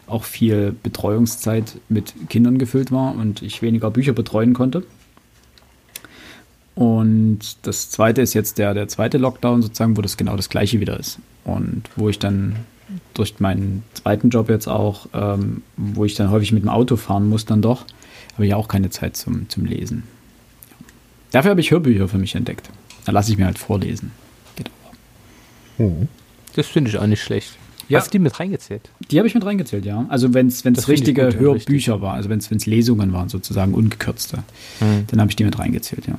auch 0.07 0.23
viel 0.23 0.75
Betreuungszeit 0.83 1.79
mit 1.89 2.13
Kindern 2.29 2.57
gefüllt 2.57 2.91
war 2.91 3.15
und 3.15 3.41
ich 3.41 3.61
weniger 3.61 3.91
Bücher 3.91 4.13
betreuen 4.13 4.53
konnte. 4.53 4.83
Und 6.75 7.39
das 7.63 7.89
zweite 7.89 8.21
ist 8.21 8.33
jetzt 8.33 8.57
der, 8.57 8.73
der 8.73 8.87
zweite 8.87 9.17
Lockdown 9.17 9.61
sozusagen, 9.61 9.97
wo 9.97 10.01
das 10.01 10.17
genau 10.17 10.35
das 10.35 10.49
gleiche 10.49 10.79
wieder 10.79 10.99
ist. 10.99 11.19
Und 11.43 11.83
wo 11.95 12.09
ich 12.09 12.19
dann 12.19 12.55
durch 13.13 13.39
meinen 13.39 13.83
zweiten 13.93 14.29
Job 14.29 14.49
jetzt 14.49 14.67
auch, 14.67 15.07
ähm, 15.13 15.63
wo 15.77 16.05
ich 16.05 16.15
dann 16.15 16.31
häufig 16.31 16.51
mit 16.51 16.63
dem 16.63 16.69
Auto 16.69 16.95
fahren 16.95 17.29
muss, 17.29 17.45
dann 17.45 17.61
doch, 17.61 17.85
habe 18.33 18.45
ich 18.45 18.53
auch 18.53 18.67
keine 18.67 18.89
Zeit 18.89 19.15
zum, 19.17 19.49
zum 19.49 19.65
Lesen. 19.65 20.03
Dafür 21.31 21.51
habe 21.51 21.61
ich 21.61 21.71
Hörbücher 21.71 22.07
für 22.07 22.17
mich 22.17 22.35
entdeckt. 22.35 22.69
Da 23.05 23.11
lasse 23.11 23.31
ich 23.31 23.37
mir 23.37 23.45
halt 23.45 23.57
vorlesen. 23.57 24.11
Geht 24.55 24.69
auch. 25.79 25.91
Das 26.55 26.67
finde 26.67 26.89
ich 26.89 26.97
auch 26.97 27.07
nicht 27.07 27.21
schlecht. 27.21 27.57
Ja. 27.87 27.99
Hast 27.99 28.07
du 28.07 28.11
die 28.11 28.19
mit 28.19 28.39
reingezählt? 28.39 28.89
Die 29.09 29.17
habe 29.17 29.27
ich 29.27 29.33
mit 29.33 29.45
reingezählt, 29.45 29.85
ja. 29.85 30.05
Also 30.07 30.33
wenn 30.33 30.47
es 30.47 30.87
richtige 30.87 31.25
gut, 31.25 31.35
Hörbücher 31.35 32.01
war, 32.01 32.13
also 32.13 32.29
wenn 32.29 32.39
es 32.39 32.65
Lesungen 32.65 33.11
waren, 33.11 33.27
sozusagen 33.27 33.73
ungekürzte, 33.73 34.43
Hm. 34.79 35.05
dann 35.07 35.19
habe 35.19 35.29
ich 35.29 35.35
die 35.35 35.43
mit 35.43 35.59
reingezählt, 35.59 36.07
ja. 36.07 36.15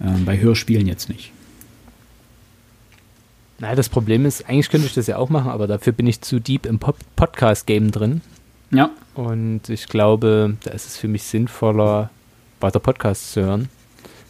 Ähm, 0.00 0.24
bei 0.24 0.38
Hörspielen 0.38 0.86
jetzt 0.86 1.08
nicht. 1.08 1.32
Naja, 3.58 3.74
das 3.74 3.88
Problem 3.88 4.26
ist, 4.26 4.48
eigentlich 4.48 4.70
könnte 4.70 4.86
ich 4.86 4.94
das 4.94 5.06
ja 5.06 5.16
auch 5.16 5.28
machen, 5.28 5.50
aber 5.50 5.66
dafür 5.66 5.92
bin 5.92 6.06
ich 6.06 6.20
zu 6.20 6.40
deep 6.40 6.66
im 6.66 6.78
Pop 6.78 6.98
Podcast-Game 7.16 7.90
drin. 7.92 8.20
Ja, 8.72 8.90
Und 9.14 9.68
ich 9.68 9.86
glaube, 9.86 10.56
da 10.64 10.70
ist 10.70 10.86
es 10.86 10.96
für 10.96 11.08
mich 11.08 11.22
sinnvoller, 11.24 12.10
weiter 12.60 12.78
Podcasts 12.80 13.32
zu 13.32 13.42
hören. 13.44 13.68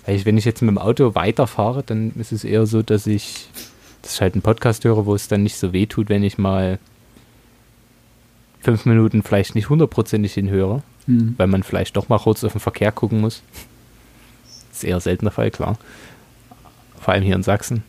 Weil 0.05 0.17
ich, 0.17 0.27
wenn 0.27 0.37
ich 0.37 0.45
jetzt 0.45 0.63
mit 0.63 0.69
dem 0.71 0.79
Auto 0.79 1.15
weiterfahre, 1.15 1.83
dann 1.85 2.13
ist 2.19 2.33
es 2.33 2.43
eher 2.43 2.67
so, 2.67 2.83
dass 2.83 3.07
ich, 3.07 3.49
dass 4.03 4.15
ich 4.15 4.21
halt 4.21 4.35
einen 4.35 4.43
Podcast 4.43 4.85
höre, 4.85 5.07
wo 5.07 5.15
es 5.15 5.29
dann 5.29 5.45
nicht 5.45 5.57
so 5.57 5.73
weh 5.73 5.87
tut, 5.87 6.09
wenn 6.09 6.25
ich 6.25 6.39
mal 6.39 6.81
fünf 8.61 8.85
Minuten 8.85 9.23
vielleicht 9.23 9.55
nicht 9.55 9.69
hundertprozentig 9.69 10.35
hinhöre, 10.35 10.83
Mhm. 11.07 11.35
weil 11.37 11.47
man 11.49 11.63
vielleicht 11.65 11.97
doch 11.97 12.09
mal 12.09 12.19
kurz 12.21 12.43
auf 12.45 12.53
den 12.53 12.61
Verkehr 12.61 12.93
gucken 12.93 13.21
muss. 13.21 13.43
ist 14.73 14.85
eher 14.85 15.01
seltener 15.01 15.31
Fall, 15.33 15.51
klar. 15.51 15.77
Vor 17.01 17.13
allem 17.15 17.23
hier 17.25 17.35
in 17.37 17.43
Sachsen. 17.43 17.83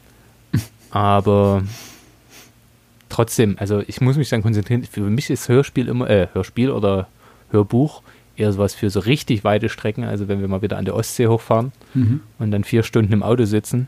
Aber 0.91 1.63
trotzdem, 3.13 3.55
also 3.59 3.81
ich 3.87 4.01
muss 4.01 4.17
mich 4.17 4.29
dann 4.29 4.41
konzentrieren. 4.41 4.83
Für 4.83 5.01
mich 5.01 5.29
ist 5.29 5.47
Hörspiel 5.47 5.87
immer, 5.87 6.09
äh, 6.09 6.27
Hörspiel 6.33 6.71
oder 6.71 7.07
Hörbuch 7.51 8.01
eher 8.35 8.51
sowas 8.51 8.73
für 8.73 8.89
so 8.89 8.99
richtig 8.99 9.43
weite 9.43 9.69
Strecken. 9.69 10.03
Also 10.03 10.27
wenn 10.27 10.41
wir 10.41 10.47
mal 10.47 10.61
wieder 10.61 10.77
an 10.77 10.85
der 10.85 10.95
Ostsee 10.95 11.27
hochfahren 11.27 11.71
Mhm. 11.93 12.21
und 12.39 12.51
dann 12.51 12.63
vier 12.63 12.83
Stunden 12.83 13.13
im 13.13 13.21
Auto 13.23 13.45
sitzen. 13.45 13.87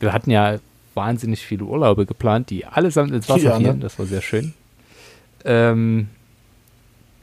Wir 0.00 0.12
hatten 0.12 0.30
ja 0.30 0.58
wahnsinnig 0.94 1.40
viele 1.40 1.64
Urlaube 1.64 2.06
geplant, 2.06 2.50
die 2.50 2.66
allesamt 2.66 3.12
ins 3.12 3.28
Wasser 3.28 3.42
Ja, 3.42 3.58
ne? 3.58 3.64
fielen. 3.64 3.80
Das 3.80 3.98
war 3.98 4.06
sehr 4.06 4.20
schön. 4.22 4.52
Ähm, 5.44 6.08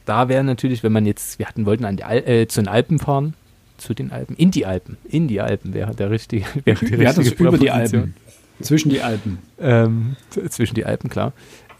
da 0.04 0.28
wäre 0.28 0.42
natürlich, 0.44 0.82
wenn 0.82 0.92
man 0.92 1.06
jetzt, 1.06 1.38
wir 1.38 1.46
hatten, 1.46 1.64
wollten 1.64 1.84
an 1.84 1.96
die 1.96 2.04
Al 2.04 2.18
äh, 2.28 2.48
zu 2.48 2.60
den 2.60 2.68
Alpen 2.68 2.98
fahren, 2.98 3.34
zu 3.78 3.94
den 3.94 4.10
Alpen, 4.12 4.36
in 4.36 4.50
die 4.50 4.66
Alpen, 4.66 4.96
in 5.08 5.28
die 5.28 5.40
Alpen 5.40 5.74
wäre 5.74 5.94
der 5.94 6.10
richtige, 6.10 6.44
wäre 6.64 6.84
die 6.84 6.98
Wir 6.98 7.08
hatten 7.08 7.20
es 7.20 7.26
richtige 7.28 7.48
über 7.48 7.58
die. 7.58 7.70
Alpen. 7.70 8.14
Zwischen 8.60 8.90
die 8.90 9.00
Alpen. 9.00 9.38
Ähm, 9.60 10.16
zwischen 10.48 10.74
die 10.74 10.84
Alpen, 10.84 11.10
klar. 11.10 11.32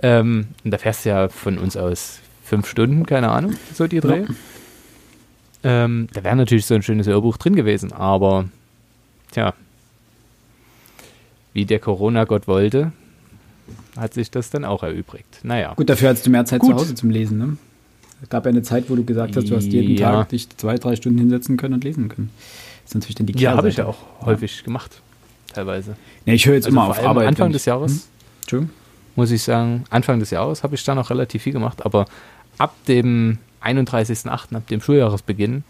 Ähm, 0.02 0.48
und 0.64 0.70
da 0.72 0.78
fährst 0.78 1.04
du 1.04 1.10
ja 1.10 1.28
von 1.28 1.58
uns 1.58 1.76
aus 1.76 2.18
fünf 2.42 2.66
Stunden, 2.68 3.06
keine 3.06 3.30
Ahnung, 3.30 3.54
so 3.72 3.86
die 3.86 4.00
Dreh. 4.00 4.24
Ähm, 5.64 6.08
da 6.12 6.24
wäre 6.24 6.34
natürlich 6.34 6.66
so 6.66 6.74
ein 6.74 6.82
schönes 6.82 7.06
Hörbuch 7.06 7.36
drin 7.36 7.54
gewesen, 7.54 7.92
aber 7.92 8.46
tja, 9.30 9.54
wie 11.52 11.64
der 11.66 11.78
Corona-Gott 11.78 12.48
wollte, 12.48 12.92
hat 13.96 14.14
sich 14.14 14.30
das 14.30 14.50
dann 14.50 14.64
auch 14.64 14.82
erübrigt. 14.82 15.40
Naja, 15.44 15.74
Gut, 15.74 15.88
dafür 15.88 16.08
hattest 16.10 16.26
du 16.26 16.30
mehr 16.30 16.44
Zeit 16.46 16.60
Gut. 16.60 16.70
zu 16.70 16.76
Hause 16.76 16.94
zum 16.94 17.10
Lesen, 17.10 17.38
ne? 17.38 17.56
Es 18.22 18.28
gab 18.28 18.44
ja 18.44 18.50
eine 18.50 18.62
Zeit, 18.62 18.88
wo 18.88 18.94
du 18.96 19.04
gesagt 19.04 19.36
hast, 19.36 19.50
du 19.50 19.56
hast 19.56 19.66
jeden 19.66 19.96
Ja. 19.96 20.12
Tag 20.12 20.28
dich 20.30 20.48
zwei, 20.56 20.76
drei 20.78 20.96
Stunden 20.96 21.18
hinsetzen 21.18 21.56
können 21.56 21.74
und 21.74 21.84
lesen 21.84 22.08
können. 22.08 22.30
Das 22.82 22.90
ist 22.90 22.94
natürlich 22.94 23.16
dann 23.16 23.26
die 23.26 23.38
ja, 23.38 23.56
habe 23.56 23.68
ich 23.68 23.76
ja 23.76 23.84
Kehrseite. 23.84 24.04
auch 24.20 24.26
häufig 24.26 24.64
gemacht, 24.64 25.00
teilweise. 25.52 25.96
Nee, 26.26 26.34
ich 26.34 26.46
höre 26.46 26.54
jetzt 26.54 26.66
Also 26.66 26.76
immer 26.76 26.88
auf 26.88 27.04
Arbeit. 27.04 27.28
Anfang 27.28 27.52
des 27.52 27.64
Jahres. 27.64 28.08
Hm? 28.50 28.70
Muss 29.14 29.30
ich 29.30 29.42
sagen, 29.42 29.84
Anfang 29.90 30.20
des 30.20 30.30
Jahres 30.30 30.62
habe 30.62 30.74
ich 30.74 30.84
da 30.84 30.94
noch 30.94 31.10
relativ 31.10 31.42
viel 31.42 31.52
gemacht, 31.52 31.84
aber 31.84 32.06
ab 32.58 32.74
dem 32.88 33.38
31.08., 33.62 34.54
ab 34.56 34.66
dem 34.68 34.80
Schuljahresbeginn, 34.80 35.64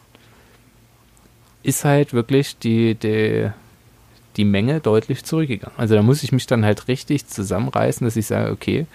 ist 1.63 1.85
halt 1.85 2.13
wirklich 2.13 2.59
die, 2.59 2.95
die, 2.95 3.49
die 4.37 4.45
Menge 4.45 4.81
deutlich 4.81 5.25
zurückgegangen. 5.25 5.77
Also 5.79 5.95
da 5.95 6.03
muss 6.03 6.23
ich 6.23 6.33
mich 6.33 6.47
dann 6.47 6.65
halt 6.65 6.89
richtig 6.89 7.27
zusammenreißen, 7.27 8.05
dass 8.05 8.17
ich 8.17 8.27
sage, 8.27 8.51
okay, 8.51 8.87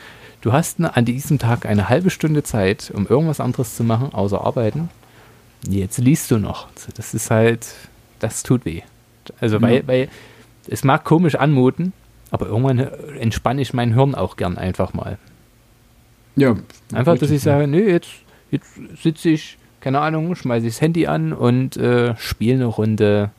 du 0.41 0.52
hast 0.52 0.80
ne- 0.80 0.95
an 0.95 1.06
diesem 1.06 1.39
Tag 1.39 1.65
eine 1.65 1.88
halbe 1.89 2.10
Stunde 2.10 2.43
Zeit, 2.43 2.91
um 2.93 3.08
irgendwas 3.08 3.39
anderes 3.39 3.76
zu 3.76 3.84
machen, 3.84 4.13
außer 4.13 4.41
arbeiten. 4.41 4.89
Jetzt 5.67 5.97
liest 5.97 6.30
du 6.32 6.38
noch. 6.39 6.67
Das 6.95 7.13
ist 7.13 7.32
halt, 7.32 7.67
das 8.19 8.43
tut 8.43 8.65
weh. 8.65 8.82
Also 9.39 9.62
weil, 9.62 9.86
weil 9.88 10.10
es 10.70 10.84
mag 10.84 11.04
komisch 11.04 11.36
anmuten, 11.36 11.94
aber 12.32 12.48
irgendwann 12.48 12.80
entspanne 13.20 13.62
ich 13.62 13.74
mein 13.74 13.94
Hirn 13.94 14.16
auch 14.16 14.36
gern 14.36 14.58
einfach 14.58 14.94
mal. 14.94 15.18
Ja. 16.36 16.56
Einfach, 16.94 17.18
dass 17.18 17.32
ich 17.32 17.42
sage, 17.42 17.68
nee, 17.68 17.90
jetzt, 17.90 18.12
jetzt 18.52 18.80
sitze 19.02 19.30
ich, 19.30 19.58
keine 19.82 20.00
Ahnung, 20.00 20.36
schmeiße 20.36 20.68
ich 20.68 20.74
das 20.74 20.82
Handy 20.82 21.08
an 21.08 21.34
und 21.34 21.78
äh, 21.78 22.16
spiele 22.18 22.56
eine 22.56 22.66
Runde. 22.66 23.32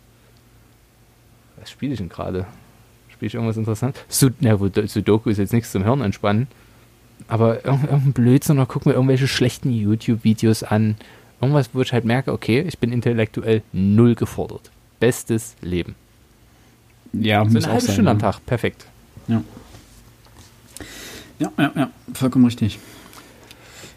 Was 1.60 1.70
spiele 1.70 1.92
ich 1.92 1.98
denn 1.98 2.08
gerade? 2.08 2.46
Spiele 3.08 3.28
ich 3.28 3.34
irgendwas 3.34 3.56
interessant? 3.56 3.96
Sud 4.08 4.34
ja, 4.40 4.56
Sudoku 4.86 5.30
ist 5.30 5.38
jetzt 5.38 5.52
nichts 5.52 5.72
zum 5.72 5.84
Hirn 5.84 6.00
entspannen. 6.00 6.48
Aber 7.26 7.64
irg 7.64 7.84
irgendein 7.84 8.12
Blödsinn 8.12 8.58
oder 8.58 8.66
guck 8.66 8.86
mir 8.86 8.92
irgendwelche 8.92 9.28
schlechten 9.28 9.70
YouTube-Videos 9.70 10.62
an. 10.62 10.96
Irgendwas, 11.40 11.70
wo 11.72 11.80
ich 11.80 11.92
halt 11.92 12.04
merke, 12.04 12.32
okay, 12.32 12.60
ich 12.60 12.78
bin 12.78 12.92
intellektuell 12.92 13.62
null 13.72 14.14
gefordert. 14.14 14.70
Bestes 14.98 15.56
Leben. 15.60 15.94
Ja, 17.12 17.44
So 17.44 17.50
muss 17.52 17.64
eine 17.64 17.72
halbe 17.72 17.86
sein. 17.86 17.92
Stunde 17.94 18.10
am 18.10 18.18
ja. 18.18 18.32
Tag, 18.32 18.46
perfekt. 18.46 18.86
Ja. 19.28 19.42
Ja, 21.38 21.52
ja, 21.56 21.72
ja, 21.76 21.90
vollkommen 22.14 22.44
richtig. 22.46 22.78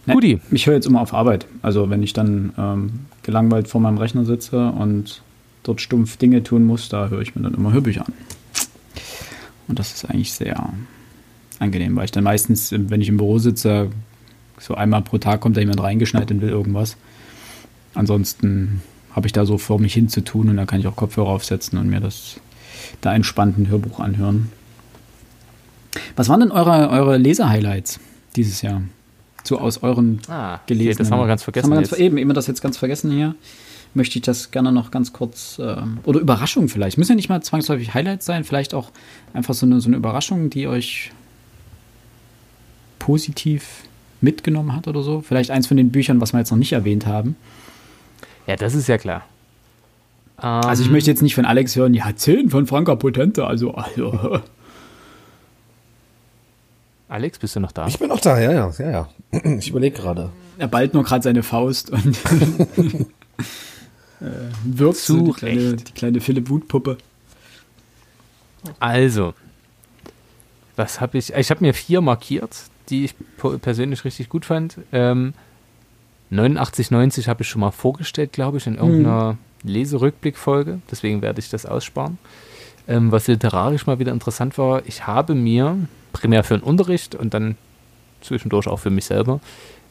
Ne, 0.05 0.13
Guti. 0.13 0.39
Ich 0.51 0.67
höre 0.67 0.75
jetzt 0.75 0.85
immer 0.87 1.01
auf 1.01 1.13
Arbeit. 1.13 1.47
Also 1.61 1.89
wenn 1.89 2.03
ich 2.03 2.13
dann 2.13 2.53
ähm, 2.57 2.99
gelangweilt 3.23 3.67
vor 3.67 3.81
meinem 3.81 3.97
Rechner 3.97 4.25
sitze 4.25 4.69
und 4.71 5.21
dort 5.63 5.81
stumpf 5.81 6.17
Dinge 6.17 6.43
tun 6.43 6.63
muss, 6.65 6.89
da 6.89 7.09
höre 7.09 7.21
ich 7.21 7.35
mir 7.35 7.41
dann 7.43 7.53
immer 7.53 7.71
Hörbücher 7.71 8.05
an. 8.05 8.13
Und 9.67 9.79
das 9.79 9.93
ist 9.93 10.05
eigentlich 10.05 10.33
sehr 10.33 10.69
angenehm, 11.59 11.95
weil 11.95 12.05
ich 12.05 12.11
dann 12.11 12.23
meistens, 12.23 12.71
wenn 12.71 13.01
ich 13.01 13.09
im 13.09 13.17
Büro 13.17 13.37
sitze, 13.39 13.89
so 14.59 14.75
einmal 14.75 15.01
pro 15.01 15.17
Tag 15.17 15.41
kommt 15.41 15.57
da 15.57 15.61
jemand 15.61 15.81
reingeschneit 15.81 16.29
und 16.31 16.41
will 16.41 16.49
irgendwas. 16.49 16.97
Ansonsten 17.93 18.81
habe 19.15 19.27
ich 19.27 19.33
da 19.33 19.45
so 19.45 19.57
vor 19.57 19.79
mich 19.79 19.93
hin 19.93 20.09
zu 20.09 20.21
tun 20.23 20.49
und 20.49 20.57
dann 20.57 20.67
kann 20.67 20.79
ich 20.79 20.87
auch 20.87 20.95
Kopfhörer 20.95 21.29
aufsetzen 21.29 21.77
und 21.77 21.89
mir 21.89 21.99
das 21.99 22.39
da 23.01 23.13
entspannt 23.13 23.57
ein 23.57 23.67
Hörbuch 23.69 23.99
anhören. 23.99 24.51
Was 26.15 26.29
waren 26.29 26.39
denn 26.41 26.51
eure, 26.51 26.89
eure 26.89 27.17
Leser-Highlights 27.17 27.99
dieses 28.35 28.61
Jahr? 28.61 28.81
So 29.43 29.57
aus 29.59 29.81
euren 29.83 30.19
Ah, 30.27 30.59
gelesenen. 30.67 30.97
das 30.97 31.11
haben 31.11 31.19
wir 31.19 31.27
ganz 31.27 31.41
Das 31.41 31.45
vergessen. 31.45 31.65
haben 31.71 31.79
wir 31.81 31.87
ganz 31.87 31.99
eben, 31.99 32.17
immer 32.17 32.33
das 32.33 32.47
jetzt 32.47 32.61
ganz 32.61 32.77
vergessen 32.77 33.11
hier. 33.11 33.35
möchte 33.93 34.17
ich 34.19 34.21
das 34.23 34.51
gerne 34.51 34.71
noch 34.71 34.89
ganz 34.91 35.11
kurz, 35.11 35.59
äh, 35.59 35.75
oder 36.05 36.19
Überraschung 36.21 36.69
vielleicht. 36.69 36.97
Müssen 36.97 37.11
ja 37.13 37.15
nicht 37.17 37.27
mal 37.27 37.41
zwangsläufig 37.41 37.93
Highlights 37.93 38.25
sein, 38.25 38.43
vielleicht 38.45 38.73
auch 38.73 38.89
einfach 39.33 39.53
so 39.53 39.65
eine, 39.65 39.81
so 39.81 39.89
eine 39.89 39.97
Überraschung, 39.97 40.49
die 40.49 40.67
euch 40.67 41.11
positiv 42.99 43.83
mitgenommen 44.21 44.75
hat 44.75 44.87
oder 44.87 45.01
so. 45.01 45.21
Vielleicht 45.21 45.51
eins 45.51 45.67
von 45.67 45.75
den 45.77 45.91
Büchern, 45.91 46.21
was 46.21 46.33
wir 46.33 46.39
jetzt 46.39 46.51
noch 46.51 46.57
nicht 46.57 46.71
erwähnt 46.71 47.05
haben. 47.05 47.35
Ja, 48.47 48.55
das 48.55 48.75
ist 48.75 48.87
ja 48.87 48.97
klar. 48.97 49.23
Also 50.41 50.81
ich 50.81 50.87
Ähm, 50.87 50.93
möchte 50.93 51.11
jetzt 51.11 51.21
nicht 51.21 51.35
von 51.35 51.45
Alex 51.45 51.75
hören, 51.75 51.93
ja, 51.93 52.15
10 52.15 52.49
von 52.49 52.65
Franka 52.67 52.95
Potente, 52.95 53.45
also, 53.45 53.73
also. 53.73 54.41
Alex, 57.09 57.39
bist 57.39 57.55
du 57.55 57.59
noch 57.59 57.71
da? 57.71 57.87
Ich 57.87 57.99
bin 57.99 58.07
noch 58.09 58.21
da, 58.21 58.39
ja, 58.39 58.51
ja, 58.51 58.71
ja, 58.79 58.89
ja. 58.91 59.09
Ich 59.57 59.69
überlege 59.69 59.97
gerade. 59.97 60.29
Er 60.57 60.67
ballt 60.67 60.93
nur 60.93 61.03
gerade 61.03 61.23
seine 61.23 61.43
Faust 61.43 61.89
und 61.89 62.17
äh, 64.21 64.23
wirft 64.63 64.99
so 65.01 65.19
die 65.19 65.25
Zu 65.25 65.33
kleine, 65.33 65.71
Recht. 65.73 65.89
die 65.89 65.93
kleine 65.93 66.21
Philipp 66.21 66.49
Wut-Puppe. 66.49 66.97
Also, 68.79 69.33
was 70.75 71.01
habe 71.01 71.17
ich? 71.17 71.33
Ich 71.33 71.49
habe 71.51 71.63
mir 71.63 71.73
vier 71.73 72.01
markiert, 72.01 72.55
die 72.89 73.05
ich 73.05 73.15
persönlich 73.61 74.05
richtig 74.05 74.29
gut 74.29 74.45
fand. 74.45 74.77
Ähm, 74.91 75.33
89, 76.29 76.91
90 76.91 77.27
habe 77.27 77.41
ich 77.43 77.49
schon 77.49 77.59
mal 77.59 77.71
vorgestellt, 77.71 78.31
glaube 78.31 78.57
ich, 78.57 78.67
in 78.67 78.75
irgendeiner 78.75 79.37
Leserückblickfolge. 79.63 80.79
Deswegen 80.89 81.21
werde 81.21 81.39
ich 81.39 81.49
das 81.49 81.65
aussparen. 81.65 82.17
Ähm, 82.87 83.11
was 83.11 83.27
literarisch 83.27 83.85
mal 83.85 83.99
wieder 83.99 84.11
interessant 84.11 84.57
war, 84.57 84.85
ich 84.85 85.07
habe 85.07 85.35
mir 85.35 85.77
primär 86.13 86.43
für 86.43 86.57
den 86.57 86.63
Unterricht 86.63 87.15
und 87.15 87.33
dann 87.33 87.55
zwischendurch 88.21 88.67
auch 88.67 88.77
für 88.77 88.89
mich 88.89 89.05
selber 89.05 89.39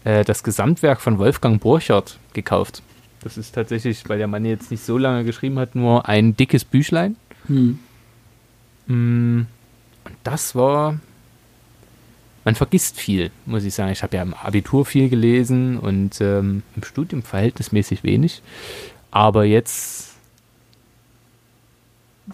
äh, 0.04 0.24
das 0.24 0.42
Gesamtwerk 0.42 1.00
von 1.00 1.18
Wolfgang 1.18 1.60
Borchardt 1.60 2.18
gekauft. 2.32 2.82
Das 3.22 3.36
ist 3.36 3.54
tatsächlich, 3.54 4.08
weil 4.08 4.18
der 4.18 4.28
Mann 4.28 4.44
jetzt 4.44 4.70
nicht 4.70 4.84
so 4.84 4.96
lange 4.96 5.24
geschrieben 5.24 5.58
hat, 5.58 5.74
nur 5.74 6.08
ein 6.08 6.36
dickes 6.36 6.64
Büchlein. 6.64 7.16
Hm. 7.46 7.78
Mm, 8.86 9.46
Und 10.04 10.16
das 10.24 10.54
war. 10.54 10.98
Man 12.42 12.54
vergisst 12.54 12.98
viel, 12.98 13.30
muss 13.44 13.64
ich 13.64 13.74
sagen. 13.74 13.92
Ich 13.92 14.02
habe 14.02 14.16
ja 14.16 14.22
im 14.22 14.32
Abitur 14.32 14.86
viel 14.86 15.10
gelesen 15.10 15.78
und 15.78 16.22
ähm, 16.22 16.62
im 16.74 16.82
Studium 16.82 17.22
verhältnismäßig 17.22 18.02
wenig. 18.02 18.40
Aber 19.11 19.44
jetzt, 19.44 20.14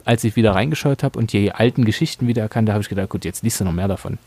als 0.05 0.25
ich 0.25 0.37
wieder 0.37 0.55
reingeschaut 0.55 1.03
habe 1.03 1.19
und 1.19 1.33
die 1.33 1.53
alten 1.53 1.85
Geschichten 1.85 2.27
wieder 2.27 2.43
erkannte, 2.43 2.73
habe 2.73 2.83
ich 2.83 2.89
gedacht, 2.89 3.09
gut, 3.09 3.25
jetzt 3.25 3.43
liest 3.43 3.61
du 3.61 3.65
noch 3.65 3.73
mehr 3.73 3.89
davon. 3.89 4.19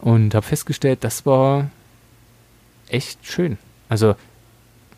Und 0.00 0.34
habe 0.34 0.46
festgestellt, 0.46 1.04
das 1.04 1.26
war 1.26 1.70
echt 2.88 3.26
schön. 3.26 3.58
Also 3.88 4.14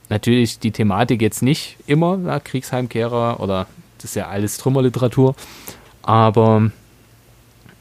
natürlich 0.09 0.59
die 0.59 0.73
Thematik 0.73 1.23
jetzt 1.23 1.43
nicht 1.43 1.77
immer, 1.87 2.19
ja, 2.25 2.41
Kriegsheimkehrer 2.41 3.41
oder 3.41 3.67
das 3.99 4.11
ist 4.11 4.17
ja 4.17 4.29
alles 4.29 4.59
Trümmerliteratur. 4.59 5.35
Aber 6.03 6.71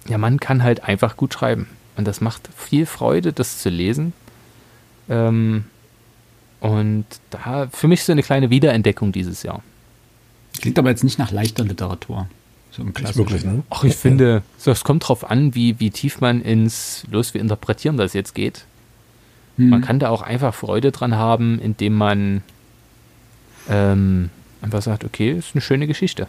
ja, 0.07 0.17
man 0.17 0.39
kann 0.39 0.63
halt 0.63 0.83
einfach 0.83 1.17
gut 1.17 1.33
schreiben. 1.33 1.67
Und 1.95 2.07
das 2.07 2.21
macht 2.21 2.49
viel 2.55 2.85
Freude, 2.85 3.33
das 3.33 3.59
zu 3.59 3.69
lesen. 3.69 4.13
Ähm, 5.09 5.65
und 6.63 7.05
da 7.29 7.67
für 7.73 7.89
mich 7.89 8.05
so 8.05 8.13
eine 8.13 8.23
kleine 8.23 8.49
Wiederentdeckung 8.49 9.11
dieses 9.11 9.43
Jahr. 9.43 9.61
Klingt 10.61 10.79
aber 10.79 10.91
jetzt 10.91 11.03
nicht 11.03 11.19
nach 11.19 11.29
leichter 11.29 11.65
Literatur. 11.65 12.29
So 12.71 12.83
im 12.83 12.93
klassischen. 12.93 13.19
wirklich, 13.19 13.43
ne? 13.43 13.63
Ach, 13.69 13.83
ich 13.83 13.97
finde, 13.97 14.43
so, 14.57 14.71
es 14.71 14.85
kommt 14.85 15.05
drauf 15.05 15.29
an, 15.29 15.55
wie, 15.55 15.81
wie 15.81 15.91
tief 15.91 16.21
man 16.21 16.41
ins, 16.41 17.03
los, 17.11 17.33
wir 17.33 17.41
interpretieren 17.41 17.97
das 17.97 18.13
jetzt 18.13 18.33
geht. 18.33 18.63
Hm. 19.57 19.71
Man 19.71 19.81
kann 19.81 19.99
da 19.99 20.07
auch 20.07 20.21
einfach 20.21 20.53
Freude 20.53 20.93
dran 20.93 21.17
haben, 21.17 21.59
indem 21.59 21.95
man 21.95 22.43
ähm, 23.67 24.29
einfach 24.61 24.81
sagt, 24.81 25.03
okay, 25.03 25.31
ist 25.31 25.55
eine 25.55 25.61
schöne 25.61 25.85
Geschichte. 25.85 26.27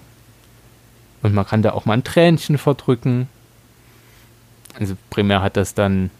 Und 1.22 1.32
man 1.32 1.46
kann 1.46 1.62
da 1.62 1.74
auch 1.74 1.86
mal 1.86 1.92
ein 1.92 2.02
Tränchen 2.02 2.58
verdrücken. 2.58 3.28
Also 4.80 4.96
primär 5.10 5.42
hat 5.42 5.56
das 5.56 5.74
dann, 5.74 6.10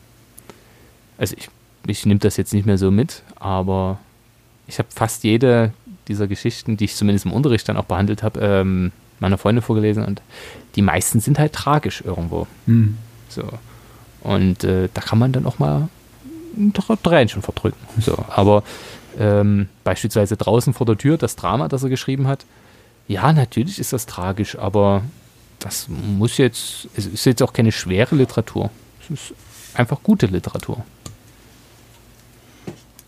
also 1.19 1.35
ich, 1.37 1.49
ich 1.87 2.07
nehme 2.07 2.21
das 2.21 2.37
jetzt 2.37 2.53
nicht 2.53 2.67
mehr 2.67 2.79
so 2.79 2.91
mit, 2.91 3.23
aber 3.37 3.99
ich 4.67 4.79
habe 4.79 4.89
fast 4.95 5.25
jede 5.25 5.73
dieser 6.09 6.27
Geschichten, 6.27 6.77
die 6.77 6.85
ich 6.85 6.97
zumindest 6.97 7.27
im 7.27 7.33
Unterricht 7.33 7.69
dann 7.69 7.77
auch 7.77 7.85
behandelt 7.85 8.23
habe, 8.23 8.41
ähm, 8.41 8.93
meiner 9.21 9.39
Freunde 9.39 9.63
vorgelesen 9.63 10.05
und 10.05 10.21
die 10.77 10.83
meisten 10.83 11.21
sind 11.21 11.39
halt 11.39 11.53
tragisch 11.53 12.03
irgendwo. 12.05 12.47
Hm. 12.67 12.97
So. 13.29 13.45
Und 14.21 14.65
äh, 14.65 14.89
da 14.93 15.01
kann 15.01 15.19
man 15.19 15.33
dann 15.33 15.47
auch 15.47 15.59
mal 15.59 15.89
ein 16.57 16.73
Tränchen 16.73 17.43
verdrücken. 17.43 17.81
So. 18.01 18.25
Aber 18.29 18.65
ähm, 19.19 19.69
beispielsweise 19.83 20.37
draußen 20.37 20.75
vor 20.75 20.87
der 20.87 20.99
Tür, 20.99 21.17
das 21.17 21.37
Drama, 21.37 21.69
das 21.69 21.83
er 21.83 21.89
geschrieben 21.89 22.27
hat, 22.27 22.45
ja, 23.07 23.33
natürlich 23.33 23.79
ist 23.79 23.93
das 23.93 24.07
tragisch, 24.07 24.59
aber 24.59 25.03
das 25.59 25.89
muss 25.89 26.39
jetzt, 26.39 26.89
es 26.97 27.07
ist 27.07 27.25
jetzt 27.27 27.43
auch 27.43 27.53
keine 27.53 27.73
schwere 27.73 28.15
Literatur. 28.17 28.71
Es 29.03 29.11
ist 29.11 29.35
einfach 29.75 30.03
gute 30.03 30.27
Literatur. 30.27 30.85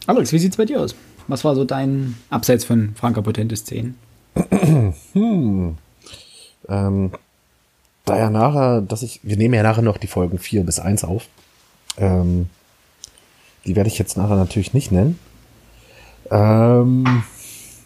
Alex, 0.07 0.33
wie 0.33 0.39
sieht's 0.39 0.57
bei 0.57 0.65
dir 0.65 0.81
aus? 0.81 0.95
Was 1.29 1.45
war 1.45 1.55
so 1.55 1.65
dein, 1.65 2.17
abseits 2.31 2.65
von 2.65 2.95
Franka 2.95 3.21
Potentes 3.21 3.65
10? 3.65 3.95
Ähm, 6.69 7.13
da 8.05 8.19
ja 8.19 8.29
nachher, 8.29 8.81
dass 8.81 9.03
ich, 9.03 9.21
wir 9.23 9.37
nehmen 9.37 9.55
ja 9.55 9.63
nachher 9.63 9.83
noch 9.83 9.99
die 9.99 10.09
Folgen 10.09 10.39
4 10.39 10.65
bis 10.65 10.81
1 10.81 11.05
auf. 11.05 11.29
Ähm, 11.97 12.49
die 13.67 13.77
werde 13.77 13.89
ich 13.89 13.99
jetzt 13.99 14.17
nachher 14.17 14.35
natürlich 14.35 14.75
nicht 14.75 14.91
nennen. 14.91 15.17
Ähm, 16.31 17.23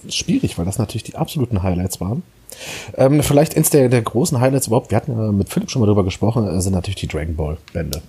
schwierig, 0.08 0.56
weil 0.56 0.64
das 0.64 0.78
natürlich 0.78 1.04
die 1.04 1.16
absoluten 1.16 1.62
Highlights 1.62 2.00
waren. 2.00 2.22
Ähm, 2.96 3.22
vielleicht 3.22 3.56
eins 3.56 3.70
der, 3.70 3.88
der 3.88 4.02
großen 4.02 4.40
Highlights 4.40 4.66
überhaupt, 4.66 4.90
wir 4.90 4.96
hatten 4.96 5.12
ja 5.12 5.32
mit 5.32 5.48
Philipp 5.48 5.70
schon 5.70 5.80
mal 5.80 5.86
drüber 5.86 6.04
gesprochen, 6.04 6.46
äh, 6.46 6.60
sind 6.60 6.72
natürlich 6.72 6.96
die 6.96 7.06
Dragon 7.06 7.36
Ball 7.36 7.58
Bände. 7.72 8.02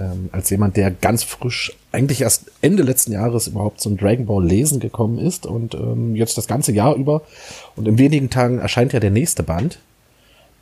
Ähm, 0.00 0.30
als 0.32 0.48
jemand, 0.50 0.76
der 0.78 0.90
ganz 0.90 1.22
frisch, 1.22 1.72
eigentlich 1.92 2.22
erst 2.22 2.50
Ende 2.62 2.82
letzten 2.82 3.12
Jahres 3.12 3.46
überhaupt 3.46 3.80
zum 3.80 3.96
Dragon 3.98 4.24
Ball 4.26 4.44
Lesen 4.44 4.80
gekommen 4.80 5.18
ist 5.18 5.44
und 5.44 5.74
ähm, 5.74 6.16
jetzt 6.16 6.38
das 6.38 6.46
ganze 6.46 6.72
Jahr 6.72 6.94
über 6.96 7.22
und 7.76 7.86
in 7.86 7.98
wenigen 7.98 8.30
Tagen 8.30 8.58
erscheint 8.58 8.92
ja 8.94 9.00
der 9.00 9.10
nächste 9.10 9.42
Band. 9.42 9.78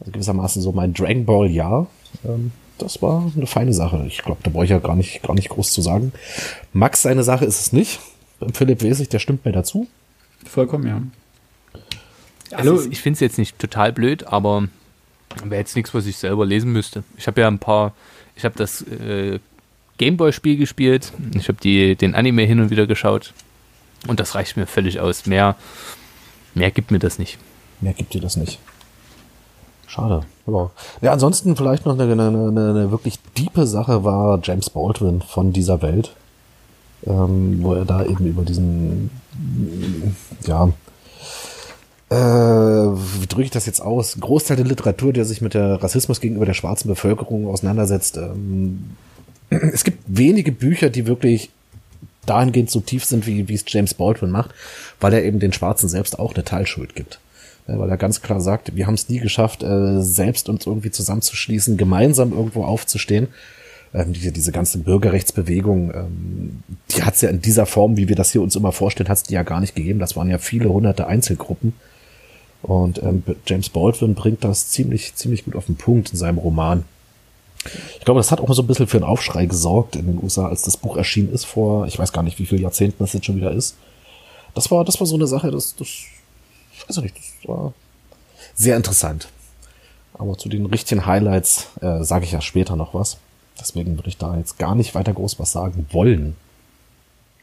Also 0.00 0.10
gewissermaßen 0.12 0.60
so 0.62 0.72
mein 0.72 0.94
Dragon 0.94 1.24
Ball 1.26 1.48
Jahr. 1.48 1.86
Ähm, 2.24 2.50
das 2.78 3.02
war 3.02 3.30
eine 3.36 3.46
feine 3.46 3.72
Sache. 3.72 4.04
Ich 4.08 4.22
glaube, 4.22 4.40
da 4.42 4.50
brauche 4.50 4.64
ich 4.64 4.70
ja 4.70 4.78
gar 4.78 4.96
nicht, 4.96 5.22
gar 5.22 5.34
nicht 5.34 5.50
groß 5.50 5.72
zu 5.72 5.80
sagen. 5.82 6.12
Max 6.72 7.02
seine 7.02 7.22
Sache 7.22 7.44
ist 7.44 7.60
es 7.60 7.72
nicht. 7.72 8.00
Philipp 8.54 8.82
Wesig, 8.82 9.10
der 9.10 9.18
stimmt 9.20 9.44
mir 9.44 9.52
dazu. 9.52 9.86
Vollkommen, 10.46 10.86
ja. 10.86 11.02
Also 12.52 12.76
ist- 12.76 12.88
ich 12.90 13.00
finde 13.00 13.14
es 13.14 13.20
jetzt 13.20 13.38
nicht 13.38 13.58
total 13.58 13.92
blöd, 13.92 14.26
aber 14.26 14.66
wäre 15.44 15.60
jetzt 15.60 15.76
nichts, 15.76 15.94
was 15.94 16.06
ich 16.06 16.16
selber 16.16 16.44
lesen 16.46 16.72
müsste. 16.72 17.04
Ich 17.16 17.26
habe 17.26 17.40
ja 17.42 17.48
ein 17.48 17.58
paar, 17.58 17.92
ich 18.40 18.44
habe 18.44 18.56
das 18.56 18.82
äh, 18.82 19.38
Gameboy-Spiel 19.98 20.56
gespielt, 20.56 21.12
ich 21.34 21.48
habe 21.48 21.58
den 21.60 22.14
Anime 22.14 22.42
hin 22.42 22.58
und 22.60 22.70
wieder 22.70 22.86
geschaut 22.86 23.34
und 24.06 24.18
das 24.18 24.34
reicht 24.34 24.56
mir 24.56 24.66
völlig 24.66 24.98
aus. 24.98 25.26
Mehr, 25.26 25.56
mehr 26.54 26.70
gibt 26.70 26.90
mir 26.90 26.98
das 26.98 27.18
nicht. 27.18 27.38
Mehr 27.82 27.92
gibt 27.92 28.14
dir 28.14 28.22
das 28.22 28.36
nicht. 28.36 28.58
Schade. 29.86 30.22
Ja, 31.02 31.12
ansonsten 31.12 31.54
vielleicht 31.54 31.84
noch 31.84 31.98
eine, 31.98 32.10
eine, 32.10 32.28
eine, 32.28 32.70
eine 32.70 32.90
wirklich 32.90 33.18
diepe 33.36 33.66
Sache 33.66 34.02
war 34.02 34.40
James 34.42 34.70
Baldwin 34.70 35.20
von 35.20 35.52
dieser 35.52 35.82
Welt. 35.82 36.12
Ähm, 37.06 37.62
wo 37.62 37.74
er 37.74 37.86
da 37.86 38.04
eben 38.04 38.26
über 38.26 38.42
diesen, 38.42 39.10
ja, 40.46 40.70
äh, 42.10 42.16
wie 42.16 43.26
drücke 43.28 43.44
ich 43.44 43.50
das 43.50 43.66
jetzt 43.66 43.80
aus? 43.80 44.18
Großteil 44.18 44.56
der 44.56 44.66
Literatur, 44.66 45.12
der 45.12 45.24
sich 45.24 45.40
mit 45.40 45.54
der 45.54 45.82
Rassismus 45.82 46.20
gegenüber 46.20 46.44
der 46.44 46.54
schwarzen 46.54 46.88
Bevölkerung 46.88 47.46
auseinandersetzt. 47.46 48.16
Ähm, 48.16 48.96
es 49.50 49.84
gibt 49.84 50.02
wenige 50.06 50.50
Bücher, 50.50 50.90
die 50.90 51.06
wirklich 51.06 51.50
dahingehend 52.26 52.70
so 52.70 52.80
tief 52.80 53.04
sind, 53.04 53.26
wie, 53.26 53.48
wie 53.48 53.54
es 53.54 53.64
James 53.66 53.94
Baldwin 53.94 54.30
macht, 54.30 54.50
weil 55.00 55.12
er 55.12 55.24
eben 55.24 55.38
den 55.38 55.52
Schwarzen 55.52 55.88
selbst 55.88 56.18
auch 56.18 56.34
eine 56.34 56.44
Teilschuld 56.44 56.94
gibt. 56.94 57.20
Ja, 57.68 57.78
weil 57.78 57.88
er 57.88 57.96
ganz 57.96 58.22
klar 58.22 58.40
sagt, 58.40 58.74
wir 58.74 58.86
haben 58.86 58.94
es 58.94 59.08
nie 59.08 59.20
geschafft, 59.20 59.62
äh, 59.62 60.02
selbst 60.02 60.48
uns 60.48 60.66
irgendwie 60.66 60.90
zusammenzuschließen, 60.90 61.76
gemeinsam 61.76 62.32
irgendwo 62.32 62.64
aufzustehen. 62.64 63.28
Ähm, 63.94 64.12
diese, 64.12 64.32
diese 64.32 64.50
ganze 64.50 64.78
Bürgerrechtsbewegung, 64.78 65.92
ähm, 65.94 66.62
die 66.90 67.04
hat 67.04 67.14
es 67.14 67.20
ja 67.20 67.28
in 67.28 67.40
dieser 67.40 67.66
Form, 67.66 67.96
wie 67.96 68.08
wir 68.08 68.16
das 68.16 68.32
hier 68.32 68.42
uns 68.42 68.56
immer 68.56 68.72
vorstellen, 68.72 69.08
hat 69.08 69.18
es 69.18 69.22
die 69.24 69.34
ja 69.34 69.44
gar 69.44 69.60
nicht 69.60 69.76
gegeben. 69.76 70.00
Das 70.00 70.16
waren 70.16 70.28
ja 70.28 70.38
viele 70.38 70.68
hunderte 70.68 71.06
Einzelgruppen. 71.06 71.74
Und 72.62 73.02
ähm, 73.02 73.22
James 73.46 73.68
Baldwin 73.70 74.14
bringt 74.14 74.44
das 74.44 74.68
ziemlich, 74.68 75.14
ziemlich 75.14 75.44
gut 75.44 75.56
auf 75.56 75.66
den 75.66 75.76
Punkt 75.76 76.10
in 76.10 76.18
seinem 76.18 76.38
Roman. 76.38 76.84
Ich 77.98 78.04
glaube, 78.04 78.20
das 78.20 78.30
hat 78.30 78.40
auch 78.40 78.48
mal 78.48 78.54
so 78.54 78.62
ein 78.62 78.66
bisschen 78.66 78.86
für 78.86 78.96
einen 78.96 79.04
Aufschrei 79.04 79.46
gesorgt 79.46 79.96
in 79.96 80.06
den 80.06 80.22
USA, 80.22 80.48
als 80.48 80.62
das 80.62 80.76
Buch 80.76 80.96
erschienen 80.96 81.32
ist 81.32 81.44
vor, 81.44 81.86
ich 81.86 81.98
weiß 81.98 82.12
gar 82.12 82.22
nicht, 82.22 82.38
wie 82.38 82.46
viele 82.46 82.62
Jahrzehnten 82.62 82.98
das 82.98 83.12
jetzt 83.12 83.26
schon 83.26 83.36
wieder 83.36 83.52
ist. 83.52 83.76
Das 84.54 84.70
war, 84.70 84.84
das 84.84 84.98
war 84.98 85.06
so 85.06 85.14
eine 85.14 85.26
Sache, 85.26 85.50
das, 85.50 85.76
das, 85.76 85.88
weiß 86.86 86.96
ich 86.98 87.02
nicht, 87.02 87.16
das 87.16 87.48
war 87.48 87.72
sehr 88.54 88.76
interessant. 88.76 89.28
Aber 90.14 90.36
zu 90.36 90.48
den 90.48 90.66
richtigen 90.66 91.06
Highlights 91.06 91.68
äh, 91.80 92.02
sage 92.02 92.24
ich 92.24 92.32
ja 92.32 92.40
später 92.40 92.76
noch 92.76 92.94
was. 92.94 93.18
Deswegen 93.58 93.96
würde 93.96 94.08
ich 94.08 94.16
da 94.16 94.36
jetzt 94.36 94.58
gar 94.58 94.74
nicht 94.74 94.94
weiter 94.94 95.12
groß 95.12 95.38
was 95.38 95.52
sagen 95.52 95.86
wollen. 95.92 96.36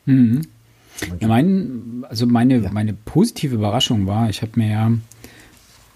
Mhm. 0.06 0.48
Ja, 1.20 1.28
mein, 1.28 2.06
also 2.10 2.26
meine, 2.26 2.60
ja. 2.60 2.72
meine 2.72 2.94
positive 2.94 3.56
Überraschung 3.56 4.08
war, 4.08 4.30
ich 4.30 4.42
habe 4.42 4.54
mir 4.56 4.70
ja, 4.70 4.92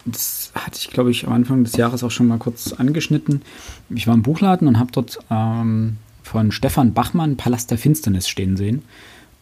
das 0.06 0.52
hatte 0.54 0.80
ich 0.80 0.90
glaube 0.90 1.12
ich 1.12 1.26
am 1.26 1.34
Anfang 1.34 1.64
des 1.64 1.76
Jahres 1.76 2.04
auch 2.04 2.12
schon 2.12 2.28
mal 2.28 2.38
kurz 2.38 2.74
angeschnitten. 2.74 3.42
Ich 3.90 4.08
war 4.08 4.14
im 4.14 4.22
Buchladen 4.22 4.68
und 4.68 4.80
habe 4.80 4.92
dort 4.92 5.20
ähm, 5.30 5.98
von 6.24 6.52
Stefan 6.52 6.94
Bachmann 6.94 7.38
Palast 7.38 7.72
der 7.72 7.78
Finsternis 7.78 8.28
stehen 8.28 8.58
sehen. 8.58 8.84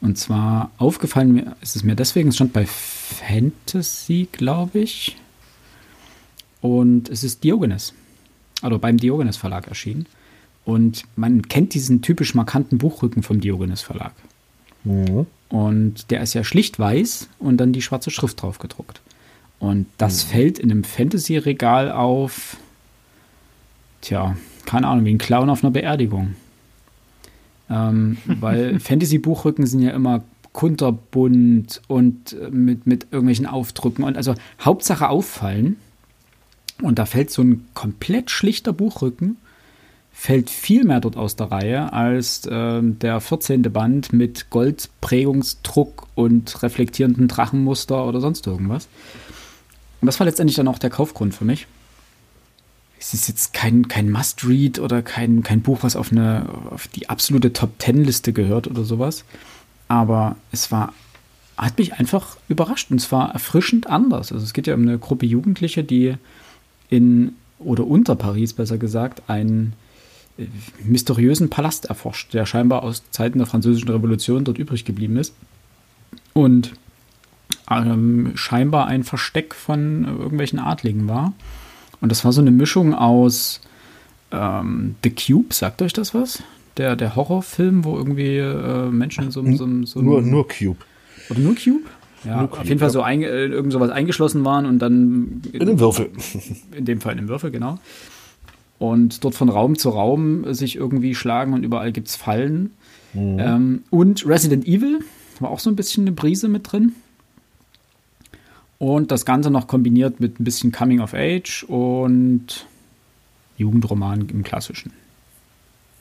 Und 0.01 0.17
zwar 0.17 0.71
aufgefallen 0.77 1.33
mir, 1.33 1.55
ist 1.61 1.75
es 1.75 1.83
mir 1.83 1.95
deswegen, 1.95 2.29
es 2.29 2.35
stand 2.35 2.53
bei 2.53 2.65
Fantasy, 2.65 4.29
glaube 4.31 4.79
ich. 4.79 5.17
Und 6.61 7.09
es 7.09 7.23
ist 7.23 7.43
Diogenes. 7.43 7.93
Also 8.61 8.79
beim 8.79 8.97
Diogenes 8.97 9.37
Verlag 9.37 9.67
erschienen. 9.67 10.05
Und 10.65 11.03
man 11.15 11.41
kennt 11.43 11.73
diesen 11.73 12.01
typisch 12.01 12.35
markanten 12.35 12.77
Buchrücken 12.77 13.23
vom 13.23 13.41
Diogenes 13.41 13.81
Verlag. 13.81 14.13
Mhm. 14.83 15.25
Und 15.49 16.11
der 16.11 16.21
ist 16.21 16.33
ja 16.33 16.43
schlicht 16.43 16.77
weiß 16.77 17.29
und 17.39 17.57
dann 17.57 17.73
die 17.73 17.81
schwarze 17.81 18.11
Schrift 18.11 18.41
drauf 18.41 18.59
gedruckt. 18.59 19.01
Und 19.59 19.87
das 19.97 20.25
mhm. 20.25 20.29
fällt 20.29 20.59
in 20.59 20.71
einem 20.71 20.83
Fantasy-Regal 20.83 21.91
auf, 21.91 22.57
tja, 24.01 24.37
keine 24.65 24.87
Ahnung, 24.87 25.05
wie 25.05 25.13
ein 25.13 25.17
Clown 25.17 25.49
auf 25.49 25.63
einer 25.63 25.71
Beerdigung. 25.71 26.35
Ähm, 27.69 28.17
weil 28.25 28.79
Fantasy-Buchrücken 28.79 29.65
sind 29.65 29.81
ja 29.81 29.91
immer 29.91 30.23
kunterbunt 30.53 31.81
und 31.87 32.35
mit, 32.51 32.87
mit 32.87 33.07
irgendwelchen 33.11 33.45
Aufdrücken 33.45 34.03
und 34.03 34.17
also 34.17 34.33
Hauptsache 34.61 35.09
auffallen. 35.09 35.77
Und 36.81 36.97
da 36.97 37.05
fällt 37.05 37.29
so 37.29 37.41
ein 37.41 37.65
komplett 37.73 38.31
schlichter 38.31 38.73
Buchrücken, 38.73 39.37
fällt 40.19 40.49
viel 40.49 40.83
mehr 40.83 40.99
dort 40.99 41.15
aus 41.15 41.37
der 41.37 41.51
Reihe 41.51 41.93
als 41.93 42.45
äh, 42.45 42.81
der 42.81 43.21
14. 43.21 43.61
Band 43.63 44.11
mit 44.11 44.49
Goldprägungsdruck 44.49 46.07
und 46.15 46.61
reflektierenden 46.61 47.29
Drachenmuster 47.29 48.05
oder 48.05 48.19
sonst 48.19 48.45
irgendwas. 48.45 48.89
Und 50.01 50.07
das 50.07 50.19
war 50.19 50.25
letztendlich 50.25 50.57
dann 50.57 50.67
auch 50.67 50.79
der 50.79 50.89
Kaufgrund 50.89 51.33
für 51.33 51.45
mich 51.45 51.67
es 52.99 53.13
ist 53.13 53.29
jetzt 53.29 53.53
kein, 53.53 53.87
kein 53.87 54.11
Must-Read 54.11 54.79
oder 54.79 55.01
kein, 55.01 55.41
kein 55.41 55.61
Buch, 55.61 55.79
was 55.81 55.95
auf, 55.95 56.11
eine, 56.11 56.47
auf 56.69 56.87
die 56.89 57.09
absolute 57.09 57.53
Top-Ten-Liste 57.53 58.33
gehört 58.33 58.67
oder 58.67 58.83
sowas. 58.83 59.23
Aber 59.87 60.35
es 60.51 60.71
war, 60.71 60.93
hat 61.57 61.77
mich 61.77 61.93
einfach 61.93 62.37
überrascht 62.49 62.91
und 62.91 62.99
zwar 62.99 63.31
erfrischend 63.31 63.87
anders. 63.87 64.33
Also 64.33 64.43
es 64.43 64.53
geht 64.53 64.67
ja 64.67 64.75
um 64.75 64.81
eine 64.81 64.99
Gruppe 64.99 65.25
Jugendliche, 65.25 65.83
die 65.83 66.15
in 66.89 67.33
oder 67.57 67.87
unter 67.87 68.15
Paris 68.15 68.53
besser 68.53 68.77
gesagt 68.77 69.23
einen 69.29 69.73
mysteriösen 70.83 71.49
Palast 71.49 71.85
erforscht, 71.85 72.33
der 72.33 72.45
scheinbar 72.45 72.83
aus 72.83 73.03
Zeiten 73.11 73.39
der 73.39 73.47
Französischen 73.47 73.89
Revolution 73.89 74.43
dort 74.43 74.57
übrig 74.57 74.85
geblieben 74.85 75.17
ist. 75.17 75.33
Und 76.33 76.73
ähm, 77.69 78.31
scheinbar 78.35 78.87
ein 78.87 79.03
Versteck 79.03 79.53
von 79.53 80.05
irgendwelchen 80.05 80.59
Adligen 80.59 81.07
war. 81.07 81.33
Und 82.01 82.11
das 82.11 82.23
war 82.23 82.31
so 82.31 82.41
eine 82.41 82.51
Mischung 82.51 82.93
aus 82.93 83.61
ähm, 84.31 84.95
The 85.03 85.11
Cube, 85.11 85.53
sagt 85.53 85.81
euch 85.81 85.93
das 85.93 86.13
was? 86.13 86.43
Der, 86.77 86.95
der 86.95 87.15
Horrorfilm, 87.15 87.83
wo 87.83 87.97
irgendwie 87.97 88.37
äh, 88.37 88.89
Menschen 88.89 89.25
in 89.25 89.31
so, 89.31 89.43
so, 89.55 89.85
so 89.85 90.01
nur, 90.01 90.21
nur 90.21 90.47
Cube. 90.47 90.77
Oder 91.29 91.39
nur 91.39 91.55
Cube? 91.55 91.85
Ja, 92.23 92.41
nur 92.41 92.53
auf 92.53 92.65
jeden 92.65 92.79
Fall 92.79 92.89
so 92.89 93.01
ein, 93.01 93.21
äh, 93.21 93.45
irgend 93.45 93.73
sowas 93.73 93.89
eingeschlossen 93.89 94.45
waren 94.45 94.65
und 94.65 94.79
dann. 94.79 95.41
In, 95.51 95.61
in 95.61 95.61
einem 95.61 95.79
Würfel. 95.79 96.09
In 96.75 96.85
dem 96.85 97.01
Fall 97.01 97.13
in 97.13 97.19
einem 97.19 97.27
Würfel, 97.29 97.51
genau. 97.51 97.79
Und 98.79 99.23
dort 99.25 99.35
von 99.35 99.49
Raum 99.49 99.77
zu 99.77 99.89
Raum 99.89 100.53
sich 100.53 100.77
irgendwie 100.77 101.13
schlagen 101.13 101.53
und 101.53 101.63
überall 101.63 101.91
gibt 101.91 102.07
es 102.07 102.15
Fallen. 102.15 102.71
Mhm. 103.13 103.39
Ähm, 103.39 103.83
und 103.89 104.25
Resident 104.25 104.65
Evil 104.65 104.99
war 105.39 105.51
auch 105.51 105.59
so 105.59 105.69
ein 105.69 105.75
bisschen 105.75 106.03
eine 106.03 106.13
Brise 106.13 106.47
mit 106.47 106.71
drin. 106.71 106.93
Und 108.77 109.11
das 109.11 109.25
Ganze 109.25 109.51
noch 109.51 109.67
kombiniert 109.67 110.21
mit 110.21 110.39
ein 110.39 110.45
bisschen 110.45 110.71
Coming 110.71 111.01
of 111.01 111.13
Age 111.13 111.65
und 111.67 112.65
Jugendroman 113.57 114.29
im 114.29 114.43
Klassischen. 114.43 114.93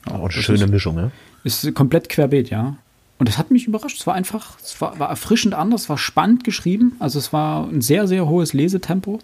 Ja, 0.06 0.14
auch 0.14 0.30
eine 0.30 0.32
schöne 0.32 0.64
ist, 0.64 0.70
Mischung, 0.70 0.96
ja? 0.96 1.10
Ist 1.42 1.74
komplett 1.74 2.08
querbeet, 2.08 2.50
ja. 2.50 2.76
Und 3.18 3.28
das 3.28 3.36
hat 3.36 3.50
mich 3.50 3.66
überrascht. 3.66 3.98
Es 3.98 4.06
war 4.06 4.14
einfach, 4.14 4.60
es 4.60 4.80
war, 4.80 4.96
war 5.00 5.08
erfrischend 5.08 5.54
anders, 5.54 5.88
war 5.88 5.98
spannend 5.98 6.44
geschrieben. 6.44 6.92
Also 7.00 7.18
es 7.18 7.32
war 7.32 7.68
ein 7.68 7.80
sehr, 7.80 8.06
sehr 8.06 8.28
hohes 8.28 8.52
Lesetempo. 8.52 9.18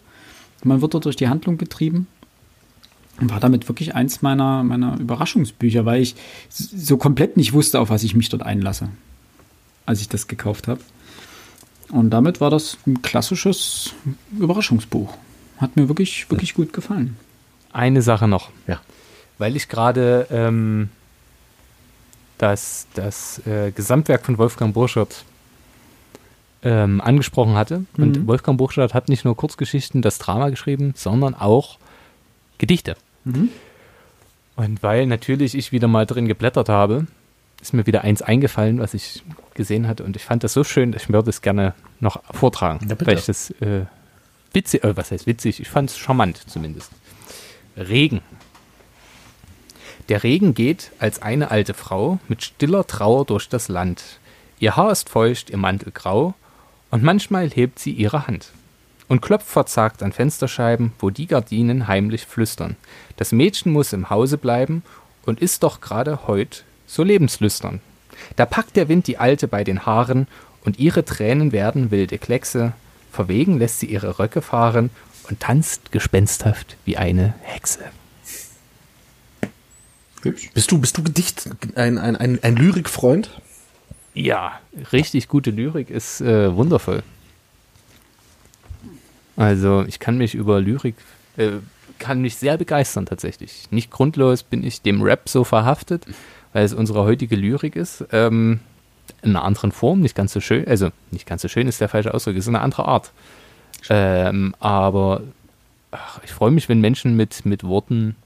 Man 0.65 0.81
wird 0.81 0.95
dort 0.95 1.05
durch 1.05 1.15
die 1.15 1.29
Handlung 1.29 1.59
getrieben. 1.59 2.09
Und 3.21 3.31
war 3.31 3.41
damit 3.41 3.69
wirklich 3.69 3.95
eins 3.95 4.23
meiner, 4.23 4.65
meiner 4.65 4.99
Überraschungsbücher, 4.99 5.85
weil 5.85 6.03
ich 6.03 6.17
so 6.49 6.97
komplett 6.97 7.37
nicht 7.37 7.53
wusste, 7.53 7.81
auf 7.81 7.91
was 7.91 8.03
ich 8.03 8.15
mich 8.15 8.29
dort 8.29 8.43
einlasse, 8.43 8.89
als 9.87 10.01
ich 10.01 10.09
das 10.09 10.27
gekauft 10.27 10.67
habe. 10.67 10.81
Und 11.91 12.11
damit 12.11 12.41
war 12.41 12.51
das 12.51 12.77
ein 12.87 13.03
klassisches 13.03 13.95
Überraschungsbuch. 14.37 15.17
Hat 15.59 15.77
mir 15.77 15.89
wirklich, 15.89 16.29
wirklich 16.31 16.55
gut 16.55 16.73
gefallen. 16.73 17.17
Eine 17.73 18.03
Sache 18.03 18.27
noch. 18.27 18.51
Ja. 18.67 18.81
Weil 19.39 19.55
ich 19.55 19.69
gerade 19.69 20.27
ähm, 20.31 20.89
das, 22.39 22.89
das 22.95 23.45
äh, 23.47 23.71
Gesamtwerk 23.71 24.25
von 24.25 24.39
Wolfgang 24.39 24.75
Burschert 24.75 25.25
ähm, 26.63 27.01
angesprochen 27.01 27.55
hatte. 27.55 27.85
Mhm. 27.97 28.03
Und 28.03 28.27
Wolfgang 28.27 28.59
Burschert 28.59 28.95
hat 28.95 29.09
nicht 29.09 29.25
nur 29.25 29.37
Kurzgeschichten, 29.37 30.03
das 30.03 30.19
Drama 30.19 30.49
geschrieben, 30.49 30.95
sondern 30.97 31.35
auch 31.35 31.79
Gedichte. 32.65 32.97
Mhm. 33.25 33.51
Und 34.57 34.83
weil 34.83 35.07
natürlich 35.07 35.55
ich 35.55 35.71
wieder 35.71 35.87
mal 35.87 36.07
drin 36.07 36.27
geblättert 36.27 36.71
habe, 36.71 37.07
ist 37.61 37.75
mir 37.75 37.87
wieder 37.87 38.05
eins 38.05 38.23
eingefallen, 38.23 38.79
was 38.79 38.95
ich 38.95 39.23
gesehen 39.53 39.87
hatte. 39.87 40.03
Und 40.03 40.17
ich 40.17 40.25
fand 40.25 40.45
das 40.45 40.55
so 40.55 40.65
schön, 40.65 40.95
ich 40.97 41.11
würde 41.11 41.29
es 41.29 41.43
gerne 41.43 41.75
noch 42.01 42.23
vortragen. 42.33 42.89
Ja, 42.89 42.97
weil 43.07 43.19
ich 43.19 43.27
das 43.27 43.51
äh, 43.61 43.85
witzig, 44.55 44.83
äh, 44.83 44.97
was 44.97 45.11
heißt 45.11 45.27
witzig? 45.27 45.61
Ich 45.61 45.69
fand 45.69 45.91
es 45.91 45.99
charmant 45.99 46.41
zumindest. 46.47 46.91
Regen. 47.77 48.23
Der 50.09 50.23
Regen 50.23 50.55
geht 50.55 50.91
als 50.99 51.21
eine 51.21 51.51
alte 51.51 51.75
Frau 51.75 52.19
mit 52.29 52.43
stiller 52.45 52.87
Trauer 52.87 53.27
durch 53.27 53.47
das 53.51 53.69
Land. 53.69 54.21
Ihr 54.59 54.75
Haar 54.75 54.91
ist 54.91 55.11
feucht, 55.11 55.51
ihr 55.51 55.59
Mantel 55.59 55.93
grau, 55.93 56.33
und 56.91 57.03
manchmal 57.03 57.51
hebt 57.51 57.79
sie 57.79 57.91
ihre 57.91 58.27
Hand 58.27 58.53
und 59.09 59.21
klopft 59.21 59.49
verzagt 59.49 60.03
an 60.03 60.13
Fensterscheiben, 60.13 60.93
wo 60.99 61.11
die 61.11 61.27
Gardinen 61.27 61.89
heimlich 61.89 62.27
flüstern. 62.27 62.77
Das 63.17 63.33
Mädchen 63.33 63.73
muss 63.73 63.93
im 63.93 64.11
Hause 64.11 64.39
bleiben 64.39 64.83
und 65.25 65.41
ist 65.41 65.63
doch 65.63 65.81
gerade 65.81 66.27
heut 66.27 66.65
so 66.87 67.03
lebenslüstern. 67.03 67.81
Da 68.37 68.47
packt 68.47 68.77
der 68.77 68.89
Wind 68.89 69.07
die 69.07 69.19
Alte 69.19 69.49
bei 69.49 69.65
den 69.65 69.87
Haaren 69.87 70.27
und 70.65 70.79
ihre 70.79 71.05
Tränen 71.05 71.53
werden 71.53 71.91
wilde 71.91 72.19
Kleckse. 72.19 72.73
Verwegen 73.13 73.59
lässt 73.59 73.81
sie 73.81 73.87
ihre 73.87 74.19
Röcke 74.19 74.43
fahren 74.43 74.91
und 75.29 75.41
tanzt 75.41 75.93
gespensthaft 75.93 76.77
wie 76.85 76.97
eine 76.97 77.35
Hexe. 77.43 77.81
Hübsch. 80.23 80.51
Bist 80.55 80.71
du, 80.71 80.79
bist 80.79 80.97
du 80.97 81.03
Gedicht, 81.03 81.49
ein, 81.75 81.99
ein, 81.99 82.17
ein, 82.17 82.39
ein 82.43 82.57
Lyrikfreund? 82.57 83.31
Ja, 84.15 84.61
richtig 84.93 85.29
gute 85.29 85.51
Lyrik 85.51 85.91
ist 85.91 86.21
äh, 86.21 86.55
wundervoll. 86.55 87.03
Also 89.37 89.85
ich 89.87 89.99
kann 89.99 90.19
mich 90.19 90.35
über 90.35 90.61
Lyrik, 90.61 90.95
äh, 91.37 91.53
kann 91.99 92.21
mich 92.21 92.37
sehr 92.37 92.57
begeistern 92.57 93.07
tatsächlich. 93.07 93.69
Nicht 93.71 93.91
grundlos 93.91 94.43
bin 94.43 94.65
ich 94.65 94.83
dem 94.83 95.03
Rap 95.03 95.29
so 95.29 95.45
verhaftet, 95.45 96.07
weil 96.53 96.65
es 96.65 96.75
unsere 96.75 97.03
heutige 97.05 97.37
Lyrik 97.37 97.77
ist. 97.77 98.05
Ähm, 98.13 98.61
in 99.23 99.31
einer 99.31 99.45
anderen 99.45 99.73
Form, 99.73 100.01
nicht 100.01 100.15
ganz 100.15 100.33
so 100.33 100.41
schön, 100.41 100.67
also 100.67 100.91
nicht 101.11 101.27
ganz 101.27 101.43
so 101.43 101.49
schön 101.49 101.69
ist 101.69 101.81
der 101.81 101.89
falsche 101.89 102.15
Ausdruck, 102.15 102.37
ist 102.37 102.49
eine 102.49 102.61
andere 102.61 102.87
Art. 102.87 103.13
Ähm, 103.89 104.55
aber 104.61 105.23
ach, 105.91 106.21
ich 106.25 106.33
freue 106.33 106.51
mich, 106.51 106.69
wenn 106.69 106.81
Menschen 106.81 107.17
mit, 107.17 107.45
mit 107.45 107.65
Worten 107.65 108.17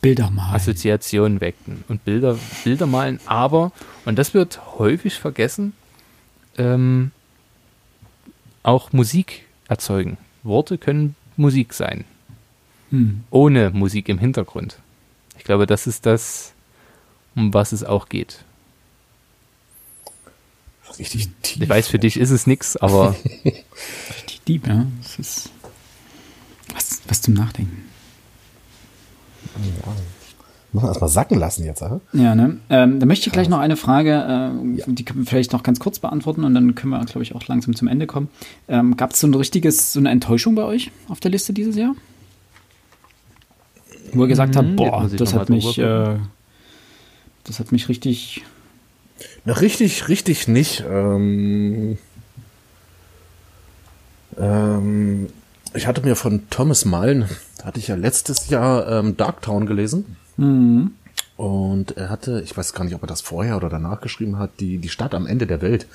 Bilder 0.00 0.30
malen. 0.30 0.54
Assoziationen 0.54 1.40
wecken 1.40 1.84
und 1.88 2.04
Bilder, 2.04 2.38
Bilder 2.64 2.86
malen, 2.86 3.20
aber, 3.26 3.72
und 4.04 4.18
das 4.18 4.34
wird 4.34 4.78
häufig 4.78 5.14
vergessen, 5.18 5.74
ähm, 6.56 7.10
auch 8.62 8.92
Musik 8.92 9.44
erzeugen. 9.68 10.18
Worte 10.42 10.78
können 10.78 11.16
Musik 11.36 11.72
sein. 11.74 12.04
Hm. 12.90 13.24
Ohne 13.30 13.70
Musik 13.70 14.08
im 14.08 14.18
Hintergrund. 14.18 14.78
Ich 15.38 15.44
glaube, 15.44 15.66
das 15.66 15.86
ist 15.86 16.06
das, 16.06 16.52
um 17.34 17.52
was 17.52 17.72
es 17.72 17.84
auch 17.84 18.08
geht. 18.08 18.44
Richtig 20.98 21.28
tief. 21.42 21.62
Ich 21.62 21.68
weiß, 21.68 21.88
für 21.88 21.98
dich 21.98 22.16
ist 22.16 22.30
es 22.30 22.46
nichts, 22.46 22.76
aber. 22.76 23.16
Richtig 23.44 24.42
deep, 24.46 24.66
ja. 24.66 24.86
Es 25.00 25.18
ist 25.18 25.50
was, 26.72 27.02
was 27.08 27.22
zum 27.22 27.34
Nachdenken. 27.34 27.84
Ja. 29.56 29.96
Muss 30.74 30.82
man 30.82 30.90
erstmal 30.90 31.08
sacken 31.08 31.38
lassen 31.38 31.64
jetzt, 31.64 31.82
oder? 31.82 32.00
Ja, 32.12 32.34
ne? 32.34 32.56
Ähm, 32.68 32.98
da 32.98 33.06
möchte 33.06 33.28
ich 33.28 33.32
gleich 33.32 33.48
noch 33.48 33.60
eine 33.60 33.76
Frage, 33.76 34.10
äh, 34.10 34.76
ja. 34.76 34.84
die 34.88 35.04
können 35.04 35.20
wir 35.20 35.26
vielleicht 35.26 35.52
noch 35.52 35.62
ganz 35.62 35.78
kurz 35.78 36.00
beantworten 36.00 36.42
und 36.42 36.52
dann 36.52 36.74
können 36.74 36.90
wir, 36.90 36.98
glaube 37.04 37.22
ich, 37.22 37.36
auch 37.36 37.46
langsam 37.46 37.76
zum 37.76 37.86
Ende 37.86 38.08
kommen. 38.08 38.28
Ähm, 38.66 38.96
Gab 38.96 39.12
es 39.12 39.20
so 39.20 39.28
ein 39.28 39.34
richtiges, 39.34 39.92
so 39.92 40.00
eine 40.00 40.10
Enttäuschung 40.10 40.56
bei 40.56 40.64
euch 40.64 40.90
auf 41.08 41.20
der 41.20 41.30
Liste 41.30 41.52
dieses 41.52 41.76
Jahr? 41.76 41.94
Wo 44.12 44.24
ihr 44.24 44.28
gesagt 44.28 44.56
habt, 44.56 44.66
mhm. 44.66 44.74
boah, 44.74 45.08
das 45.16 45.32
hat 45.32 45.48
mich, 45.48 45.78
äh, 45.78 46.16
das 47.44 47.60
hat 47.60 47.70
mich 47.70 47.88
richtig 47.88 48.42
Na, 49.44 49.52
richtig, 49.52 50.08
richtig 50.08 50.48
nicht. 50.48 50.82
Ähm, 50.90 51.98
ähm, 54.36 55.28
ich 55.72 55.86
hatte 55.86 56.02
mir 56.02 56.16
von 56.16 56.50
Thomas 56.50 56.84
Mullen, 56.84 57.26
da 57.58 57.66
hatte 57.66 57.78
ich 57.78 57.86
ja 57.86 57.94
letztes 57.94 58.48
Jahr 58.48 58.88
ähm, 58.88 59.16
Darktown 59.16 59.66
gelesen. 59.66 60.16
Mhm. 60.36 60.92
Und 61.36 61.96
er 61.96 62.10
hatte, 62.10 62.42
ich 62.44 62.56
weiß 62.56 62.72
gar 62.74 62.84
nicht, 62.84 62.94
ob 62.94 63.02
er 63.02 63.08
das 63.08 63.20
vorher 63.20 63.56
oder 63.56 63.68
danach 63.68 64.00
geschrieben 64.00 64.38
hat, 64.38 64.50
die, 64.60 64.78
die 64.78 64.88
Stadt 64.88 65.14
am 65.14 65.26
Ende 65.26 65.46
der 65.46 65.62
Welt. 65.62 65.86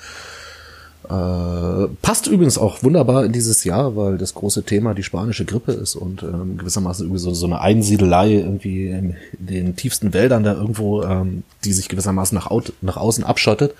Äh, 1.04 1.88
passt 2.02 2.26
übrigens 2.26 2.58
auch 2.58 2.82
wunderbar 2.82 3.24
in 3.24 3.32
dieses 3.32 3.64
Jahr, 3.64 3.96
weil 3.96 4.18
das 4.18 4.34
große 4.34 4.64
Thema 4.64 4.92
die 4.94 5.02
spanische 5.02 5.46
Grippe 5.46 5.72
ist 5.72 5.96
und 5.96 6.22
ähm, 6.22 6.58
gewissermaßen 6.58 7.06
irgendwie 7.06 7.20
so, 7.20 7.32
so 7.32 7.46
eine 7.46 7.60
Einsiedelei 7.60 8.32
irgendwie 8.32 8.88
in, 8.88 9.16
den 9.38 9.76
tiefsten 9.76 10.12
Wäldern 10.12 10.44
da 10.44 10.52
irgendwo, 10.52 11.02
ähm, 11.02 11.42
die 11.64 11.72
sich 11.72 11.88
gewissermaßen 11.88 12.36
nach, 12.36 12.50
au 12.50 12.62
nach 12.82 12.98
außen 12.98 13.24
abschottet, 13.24 13.74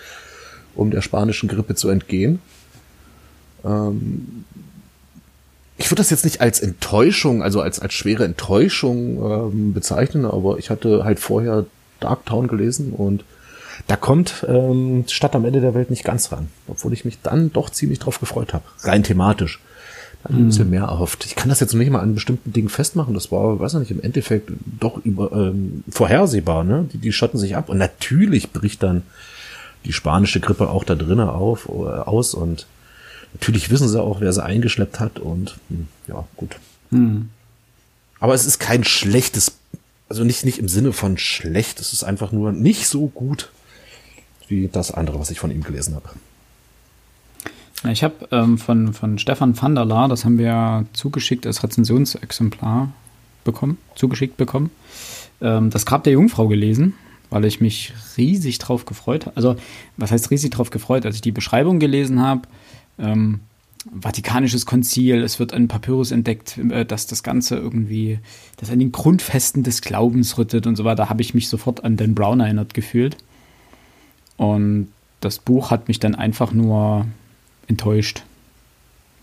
um 0.75 0.91
der 0.91 1.03
spanischen 1.03 1.49
Grippe 1.49 1.75
zu 1.75 1.91
entgehen. 1.91 2.41
Ähm, 3.65 4.45
ich 5.81 5.91
würde 5.91 6.01
das 6.01 6.11
jetzt 6.11 6.25
nicht 6.25 6.43
als 6.43 6.61
Enttäuschung, 6.61 7.43
also 7.43 7.63
als, 7.63 7.81
als 7.81 7.95
schwere 7.95 8.25
Enttäuschung 8.25 9.17
ähm, 9.53 9.73
bezeichnen, 9.73 10.27
aber 10.27 10.59
ich 10.59 10.69
hatte 10.69 11.05
halt 11.05 11.19
vorher 11.19 11.65
Darktown 12.01 12.49
gelesen 12.49 12.93
und 12.93 13.25
da 13.87 13.97
kommt 13.97 14.45
ähm, 14.47 15.05
Stadt 15.09 15.35
am 15.35 15.47
Ende 15.47 15.63
der 15.63 15.75
Welt 15.75 15.89
nicht 15.89 16.05
ganz 16.05 16.33
ran, 16.33 16.49
obwohl 16.69 16.93
ich 16.93 17.07
mich 17.07 17.23
dann 17.23 17.51
doch 17.51 17.71
ziemlich 17.71 17.99
drauf 17.99 18.21
gefreut 18.21 18.53
habe, 18.53 18.65
rein 18.83 19.03
thematisch. 19.03 19.61
Da 20.23 20.35
ein 20.35 20.49
bisschen 20.49 20.69
mehr 20.69 20.83
erhofft. 20.83 21.25
Ich 21.25 21.35
kann 21.35 21.49
das 21.49 21.61
jetzt 21.61 21.73
nicht 21.73 21.91
mal 21.91 22.01
an 22.01 22.15
bestimmten 22.15 22.53
Dingen 22.53 22.69
festmachen. 22.69 23.15
Das 23.15 23.33
war, 23.33 23.59
weiß 23.59 23.73
ich 23.73 23.81
nicht, 23.81 23.91
im 23.91 24.03
Endeffekt 24.03 24.53
doch 24.79 25.03
über, 25.03 25.33
ähm, 25.33 25.83
vorhersehbar. 25.89 26.63
Ne? 26.63 26.91
Die, 26.93 26.99
die 26.99 27.11
schotten 27.11 27.41
sich 27.41 27.57
ab 27.57 27.71
und 27.71 27.79
natürlich 27.79 28.53
bricht 28.53 28.83
dann 28.83 29.03
die 29.87 29.95
spanische 29.95 30.41
Grippe 30.41 30.69
auch 30.69 30.85
da 30.85 30.95
drinnen 30.95 31.31
auf 31.31 31.71
äh, 31.71 31.73
aus 31.73 32.35
und 32.35 32.67
natürlich 33.33 33.71
wissen 33.71 33.89
sie 33.89 34.01
auch, 34.01 34.21
wer 34.21 34.33
sie 34.33 34.43
eingeschleppt 34.43 35.01
hat 35.01 35.19
und 35.19 35.59
hm, 35.69 35.89
ja 36.09 36.25
gut. 36.37 36.57
Hm. 36.91 37.31
Aber 38.19 38.35
es 38.35 38.45
ist 38.45 38.59
kein 38.59 38.85
schlechtes, 38.85 39.59
also 40.09 40.25
nicht 40.25 40.45
nicht 40.45 40.59
im 40.59 40.69
Sinne 40.69 40.93
von 40.93 41.19
schlecht. 41.19 41.81
Es 41.81 41.93
ist 41.93 42.05
einfach 42.05 42.33
nur 42.33 42.53
nicht 42.53 42.87
so 42.87 43.07
gut 43.07 43.51
wie 44.49 44.69
das 44.69 44.91
andere, 44.91 45.19
was 45.19 45.31
ich 45.31 45.41
von 45.41 45.51
ihm 45.51 45.63
gelesen 45.63 45.95
habe. 45.95 46.11
Ja, 47.85 47.91
Ich 47.91 48.03
habe 48.03 48.29
ähm, 48.31 48.59
von, 48.59 48.93
von 48.93 49.19
Stefan 49.19 49.61
van 49.61 49.75
der 49.75 49.85
Laar, 49.85 50.09
das 50.09 50.25
haben 50.25 50.39
wir 50.39 50.85
zugeschickt 50.93 51.47
als 51.47 51.63
Rezensionsexemplar 51.63 52.93
bekommen, 53.45 53.79
zugeschickt 53.95 54.37
bekommen, 54.37 54.71
ähm, 55.41 55.71
das 55.71 55.87
Grab 55.87 56.05
der 56.05 56.13
Jungfrau 56.13 56.49
gelesen, 56.49 56.95
weil 57.31 57.45
ich 57.45 57.61
mich 57.61 57.95
riesig 58.17 58.59
drauf 58.59 58.85
gefreut 58.85 59.27
habe. 59.27 59.37
Also, 59.37 59.57
was 59.97 60.11
heißt 60.11 60.31
riesig 60.31 60.51
drauf 60.51 60.71
gefreut? 60.71 61.07
Als 61.07 61.15
ich 61.15 61.23
die 61.23 61.33
Beschreibung 61.33 61.79
gelesen 61.79 62.21
habe, 62.21 62.43
ähm, 63.01 63.41
Vatikanisches 63.91 64.67
Konzil, 64.67 65.23
es 65.23 65.39
wird 65.39 65.55
ein 65.55 65.67
Papyrus 65.67 66.11
entdeckt, 66.11 66.59
äh, 66.59 66.85
dass 66.85 67.07
das 67.07 67.23
Ganze 67.23 67.57
irgendwie, 67.57 68.19
das 68.59 68.71
an 68.71 68.79
den 68.79 68.93
Grundfesten 68.93 69.63
des 69.63 69.81
Glaubens 69.81 70.37
rüttet 70.37 70.67
und 70.67 70.77
so 70.77 70.85
weiter, 70.85 71.09
habe 71.09 71.23
ich 71.23 71.33
mich 71.33 71.49
sofort 71.49 71.83
an 71.83 71.97
Dan 71.97 72.15
Brown 72.15 72.41
erinnert 72.41 72.75
gefühlt. 72.75 73.17
Und 74.37 74.89
das 75.21 75.39
Buch 75.39 75.71
hat 75.71 75.89
mich 75.89 75.99
dann 75.99 76.15
einfach 76.15 76.53
nur 76.53 77.07
enttäuscht, 77.69 78.23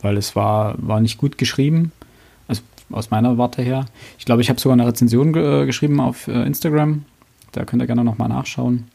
weil 0.01 0.17
es 0.17 0.35
war, 0.35 0.75
war 0.79 1.01
nicht 1.01 1.19
gut 1.19 1.37
geschrieben, 1.37 1.91
also 2.47 2.61
aus 2.89 3.11
meiner 3.11 3.37
Warte 3.37 3.61
her. 3.61 3.85
Ich 4.17 4.25
glaube, 4.25 4.41
ich 4.41 4.49
habe 4.49 4.59
sogar 4.59 4.73
eine 4.73 4.87
Rezension 4.87 5.33
ge 5.33 5.65
geschrieben 5.67 5.99
auf 5.99 6.27
äh, 6.27 6.43
Instagram, 6.43 7.05
da 7.51 7.63
könnt 7.65 7.81
ihr 7.83 7.87
gerne 7.87 8.03
nochmal 8.03 8.29
nachschauen, 8.29 8.87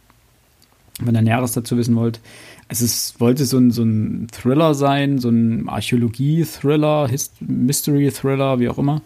wenn 1.01 1.15
ihr 1.15 1.23
Näheres 1.23 1.53
dazu 1.53 1.77
wissen 1.77 1.95
wollt. 1.95 2.21
Also 2.73 2.87
es 2.87 3.21
wollte 3.21 3.45
so 3.45 3.59
ein, 3.59 3.71
so 3.71 3.83
ein 3.83 4.29
Thriller 4.33 4.73
sein, 4.73 5.19
so 5.19 5.29
ein 5.29 5.69
Archäologie-Thriller, 5.69 7.11
Mystery-Thriller, 7.41 8.61
wie 8.61 8.71
auch 8.71 8.79
immer. 8.79 9.03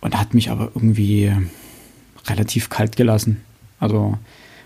Und 0.00 0.18
hat 0.18 0.34
mich 0.34 0.50
aber 0.50 0.72
irgendwie 0.74 1.30
relativ 2.26 2.70
kalt 2.70 2.96
gelassen. 2.96 3.40
Also, 3.78 4.18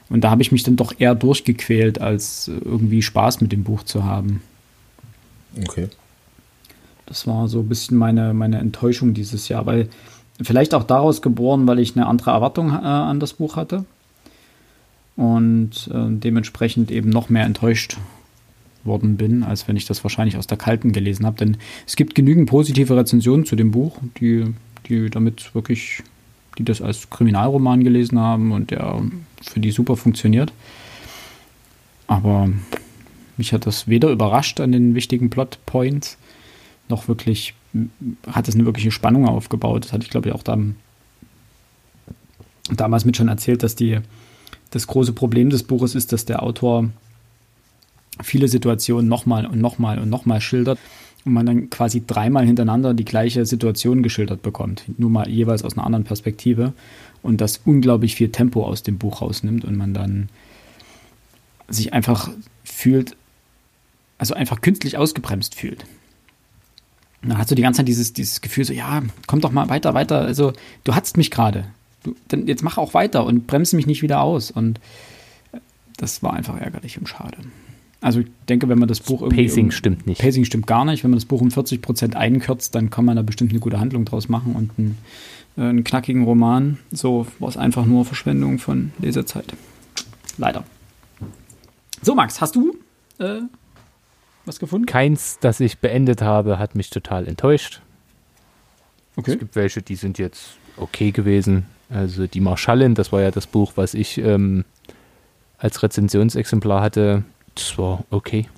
und 0.09 0.23
da 0.25 0.31
habe 0.31 0.41
ich 0.41 0.51
mich 0.51 0.63
dann 0.63 0.77
doch 0.77 0.95
eher 0.99 1.15
durchgequält, 1.15 2.01
als 2.01 2.49
irgendwie 2.49 3.03
Spaß 3.03 3.43
mit 3.43 3.53
dem 3.53 3.65
Buch 3.65 3.83
zu 3.83 4.05
haben. 4.05 4.41
Okay. 5.63 5.91
Das 7.05 7.27
war 7.27 7.49
so 7.49 7.59
ein 7.59 7.69
bisschen 7.69 7.99
meine, 7.99 8.33
meine 8.33 8.61
Enttäuschung 8.61 9.13
dieses 9.13 9.51
Jahr, 9.51 9.67
weil 9.67 9.91
vielleicht 10.41 10.73
auch 10.73 10.85
daraus 10.85 11.21
geboren, 11.21 11.67
weil 11.67 11.81
ich 11.81 11.97
eine 11.97 12.07
andere 12.07 12.31
Erwartung 12.31 12.71
äh, 12.71 12.77
an 12.77 13.21
das 13.21 13.35
Buch 13.35 13.57
hatte 13.57 13.85
und 15.17 15.91
äh, 15.93 16.07
dementsprechend 16.09 16.91
eben 16.91 17.11
noch 17.11 17.29
mehr 17.29 17.45
enttäuscht 17.45 17.99
worden 18.85 19.17
bin, 19.17 19.43
als 19.43 19.69
wenn 19.69 19.77
ich 19.77 19.87
das 19.87 20.05
wahrscheinlich 20.05 20.37
aus 20.37 20.47
der 20.47 20.59
Kalten 20.59 20.93
gelesen 20.93 21.27
habe. 21.27 21.37
Denn 21.39 21.57
es 21.87 21.97
gibt 21.97 22.15
genügend 22.15 22.49
positive 22.49 22.97
Rezensionen 22.97 23.47
zu 23.47 23.57
dem 23.57 23.71
Buch, 23.71 23.99
die, 24.21 24.45
die 24.89 25.11
damit 25.11 25.55
wirklich, 25.55 26.03
die 26.59 26.65
das 26.65 26.83
als 26.83 27.11
Kriminalroman 27.11 27.85
gelesen 27.85 28.19
haben 28.19 28.53
und 28.53 28.71
der 28.71 29.03
für 29.43 29.61
die 29.61 29.71
super 29.71 29.97
funktioniert. 29.97 30.53
Aber 32.07 32.49
mich 33.37 33.53
hat 33.53 33.67
das 33.67 33.89
weder 33.89 34.11
überrascht 34.11 34.61
an 34.61 34.73
den 34.73 34.95
wichtigen 34.95 35.31
Plotpoints, 35.31 36.19
noch 36.89 37.09
wirklich 37.09 37.55
hat 38.27 38.49
es 38.49 38.55
eine 38.55 38.67
wirkliche 38.67 38.91
Spannung 38.91 39.27
aufgebaut. 39.27 39.85
Das 39.85 39.93
hatte 39.93 40.05
ich, 40.05 40.11
glaube 40.11 40.29
ich, 40.29 40.35
auch 40.35 40.43
dann, 40.43 40.77
damals 42.71 43.05
mit 43.05 43.17
schon 43.17 43.29
erzählt, 43.29 43.63
dass 43.63 43.75
die, 43.75 43.99
das 44.71 44.87
große 44.87 45.13
Problem 45.13 45.51
des 45.51 45.63
Buches 45.63 45.95
ist, 45.95 46.13
dass 46.13 46.25
der 46.25 46.43
Autor 46.43 46.91
viele 48.21 48.49
Situationen 48.49 49.09
nochmal 49.09 49.47
und 49.47 49.61
nochmal 49.61 49.99
und 49.99 50.11
nochmal 50.11 50.41
schildert 50.41 50.79
und 51.25 51.33
man 51.33 51.47
dann 51.47 51.71
quasi 51.71 52.03
dreimal 52.07 52.45
hintereinander 52.45 52.95
die 52.95 53.05
gleiche 53.05 53.47
Situation 53.47 54.03
geschildert 54.03 54.43
bekommt, 54.43 54.85
nur 54.99 55.11
mal 55.11 55.29
jeweils 55.29 55.65
aus 55.65 55.75
einer 55.75 55.87
anderen 55.87 56.05
Perspektive 56.05 56.73
und 57.23 57.41
das 57.41 57.61
unglaublich 57.65 58.17
viel 58.17 58.31
Tempo 58.31 58.65
aus 58.65 58.83
dem 58.83 58.99
Buch 58.99 59.23
rausnimmt 59.23 59.65
und 59.65 59.77
man 59.77 59.95
dann 59.95 60.29
sich 61.69 61.93
einfach 61.93 62.31
fühlt, 62.65 63.17
also 64.19 64.35
einfach 64.35 64.61
künstlich 64.61 64.99
ausgebremst 64.99 65.55
fühlt. 65.55 65.85
Und 67.23 67.31
dann 67.31 67.39
hast 67.39 67.51
du 67.51 67.55
die 67.55 67.63
ganze 67.63 67.79
Zeit 67.79 67.89
dieses, 67.89 68.13
dieses 68.13 68.41
Gefühl 68.41 68.65
so, 68.65 68.73
ja, 68.73 69.03
komm 69.29 69.41
doch 69.41 69.53
mal 69.53 69.69
weiter, 69.69 69.95
weiter, 69.95 70.23
also 70.23 70.53
du 70.85 70.95
hatzt 70.95 71.17
mich 71.17 71.31
gerade, 71.31 71.67
dann 72.29 72.49
jetzt 72.49 72.65
mach 72.65 72.79
auch 72.79 72.95
weiter 72.95 73.25
und 73.25 73.47
bremse 73.47 73.77
mich 73.77 73.87
nicht 73.87 74.03
wieder 74.03 74.21
aus 74.21 74.51
und 74.51 74.81
das 75.97 76.23
war 76.23 76.35
einfach 76.35 76.61
ärgerlich 76.61 76.99
und 76.99 77.09
schade. 77.09 77.39
Also 78.03 78.21
ich 78.21 78.27
denke, 78.49 78.69
wenn 78.69 78.79
man 78.79 78.89
das 78.89 79.01
Buch 79.01 79.23
irgendwie. 79.23 79.47
Pacing 79.47 79.67
um, 79.67 79.71
stimmt 79.71 80.07
nicht. 80.07 80.21
Pacing 80.21 80.45
stimmt 80.45 80.67
gar 80.67 80.85
nicht. 80.85 81.05
Wenn 81.05 81.13
man 81.13 81.19
das 81.19 81.25
Buch 81.25 81.41
um 81.41 81.51
40 81.51 81.81
Prozent 81.81 82.17
einkürzt, 82.17 82.75
dann 82.75 82.91
kann 82.91 83.05
man 83.05 83.17
da 83.17 83.23
bestimmt 83.23 83.53
eine 83.53 83.61
gute 83.61 83.79
Handlung 83.79 84.05
draus 84.05 84.29
machen 84.29 84.55
und 84.55 84.73
einen, 84.77 84.99
äh, 85.57 85.63
einen 85.63 85.85
knackigen 85.85 86.25
Roman. 86.25 86.79
So 86.91 87.29
war 87.39 87.49
es 87.49 87.57
einfach 87.57 87.87
nur 87.87 88.05
Verschwendung 88.05 88.59
von 88.59 88.93
Lesezeit. 88.99 89.55
Leider. 90.37 90.65
So, 92.03 92.17
Max, 92.17 92.41
hast 92.41 92.57
du 92.57 92.77
äh, 93.19 93.43
was 94.45 94.59
gefunden? 94.59 94.87
Keins, 94.87 95.39
das 95.41 95.61
ich 95.61 95.79
beendet 95.79 96.23
habe, 96.23 96.59
hat 96.59 96.75
mich 96.75 96.91
total 96.91 97.29
enttäuscht. 97.29 97.81
Okay. 99.15 99.33
Es 99.33 99.39
gibt 99.39 99.55
welche, 99.55 99.81
die 99.81 99.95
sind 99.95 100.19
jetzt 100.19 100.57
okay 100.77 101.13
gewesen. 101.13 101.67
Also 101.89 102.27
die 102.27 102.41
Marschallin, 102.41 102.95
das 102.95 103.13
war 103.13 103.21
ja 103.21 103.31
das 103.31 103.47
Buch, 103.47 103.73
was 103.77 103.95
ich 103.95 104.19
ähm, 104.19 104.65
als 105.59 105.83
Rezensionsexemplar 105.83 106.83
hatte, 106.83 107.23
das 107.55 107.79
war 107.79 108.05
okay. 108.11 108.49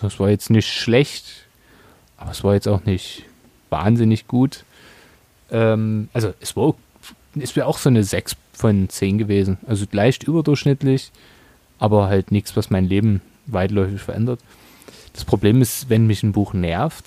Das 0.00 0.18
war 0.18 0.30
jetzt 0.30 0.50
nicht 0.50 0.68
schlecht, 0.72 1.46
aber 2.16 2.30
es 2.30 2.42
war 2.42 2.54
jetzt 2.54 2.68
auch 2.68 2.84
nicht 2.84 3.24
wahnsinnig 3.68 4.26
gut. 4.28 4.64
Ähm, 5.50 6.08
also 6.12 6.32
es 6.40 6.56
war 6.56 6.74
es 7.38 7.54
wäre 7.54 7.66
auch 7.66 7.78
so 7.78 7.88
eine 7.88 8.02
6 8.02 8.36
von 8.52 8.88
10 8.88 9.18
gewesen. 9.18 9.58
Also 9.66 9.86
leicht 9.92 10.24
überdurchschnittlich, 10.24 11.12
aber 11.78 12.08
halt 12.08 12.32
nichts, 12.32 12.56
was 12.56 12.70
mein 12.70 12.88
Leben 12.88 13.20
weitläufig 13.46 14.00
verändert. 14.00 14.40
Das 15.12 15.24
Problem 15.24 15.62
ist, 15.62 15.88
wenn 15.88 16.06
mich 16.06 16.22
ein 16.22 16.32
Buch 16.32 16.52
nervt, 16.52 17.06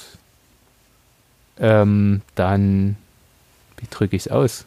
ähm, 1.59 2.21
dann, 2.35 2.97
wie 3.77 3.87
drücke 3.89 4.15
ich 4.15 4.23
es 4.23 4.31
aus? 4.31 4.65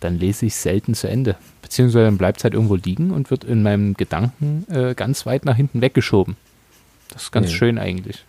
Dann 0.00 0.18
lese 0.18 0.46
ich 0.46 0.54
selten 0.54 0.94
zu 0.94 1.08
Ende. 1.08 1.36
Beziehungsweise 1.68 2.06
dann 2.06 2.16
bleibt 2.16 2.38
es 2.38 2.44
halt 2.44 2.54
irgendwo 2.54 2.76
liegen 2.76 3.10
und 3.10 3.30
wird 3.30 3.44
in 3.44 3.62
meinem 3.62 3.92
Gedanken 3.92 4.64
äh, 4.70 4.94
ganz 4.94 5.26
weit 5.26 5.44
nach 5.44 5.54
hinten 5.54 5.82
weggeschoben. 5.82 6.36
Das 7.10 7.24
ist 7.24 7.30
ganz 7.30 7.48
nee. 7.48 7.52
schön 7.52 7.78
eigentlich. 7.78 8.24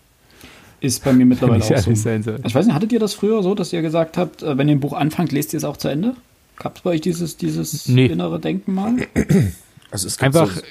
Ist 0.81 1.05
bei 1.05 1.13
mir 1.13 1.25
mittlerweile 1.25 1.63
auch 1.77 1.77
so. 1.77 1.95
Sein 1.95 2.21
soll. 2.21 2.41
Ich 2.45 2.53
weiß 2.53 2.65
nicht, 2.65 2.75
hattet 2.75 2.91
ihr 2.91 2.99
das 2.99 3.13
früher 3.13 3.41
so, 3.41 3.55
dass 3.55 3.71
ihr 3.71 3.81
gesagt 3.81 4.17
habt, 4.17 4.43
äh, 4.43 4.57
wenn 4.57 4.67
ihr 4.67 4.75
ein 4.75 4.81
Buch 4.81 4.91
anfangt, 4.91 5.31
lest 5.31 5.53
ihr 5.53 5.57
es 5.57 5.63
auch 5.63 5.77
zu 5.77 5.87
Ende? 5.87 6.17
Gab 6.57 6.75
es 6.75 6.81
bei 6.81 6.89
euch 6.89 7.01
dieses, 7.01 7.37
dieses 7.37 7.87
nee. 7.87 8.07
innere 8.07 8.41
Denken 8.41 8.73
mal? 8.73 8.97
Also 9.89 10.07
es 10.07 10.17
gibt 10.17 10.35
Einfach. 10.35 10.53
So, 10.53 10.61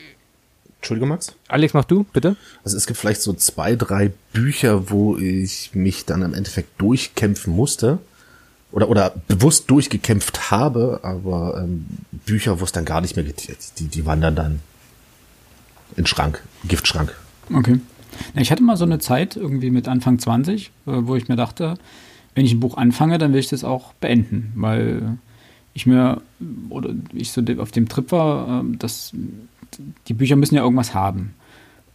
Entschuldige, 0.76 1.06
Max? 1.06 1.34
Alex, 1.48 1.72
mach 1.72 1.86
du, 1.86 2.04
bitte. 2.12 2.36
Also 2.64 2.76
es 2.76 2.86
gibt 2.86 2.98
vielleicht 2.98 3.22
so 3.22 3.32
zwei, 3.32 3.74
drei 3.76 4.12
Bücher, 4.34 4.90
wo 4.90 5.16
ich 5.16 5.70
mich 5.72 6.04
dann 6.04 6.22
im 6.22 6.34
Endeffekt 6.34 6.80
durchkämpfen 6.80 7.52
musste 7.52 7.98
oder, 8.72 8.88
oder 8.88 9.14
bewusst 9.28 9.70
durchgekämpft 9.70 10.50
habe, 10.50 11.00
aber 11.02 11.62
ähm, 11.62 11.86
Bücher, 12.26 12.60
wo 12.60 12.64
es 12.64 12.72
dann 12.72 12.84
gar 12.84 13.00
nicht 13.00 13.16
mehr 13.16 13.24
geht, 13.24 13.48
die, 13.78 13.88
die 13.88 14.06
wandern 14.06 14.34
dann 14.34 14.60
in 15.96 16.06
Schrank, 16.06 16.42
Giftschrank. 16.66 17.14
Okay. 17.52 17.80
Ich 18.34 18.50
hatte 18.50 18.62
mal 18.62 18.76
so 18.76 18.84
eine 18.84 18.98
Zeit, 18.98 19.36
irgendwie 19.36 19.70
mit 19.70 19.88
Anfang 19.88 20.18
20, 20.18 20.66
äh, 20.66 20.70
wo 20.84 21.16
ich 21.16 21.28
mir 21.28 21.36
dachte, 21.36 21.78
wenn 22.34 22.44
ich 22.44 22.52
ein 22.52 22.60
Buch 22.60 22.76
anfange, 22.76 23.18
dann 23.18 23.32
will 23.32 23.40
ich 23.40 23.48
das 23.48 23.64
auch 23.64 23.94
beenden, 23.94 24.52
weil 24.54 25.18
ich 25.74 25.86
mir 25.86 26.20
oder 26.68 26.90
ich 27.12 27.32
so 27.32 27.42
auf 27.58 27.70
dem 27.70 27.88
Trip 27.88 28.12
war, 28.12 28.60
ähm, 28.60 28.78
dass 28.78 29.12
die 30.08 30.14
Bücher 30.14 30.36
müssen 30.36 30.54
ja 30.54 30.62
irgendwas 30.62 30.94
haben, 30.94 31.34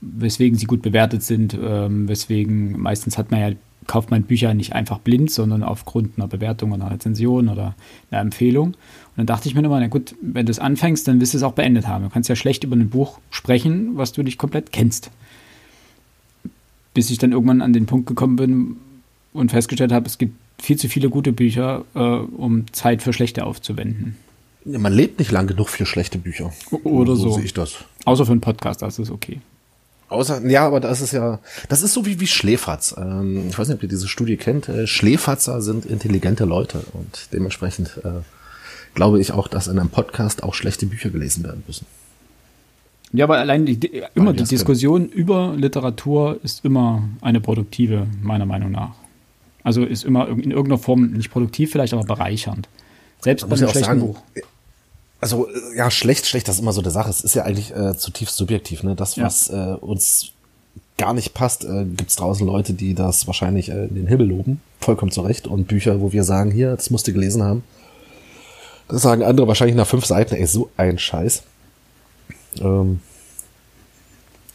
weswegen 0.02 0.58
sie 0.58 0.66
gut 0.66 0.82
bewertet 0.82 1.24
sind, 1.24 1.58
ähm, 1.62 2.08
weswegen 2.08 2.80
meistens 2.80 3.18
hat 3.18 3.32
man 3.32 3.40
ja 3.40 3.52
kauft 3.88 4.12
man 4.12 4.24
Bücher 4.24 4.54
nicht 4.54 4.74
einfach 4.74 5.00
blind, 5.00 5.32
sondern 5.32 5.64
aufgrund 5.64 6.18
einer 6.18 6.28
Bewertung 6.28 6.72
oder 6.72 6.86
einer 6.86 6.94
Rezension 6.94 7.50
oder 7.50 7.76
einer 8.12 8.22
Empfehlung. 8.22 8.68
Und 8.68 8.78
dann 9.18 9.26
dachte 9.26 9.48
ich 9.48 9.56
mir 9.56 9.64
immer, 9.64 9.80
na 9.80 9.88
gut, 9.88 10.16
wenn 10.22 10.46
du 10.46 10.52
es 10.52 10.60
anfängst, 10.60 11.08
dann 11.08 11.22
wirst 11.22 11.34
du 11.34 11.38
es 11.38 11.44
auch 11.44 11.54
beendet 11.54 11.88
haben. 11.88 12.04
Du 12.04 12.10
kannst 12.10 12.30
ja 12.30 12.36
schlecht 12.36 12.64
über 12.64 12.76
ein 12.76 12.90
Buch 12.90 13.20
sprechen, 13.30 13.92
was 13.96 14.12
du 14.12 14.24
nicht 14.24 14.38
komplett 14.38 14.72
kennst. 14.72 15.12
Bis 16.94 17.10
ich 17.10 17.18
dann 17.18 17.32
irgendwann 17.32 17.62
an 17.62 17.74
den 17.74 17.86
Punkt 17.86 18.08
gekommen 18.08 18.36
bin 18.36 18.78
und 19.34 19.52
festgestellt 19.52 19.92
habe, 19.92 20.06
es 20.06 20.18
gibt 20.18 20.36
viel 20.62 20.78
zu 20.78 20.88
viele 20.88 21.10
gute 21.10 21.34
Bücher, 21.34 21.86
äh, 21.96 22.00
um 22.00 22.72
Zeit 22.72 23.02
für 23.02 23.14
schlechte 23.14 23.46
aufzuwenden. 23.46 24.16
Man 24.66 24.94
lebt 24.94 25.20
nicht 25.20 25.32
lang 25.32 25.48
genug 25.48 25.70
für 25.70 25.86
schlechte 25.86 26.18
Bücher. 26.18 26.54
Oder 26.84 27.16
so. 27.16 27.30
So 27.30 27.36
sehe 27.36 27.46
ich 27.46 27.54
das. 27.54 27.84
Außer 28.06 28.26
für 28.26 28.32
einen 28.32 28.42
Podcast, 28.42 28.82
das 28.82 28.98
ist 28.98 29.12
okay. 29.12 29.42
Außer, 30.14 30.46
ja, 30.46 30.66
aber 30.66 30.80
das 30.80 31.02
ist 31.02 31.12
ja, 31.12 31.40
das 31.70 31.82
ist 31.82 31.94
so 31.94 32.06
wie, 32.06 32.20
wie 32.20 32.28
Schläferz. 32.28 32.96
Ähm, 32.98 33.48
ich 33.50 33.58
weiß 33.58 33.68
nicht, 33.68 33.78
ob 33.78 33.84
ihr 33.84 33.90
diese 33.90 34.08
Studie 34.08 34.38
kennt. 34.38 34.70
Äh, 34.70 34.88
Schläferzer 34.88 35.62
sind 35.62 35.86
intelligente 35.86 36.46
Leute 36.46 36.86
und 36.94 37.30
dementsprechend 37.34 38.00
äh, 38.04 38.22
glaube 38.94 39.20
ich 39.20 39.32
auch, 39.32 39.48
dass 39.48 39.68
in 39.68 39.80
einem 39.80 39.90
Podcast 39.90 40.44
auch 40.44 40.54
schlechte 40.54 40.86
Bücher 40.86 41.10
gelesen 41.10 41.44
werden 41.44 41.64
müssen. 41.66 41.88
Ja, 43.12 43.26
aber 43.26 43.38
allein 43.38 43.66
die, 43.66 44.04
immer 44.16 44.34
die 44.34 44.44
Diskussion 44.44 45.08
über 45.08 45.54
Literatur 45.56 46.40
ist 46.44 46.66
immer 46.66 47.08
eine 47.22 47.42
produktive, 47.42 48.08
meiner 48.22 48.46
Meinung 48.46 48.72
nach. 48.72 48.96
Also 49.64 49.84
ist 49.84 50.04
immer 50.04 50.28
in 50.28 50.52
irgendeiner 50.52 50.80
Form 50.80 51.12
nicht 51.12 51.32
produktiv, 51.32 51.72
vielleicht 51.72 51.94
aber 51.94 52.04
bereichernd. 52.04 52.68
Selbst 53.22 53.48
bei 53.48 53.56
einem 53.56 53.70
schlechten 53.70 53.84
sagen, 53.84 54.00
Buch. 54.00 54.22
Also 55.24 55.48
ja, 55.74 55.90
schlecht, 55.90 56.26
schlecht, 56.26 56.50
das 56.50 56.56
ist 56.56 56.62
immer 56.62 56.74
so 56.74 56.82
eine 56.82 56.92
Sache. 56.92 57.10
Es 57.10 57.22
ist 57.22 57.34
ja 57.34 57.44
eigentlich 57.44 57.74
äh, 57.74 57.96
zutiefst 57.96 58.36
subjektiv. 58.36 58.84
Ne? 58.84 58.94
Das, 58.94 59.18
was 59.18 59.48
ja. 59.48 59.76
äh, 59.76 59.78
uns 59.78 60.34
gar 60.98 61.14
nicht 61.14 61.34
passt, 61.34 61.64
äh, 61.64 61.86
gibt 61.86 62.10
es 62.10 62.18
draußen 62.18 62.46
Leute, 62.46 62.74
die 62.74 62.94
das 62.94 63.26
wahrscheinlich 63.26 63.70
äh, 63.70 63.86
in 63.86 63.96
den 63.96 64.08
Himmel 64.08 64.28
loben. 64.28 64.62
Vollkommen 64.82 65.12
zu 65.14 65.22
Recht. 65.22 65.48
Und 65.48 65.70
Bücher, 65.70 66.02
wo 66.02 66.12
wir 66.12 66.26
sagen, 66.26 66.52
hier, 66.52 66.76
das 66.76 66.90
musst 66.90 67.08
du 67.08 67.14
gelesen 67.14 67.42
haben. 67.42 67.64
Das 68.90 69.02
sagen 69.02 69.24
andere 69.24 69.48
wahrscheinlich 69.48 69.78
nach 69.78 69.88
fünf 69.88 70.06
Seiten, 70.06 70.36
ey, 70.36 70.46
so 70.46 70.70
ein 70.76 71.00
Scheiß. 71.00 71.44
Ähm, 72.60 73.00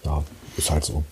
ja, 0.04 0.22
ist 0.58 0.70
halt 0.70 0.84
so. 0.84 1.02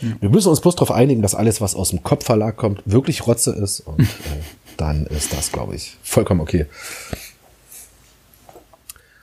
Ja. 0.00 0.08
Wir 0.20 0.30
müssen 0.30 0.48
uns 0.48 0.60
bloß 0.60 0.76
darauf 0.76 0.92
einigen, 0.92 1.20
dass 1.20 1.34
alles, 1.34 1.60
was 1.60 1.74
aus 1.74 1.90
dem 1.90 2.04
Kopfverlag 2.04 2.56
kommt, 2.56 2.82
wirklich 2.86 3.26
Rotze 3.26 3.50
ist. 3.50 3.80
Und 3.80 4.00
äh, 4.00 4.04
dann 4.76 5.06
ist 5.06 5.32
das, 5.32 5.50
glaube 5.50 5.74
ich, 5.74 5.96
vollkommen 6.02 6.40
okay. 6.40 6.66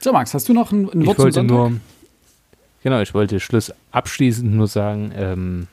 So, 0.07 0.13
Max, 0.13 0.33
hast 0.33 0.47
du 0.47 0.53
noch 0.53 0.71
ein, 0.71 0.89
ein 0.89 1.05
Wort 1.05 1.17
ich 1.17 1.23
wollte 1.25 1.43
nur, 1.43 1.73
Genau, 2.81 3.01
ich 3.01 3.13
wollte 3.13 3.41
Schluss 3.41 3.73
abschließend 3.91 4.53
nur 4.53 4.67
sagen, 4.67 5.11
ähm, 5.13 5.67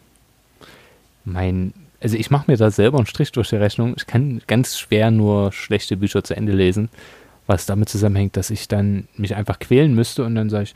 mein, 1.24 1.72
also 2.00 2.16
ich 2.16 2.32
mache 2.32 2.50
mir 2.50 2.56
da 2.56 2.72
selber 2.72 2.98
einen 2.98 3.06
Strich 3.06 3.30
durch 3.30 3.50
die 3.50 3.54
Rechnung. 3.54 3.94
Ich 3.96 4.08
kann 4.08 4.42
ganz 4.48 4.76
schwer 4.76 5.12
nur 5.12 5.52
schlechte 5.52 5.96
Bücher 5.96 6.24
zu 6.24 6.34
Ende 6.34 6.50
lesen, 6.52 6.88
was 7.46 7.66
damit 7.66 7.88
zusammenhängt, 7.88 8.36
dass 8.36 8.50
ich 8.50 8.66
dann 8.66 9.06
mich 9.16 9.36
einfach 9.36 9.60
quälen 9.60 9.94
müsste 9.94 10.24
und 10.24 10.34
dann 10.34 10.50
sage 10.50 10.64
ich, 10.64 10.74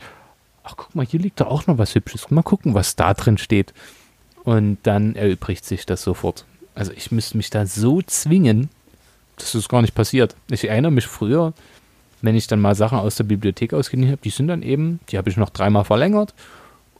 ach 0.63 0.75
guck 0.77 0.95
mal, 0.95 1.05
hier 1.05 1.19
liegt 1.19 1.41
da 1.41 1.47
auch 1.47 1.67
noch 1.67 1.77
was 1.77 1.95
Hübsches. 1.95 2.31
Mal 2.31 2.43
gucken, 2.43 2.75
was 2.75 2.95
da 2.95 3.13
drin 3.13 3.37
steht. 3.37 3.73
Und 4.45 4.77
dann 4.83 5.17
erübrigt 5.17 5.65
sich 5.65 5.85
das 5.85 6.01
sofort. 6.03 6.45
Also 6.75 6.93
ich 6.93 7.11
müsste 7.11 7.35
mich 7.35 7.49
da 7.49 7.65
so 7.65 8.01
zwingen, 8.03 8.69
dass 9.35 9.51
das 9.51 9.67
gar 9.67 9.81
nicht 9.81 9.95
passiert. 9.95 10.33
Ich 10.49 10.63
erinnere 10.63 10.93
mich 10.93 11.07
früher, 11.07 11.53
wenn 12.21 12.35
ich 12.35 12.47
dann 12.47 12.59
mal 12.59 12.75
Sachen 12.75 12.99
aus 12.99 13.15
der 13.15 13.23
Bibliothek 13.23 13.73
ausgeliehen 13.73 14.11
habe, 14.11 14.21
die 14.23 14.29
sind 14.29 14.47
dann 14.47 14.61
eben, 14.61 14.99
die 15.09 15.17
habe 15.17 15.29
ich 15.29 15.37
noch 15.37 15.49
dreimal 15.49 15.85
verlängert 15.85 16.33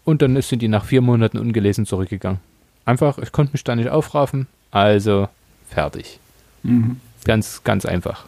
und 0.06 0.22
dann 0.22 0.42
sind 0.42 0.62
die 0.62 0.68
nach 0.68 0.86
vier 0.86 1.02
Monaten 1.02 1.38
ungelesen 1.38 1.86
zurückgegangen. 1.86 2.40
Einfach, 2.86 3.18
ich 3.18 3.32
konnte 3.32 3.54
mich 3.54 3.64
da 3.64 3.76
nicht 3.76 3.90
aufraffen, 3.90 4.48
also 4.72 5.28
fertig. 5.70 6.20
Mhm. 6.64 6.98
Ganz, 7.26 7.64
ganz 7.64 7.86
einfach. 7.86 8.26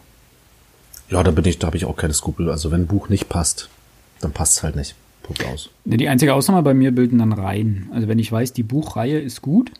Ja, 1.08 1.22
da 1.22 1.30
bin 1.30 1.44
ich, 1.44 1.58
da 1.58 1.66
habe 1.66 1.76
ich 1.76 1.84
auch 1.84 1.96
keine 1.96 2.14
Skrupel. 2.14 2.48
Also 2.50 2.70
wenn 2.70 2.82
ein 2.82 2.86
Buch 2.86 3.08
nicht 3.08 3.28
passt, 3.28 3.68
dann 4.20 4.32
passt 4.32 4.58
es 4.58 4.62
halt 4.62 4.76
nicht. 4.76 4.94
Punkt 5.22 5.44
aus. 5.46 5.70
Die 5.84 6.08
einzige 6.08 6.34
Ausnahme 6.34 6.62
bei 6.62 6.74
mir 6.74 6.92
bilden 6.92 7.18
dann 7.18 7.32
Reihen. 7.32 7.88
Also 7.92 8.08
wenn 8.08 8.18
ich 8.18 8.30
weiß, 8.30 8.52
die 8.52 8.62
Buchreihe 8.62 9.18
ist 9.18 9.42
gut, 9.42 9.70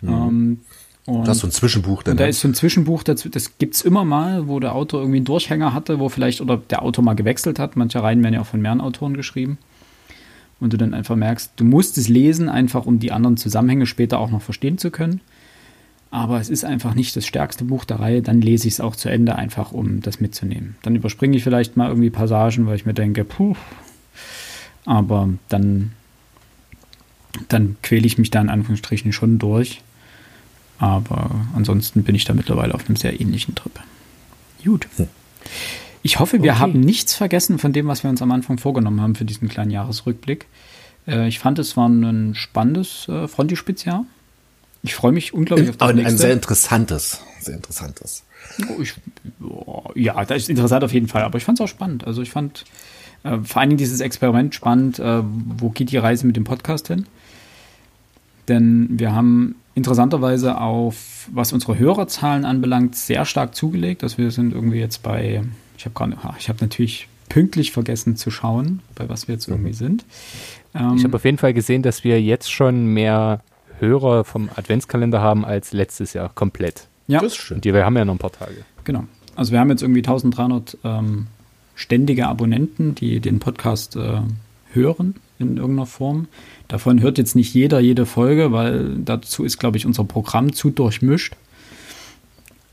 mhm. 0.00 0.08
ähm, 0.08 0.60
und 1.06 1.28
das 1.28 1.36
ist 1.36 1.40
so 1.42 1.46
ein 1.46 1.52
Zwischenbuch. 1.52 2.02
Denn, 2.02 2.12
und 2.12 2.20
da 2.20 2.26
ist 2.26 2.40
so 2.40 2.48
ein 2.48 2.54
Zwischenbuch, 2.54 3.04
dazu, 3.04 3.28
das 3.28 3.58
gibt 3.58 3.76
es 3.76 3.82
immer 3.82 4.04
mal, 4.04 4.48
wo 4.48 4.58
der 4.58 4.74
Autor 4.74 5.00
irgendwie 5.00 5.18
einen 5.18 5.24
Durchhänger 5.24 5.72
hatte, 5.72 6.00
wo 6.00 6.08
vielleicht, 6.08 6.40
oder 6.40 6.56
der 6.56 6.82
Autor 6.82 7.04
mal 7.04 7.14
gewechselt 7.14 7.58
hat. 7.58 7.76
Manche 7.76 8.02
Reihen 8.02 8.22
werden 8.22 8.34
ja 8.34 8.40
auch 8.40 8.46
von 8.46 8.60
mehreren 8.60 8.80
Autoren 8.80 9.14
geschrieben. 9.14 9.58
Und 10.58 10.72
du 10.72 10.76
dann 10.78 10.94
einfach 10.94 11.16
merkst, 11.16 11.52
du 11.56 11.64
musst 11.64 11.98
es 11.98 12.08
lesen, 12.08 12.48
einfach 12.48 12.86
um 12.86 12.98
die 12.98 13.12
anderen 13.12 13.36
Zusammenhänge 13.36 13.86
später 13.86 14.18
auch 14.18 14.30
noch 14.30 14.42
verstehen 14.42 14.78
zu 14.78 14.90
können. 14.90 15.20
Aber 16.10 16.40
es 16.40 16.48
ist 16.48 16.64
einfach 16.64 16.94
nicht 16.94 17.14
das 17.14 17.26
stärkste 17.26 17.64
Buch 17.64 17.84
der 17.84 18.00
Reihe, 18.00 18.22
dann 18.22 18.40
lese 18.40 18.66
ich 18.68 18.74
es 18.74 18.80
auch 18.80 18.96
zu 18.96 19.08
Ende, 19.08 19.36
einfach 19.36 19.72
um 19.72 20.00
das 20.00 20.20
mitzunehmen. 20.20 20.76
Dann 20.82 20.96
überspringe 20.96 21.36
ich 21.36 21.44
vielleicht 21.44 21.76
mal 21.76 21.88
irgendwie 21.88 22.10
Passagen, 22.10 22.66
weil 22.66 22.76
ich 22.76 22.86
mir 22.86 22.94
denke, 22.94 23.24
puh. 23.24 23.54
Aber 24.86 25.28
dann, 25.48 25.92
dann 27.48 27.76
quäle 27.82 28.06
ich 28.06 28.18
mich 28.18 28.30
da 28.30 28.40
in 28.40 28.48
Anführungsstrichen 28.48 29.12
schon 29.12 29.38
durch. 29.38 29.82
Aber 30.78 31.30
ansonsten 31.54 32.02
bin 32.02 32.14
ich 32.14 32.24
da 32.24 32.34
mittlerweile 32.34 32.74
auf 32.74 32.86
einem 32.86 32.96
sehr 32.96 33.20
ähnlichen 33.20 33.54
Trip. 33.54 33.72
Gut. 34.64 34.86
Ich 36.02 36.18
hoffe, 36.18 36.42
wir 36.42 36.52
okay. 36.52 36.60
haben 36.60 36.80
nichts 36.80 37.14
vergessen 37.14 37.58
von 37.58 37.72
dem, 37.72 37.86
was 37.86 38.02
wir 38.02 38.10
uns 38.10 38.22
am 38.22 38.30
Anfang 38.30 38.58
vorgenommen 38.58 39.00
haben 39.00 39.14
für 39.14 39.24
diesen 39.24 39.48
kleinen 39.48 39.70
Jahresrückblick. 39.70 40.46
Äh, 41.06 41.28
ich 41.28 41.38
fand, 41.38 41.58
es 41.58 41.76
war 41.76 41.88
ein 41.88 42.34
spannendes 42.34 43.08
äh, 43.08 43.26
Fronti-Spezial. 43.26 44.04
Ich 44.82 44.94
freue 44.94 45.12
mich 45.12 45.34
unglaublich 45.34 45.70
auf 45.70 45.76
das 45.78 45.90
ein, 45.90 45.96
nächste. 45.96 46.14
Ein 46.14 46.18
sehr 46.18 46.32
interessantes, 46.32 47.20
sehr 47.40 47.56
interessantes. 47.56 48.22
Oh, 48.68 48.80
ich, 48.80 48.94
ja, 49.96 50.24
das 50.24 50.42
ist 50.42 50.48
interessant 50.48 50.84
auf 50.84 50.92
jeden 50.92 51.08
Fall, 51.08 51.22
aber 51.22 51.38
ich 51.38 51.44
fand 51.44 51.58
es 51.58 51.64
auch 51.64 51.68
spannend. 51.68 52.06
Also 52.06 52.22
ich 52.22 52.30
fand 52.30 52.64
äh, 53.24 53.38
vor 53.42 53.60
allen 53.60 53.70
Dingen 53.70 53.78
dieses 53.78 54.00
Experiment 54.00 54.54
spannend, 54.54 54.98
äh, 54.98 55.22
wo 55.24 55.70
geht 55.70 55.90
die 55.90 55.96
Reise 55.96 56.26
mit 56.26 56.36
dem 56.36 56.44
Podcast 56.44 56.88
hin? 56.88 57.06
Denn 58.48 58.88
wir 58.90 59.12
haben 59.12 59.56
interessanterweise 59.76 60.58
auf, 60.58 61.28
was 61.32 61.52
unsere 61.52 61.78
Hörerzahlen 61.78 62.44
anbelangt, 62.44 62.96
sehr 62.96 63.24
stark 63.24 63.54
zugelegt. 63.54 64.02
Dass 64.02 64.18
wir 64.18 64.32
sind 64.32 64.52
irgendwie 64.52 64.78
jetzt 64.78 65.04
bei, 65.04 65.44
ich 65.78 65.84
habe 65.84 65.94
gerade, 65.94 66.16
ich 66.38 66.48
habe 66.48 66.58
natürlich 66.60 67.06
pünktlich 67.28 67.70
vergessen 67.70 68.16
zu 68.16 68.30
schauen, 68.30 68.80
bei 68.96 69.08
was 69.08 69.28
wir 69.28 69.34
jetzt 69.34 69.46
irgendwie 69.46 69.70
mhm. 69.70 69.74
sind. 69.74 70.04
Ähm, 70.74 70.94
ich 70.96 71.04
habe 71.04 71.14
auf 71.14 71.24
jeden 71.24 71.38
Fall 71.38 71.54
gesehen, 71.54 71.82
dass 71.82 72.02
wir 72.02 72.20
jetzt 72.20 72.50
schon 72.50 72.86
mehr 72.86 73.40
Hörer 73.78 74.24
vom 74.24 74.48
Adventskalender 74.56 75.20
haben 75.20 75.44
als 75.44 75.72
letztes 75.72 76.14
Jahr 76.14 76.30
komplett. 76.34 76.88
Ja, 77.06 77.20
das 77.20 77.32
ist 77.32 77.38
schön. 77.38 77.58
Und 77.58 77.64
wir 77.64 77.84
haben 77.84 77.96
ja 77.96 78.04
noch 78.04 78.14
ein 78.14 78.18
paar 78.18 78.32
Tage. 78.32 78.64
Genau. 78.84 79.04
Also 79.36 79.52
wir 79.52 79.60
haben 79.60 79.68
jetzt 79.68 79.82
irgendwie 79.82 80.00
1300 80.00 80.78
ähm, 80.82 81.26
ständige 81.74 82.26
Abonnenten, 82.26 82.94
die 82.94 83.20
den 83.20 83.38
Podcast 83.38 83.96
äh, 83.96 84.20
hören 84.72 85.16
in 85.38 85.58
irgendeiner 85.58 85.86
Form. 85.86 86.28
Davon 86.68 87.00
hört 87.00 87.18
jetzt 87.18 87.36
nicht 87.36 87.54
jeder 87.54 87.80
jede 87.80 88.06
Folge, 88.06 88.52
weil 88.52 88.96
dazu 89.04 89.44
ist, 89.44 89.58
glaube 89.58 89.76
ich, 89.76 89.86
unser 89.86 90.04
Programm 90.04 90.52
zu 90.52 90.70
durchmischt. 90.70 91.34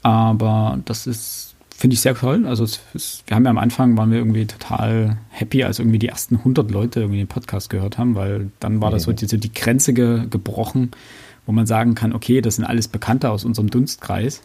Aber 0.01 0.79
das 0.85 1.07
ist, 1.07 1.55
finde 1.75 1.93
ich 1.93 2.01
sehr 2.01 2.15
toll. 2.15 2.45
Also 2.45 2.63
ist, 2.63 3.23
wir 3.27 3.35
haben 3.35 3.45
ja 3.45 3.51
am 3.51 3.57
Anfang, 3.57 3.95
waren 3.97 4.11
wir 4.11 4.17
irgendwie 4.17 4.45
total 4.45 5.17
happy, 5.29 5.63
als 5.63 5.79
irgendwie 5.79 5.99
die 5.99 6.07
ersten 6.07 6.37
100 6.37 6.71
Leute 6.71 7.01
irgendwie 7.01 7.19
den 7.19 7.27
Podcast 7.27 7.69
gehört 7.69 7.97
haben, 7.97 8.15
weil 8.15 8.51
dann 8.59 8.81
war 8.81 8.91
das 8.91 9.03
so 9.03 9.13
die, 9.13 9.27
so 9.27 9.37
die 9.37 9.53
Grenze 9.53 9.93
ge, 9.93 10.27
gebrochen, 10.29 10.91
wo 11.45 11.51
man 11.51 11.65
sagen 11.65 11.95
kann, 11.95 12.13
okay, 12.13 12.41
das 12.41 12.55
sind 12.55 12.65
alles 12.65 12.87
Bekannte 12.87 13.29
aus 13.29 13.45
unserem 13.45 13.69
Dunstkreis. 13.69 14.41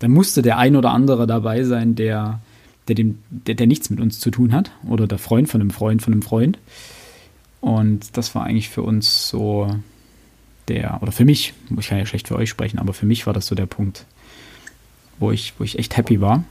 Dann 0.00 0.10
musste 0.10 0.42
der 0.42 0.58
ein 0.58 0.76
oder 0.76 0.90
andere 0.90 1.26
dabei 1.26 1.62
sein, 1.64 1.94
der, 1.94 2.40
der, 2.88 2.94
dem, 2.94 3.18
der, 3.30 3.54
der 3.54 3.66
nichts 3.66 3.90
mit 3.90 4.00
uns 4.00 4.18
zu 4.18 4.30
tun 4.30 4.52
hat 4.52 4.70
oder 4.88 5.06
der 5.06 5.18
Freund 5.18 5.48
von 5.48 5.60
einem 5.60 5.70
Freund 5.70 6.02
von 6.02 6.12
einem 6.12 6.22
Freund. 6.22 6.58
Und 7.60 8.16
das 8.16 8.34
war 8.34 8.44
eigentlich 8.44 8.68
für 8.68 8.82
uns 8.82 9.28
so 9.28 9.68
der, 10.68 11.02
oder 11.02 11.12
für 11.12 11.24
mich, 11.24 11.52
ich 11.78 11.88
kann 11.88 11.98
ja 11.98 12.06
schlecht 12.06 12.28
für 12.28 12.36
euch 12.36 12.48
sprechen, 12.48 12.78
aber 12.78 12.92
für 12.92 13.06
mich 13.06 13.26
war 13.26 13.34
das 13.34 13.46
so 13.46 13.54
der 13.54 13.66
Punkt, 13.66 14.06
wo 15.18 15.30
ich, 15.30 15.54
wo 15.58 15.64
ich 15.64 15.78
echt 15.78 15.96
happy 15.96 16.20
war. 16.20 16.44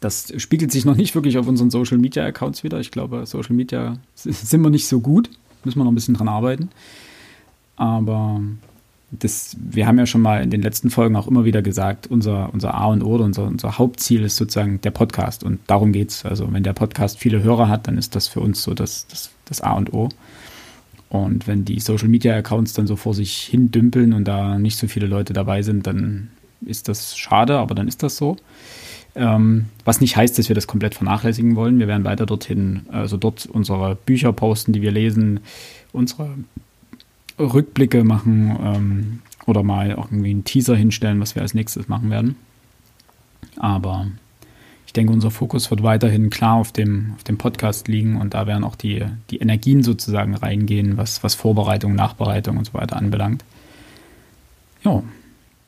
Das 0.00 0.32
spiegelt 0.36 0.70
sich 0.70 0.84
noch 0.84 0.96
nicht 0.96 1.14
wirklich 1.14 1.38
auf 1.38 1.48
unseren 1.48 1.70
Social 1.70 1.98
Media 1.98 2.24
Accounts 2.24 2.62
wieder. 2.62 2.78
Ich 2.78 2.90
glaube, 2.90 3.26
Social 3.26 3.54
Media 3.54 3.98
sind 4.14 4.62
wir 4.62 4.70
nicht 4.70 4.86
so 4.86 5.00
gut. 5.00 5.30
Müssen 5.64 5.80
wir 5.80 5.84
noch 5.84 5.92
ein 5.92 5.96
bisschen 5.96 6.14
dran 6.14 6.28
arbeiten. 6.28 6.68
Aber 7.76 8.40
das, 9.18 9.56
wir 9.58 9.86
haben 9.86 9.98
ja 9.98 10.06
schon 10.06 10.20
mal 10.20 10.42
in 10.42 10.50
den 10.50 10.62
letzten 10.62 10.90
Folgen 10.90 11.16
auch 11.16 11.26
immer 11.26 11.44
wieder 11.44 11.62
gesagt, 11.62 12.06
unser, 12.06 12.52
unser 12.52 12.74
A 12.74 12.86
und 12.86 13.02
O, 13.02 13.16
unser, 13.16 13.44
unser 13.44 13.78
Hauptziel 13.78 14.24
ist 14.24 14.36
sozusagen 14.36 14.80
der 14.80 14.90
Podcast. 14.90 15.44
Und 15.44 15.60
darum 15.66 15.92
geht 15.92 16.10
es. 16.10 16.24
Also 16.24 16.52
wenn 16.52 16.62
der 16.62 16.72
Podcast 16.72 17.18
viele 17.18 17.42
Hörer 17.42 17.68
hat, 17.68 17.86
dann 17.86 17.98
ist 17.98 18.14
das 18.14 18.28
für 18.28 18.40
uns 18.40 18.62
so 18.62 18.74
das, 18.74 19.06
das, 19.08 19.30
das 19.44 19.60
A 19.60 19.72
und 19.72 19.92
O. 19.92 20.08
Und 21.08 21.46
wenn 21.46 21.64
die 21.64 21.80
Social 21.80 22.08
Media 22.08 22.34
Accounts 22.36 22.72
dann 22.72 22.86
so 22.86 22.96
vor 22.96 23.14
sich 23.14 23.36
hin 23.36 23.70
dümpeln 23.70 24.12
und 24.12 24.26
da 24.26 24.58
nicht 24.58 24.78
so 24.78 24.88
viele 24.88 25.06
Leute 25.06 25.32
dabei 25.32 25.62
sind, 25.62 25.86
dann 25.86 26.30
ist 26.60 26.88
das 26.88 27.16
schade, 27.16 27.58
aber 27.58 27.74
dann 27.74 27.88
ist 27.88 28.02
das 28.02 28.16
so. 28.16 28.36
Ähm, 29.14 29.66
was 29.84 30.00
nicht 30.00 30.16
heißt, 30.16 30.38
dass 30.38 30.48
wir 30.48 30.56
das 30.56 30.66
komplett 30.66 30.94
vernachlässigen 30.94 31.54
wollen. 31.54 31.78
Wir 31.78 31.86
werden 31.86 32.04
weiter 32.04 32.26
dorthin, 32.26 32.86
also 32.90 33.16
dort 33.16 33.46
unsere 33.46 33.94
Bücher 33.94 34.32
posten, 34.32 34.72
die 34.72 34.82
wir 34.82 34.90
lesen, 34.90 35.40
unsere 35.92 36.30
Rückblicke 37.38 38.04
machen 38.04 38.56
ähm, 38.62 39.18
oder 39.46 39.62
mal 39.62 39.90
irgendwie 39.90 40.30
einen 40.30 40.44
Teaser 40.44 40.76
hinstellen, 40.76 41.20
was 41.20 41.34
wir 41.34 41.42
als 41.42 41.54
nächstes 41.54 41.88
machen 41.88 42.10
werden. 42.10 42.36
Aber 43.56 44.06
ich 44.86 44.92
denke, 44.92 45.12
unser 45.12 45.30
Fokus 45.30 45.70
wird 45.70 45.82
weiterhin 45.82 46.30
klar 46.30 46.54
auf 46.54 46.72
dem, 46.72 47.12
auf 47.16 47.24
dem 47.24 47.38
Podcast 47.38 47.88
liegen 47.88 48.20
und 48.20 48.34
da 48.34 48.46
werden 48.46 48.64
auch 48.64 48.76
die, 48.76 49.04
die 49.30 49.38
Energien 49.38 49.82
sozusagen 49.82 50.34
reingehen, 50.34 50.96
was, 50.96 51.22
was 51.22 51.34
Vorbereitung, 51.34 51.94
Nachbereitung 51.94 52.56
und 52.56 52.64
so 52.64 52.74
weiter 52.74 52.96
anbelangt. 52.96 53.44
Ja, 54.84 55.02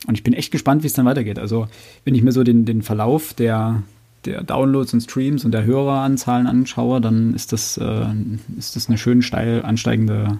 und 0.05 0.13
ich 0.13 0.23
bin 0.23 0.33
echt 0.33 0.51
gespannt, 0.51 0.83
wie 0.83 0.87
es 0.87 0.93
dann 0.93 1.05
weitergeht. 1.05 1.39
Also, 1.39 1.67
wenn 2.05 2.15
ich 2.15 2.21
mir 2.21 2.31
so 2.31 2.43
den, 2.43 2.65
den 2.65 2.83
Verlauf 2.83 3.33
der, 3.33 3.83
der 4.25 4.43
Downloads 4.43 4.93
und 4.93 5.01
Streams 5.01 5.43
und 5.43 5.51
der 5.51 5.65
Höreranzahlen 5.65 6.47
anschaue, 6.47 7.01
dann 7.01 7.33
ist 7.33 7.51
das, 7.51 7.77
äh, 7.77 8.05
ist 8.57 8.75
das 8.75 8.87
eine 8.87 8.97
schön 8.97 9.21
steil 9.21 9.63
ansteigende, 9.63 10.37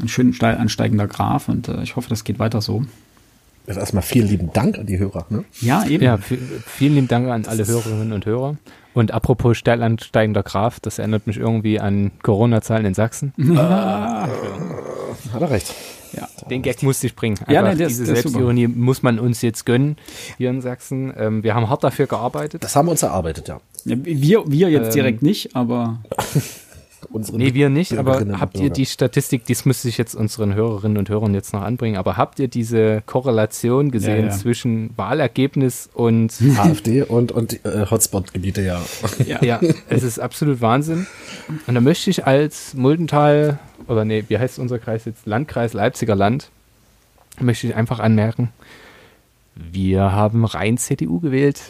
ein 0.00 0.08
schön 0.08 0.32
steil 0.32 0.56
ansteigender 0.56 1.06
Graph 1.06 1.48
und 1.48 1.68
äh, 1.68 1.82
ich 1.82 1.96
hoffe, 1.96 2.08
das 2.08 2.24
geht 2.24 2.38
weiter 2.38 2.60
so. 2.60 2.84
Also 3.66 3.80
erstmal 3.80 4.02
vielen 4.02 4.28
lieben 4.28 4.52
Dank 4.52 4.78
an 4.78 4.86
die 4.86 4.98
Hörer. 4.98 5.24
Ne? 5.30 5.44
Ja, 5.60 5.86
eben. 5.86 6.04
Ja, 6.04 6.18
vielen 6.18 6.94
lieben 6.94 7.08
Dank 7.08 7.28
an 7.28 7.46
alle 7.46 7.66
Hörerinnen 7.66 8.12
und 8.12 8.26
Hörer. 8.26 8.56
Und 8.92 9.12
apropos 9.12 9.56
steil 9.56 9.82
ansteigender 9.82 10.42
Graph, 10.42 10.80
das 10.80 10.98
erinnert 10.98 11.26
mich 11.26 11.38
irgendwie 11.38 11.80
an 11.80 12.12
Corona-Zahlen 12.22 12.86
in 12.86 12.94
Sachsen. 12.94 13.32
Ah, 13.56 14.28
hat 15.32 15.40
er 15.40 15.50
recht. 15.50 15.74
Ja, 16.12 16.28
den 16.48 16.62
Gag 16.62 16.82
musste 16.82 17.06
ich 17.06 17.16
bringen. 17.16 17.38
Einfach 17.38 17.52
ja, 17.52 17.62
nein, 17.62 17.78
diese 17.78 18.04
Selbstironie 18.04 18.68
muss 18.68 19.02
man 19.02 19.18
uns 19.18 19.42
jetzt 19.42 19.66
gönnen 19.66 19.96
hier 20.36 20.50
in 20.50 20.60
Sachsen. 20.60 21.12
Ähm, 21.16 21.42
wir 21.42 21.54
haben 21.54 21.68
hart 21.68 21.82
dafür 21.82 22.06
gearbeitet. 22.06 22.62
Das 22.62 22.76
haben 22.76 22.86
wir 22.86 22.92
uns 22.92 23.02
erarbeitet, 23.02 23.48
ja. 23.48 23.60
ja 23.84 23.96
wir, 24.00 24.44
wir 24.46 24.70
jetzt 24.70 24.88
ähm, 24.88 24.92
direkt 24.92 25.22
nicht, 25.22 25.56
aber 25.56 26.00
unsere 27.06 27.38
Nee, 27.38 27.54
wir 27.54 27.68
nicht, 27.68 27.96
aber 27.96 28.24
habt 28.38 28.58
ihr 28.58 28.70
die 28.70 28.86
Statistik, 28.86 29.44
dies 29.46 29.64
müsste 29.64 29.88
ich 29.88 29.98
jetzt 29.98 30.14
unseren 30.14 30.54
Hörerinnen 30.54 30.98
und 30.98 31.08
Hörern 31.08 31.34
jetzt 31.34 31.52
noch 31.52 31.62
anbringen, 31.62 31.96
aber 31.96 32.16
habt 32.16 32.38
ihr 32.38 32.48
diese 32.48 33.02
Korrelation 33.06 33.90
gesehen 33.90 34.26
ja, 34.26 34.30
ja. 34.30 34.30
zwischen 34.30 34.90
Wahlergebnis 34.96 35.88
und 35.92 36.34
AfD 36.58 37.02
und, 37.02 37.32
und 37.32 37.64
äh, 37.64 37.86
Hotspot-Gebiete, 37.90 38.62
ja. 38.62 38.82
ja. 39.26 39.42
Ja, 39.42 39.60
es 39.88 40.02
ist 40.02 40.18
absolut 40.18 40.60
Wahnsinn. 40.60 41.06
Und 41.66 41.74
da 41.74 41.80
möchte 41.80 42.10
ich 42.10 42.26
als 42.26 42.74
Muldental, 42.74 43.58
oder 43.86 44.04
nee, 44.04 44.24
wie 44.28 44.38
heißt 44.38 44.58
unser 44.58 44.78
Kreis 44.78 45.04
jetzt? 45.04 45.26
Landkreis 45.26 45.72
Leipziger 45.72 46.14
Land, 46.14 46.50
möchte 47.40 47.66
ich 47.66 47.74
einfach 47.74 47.98
anmerken, 48.00 48.50
wir 49.54 50.12
haben 50.12 50.44
rein 50.44 50.78
CDU 50.78 51.20
gewählt. 51.20 51.60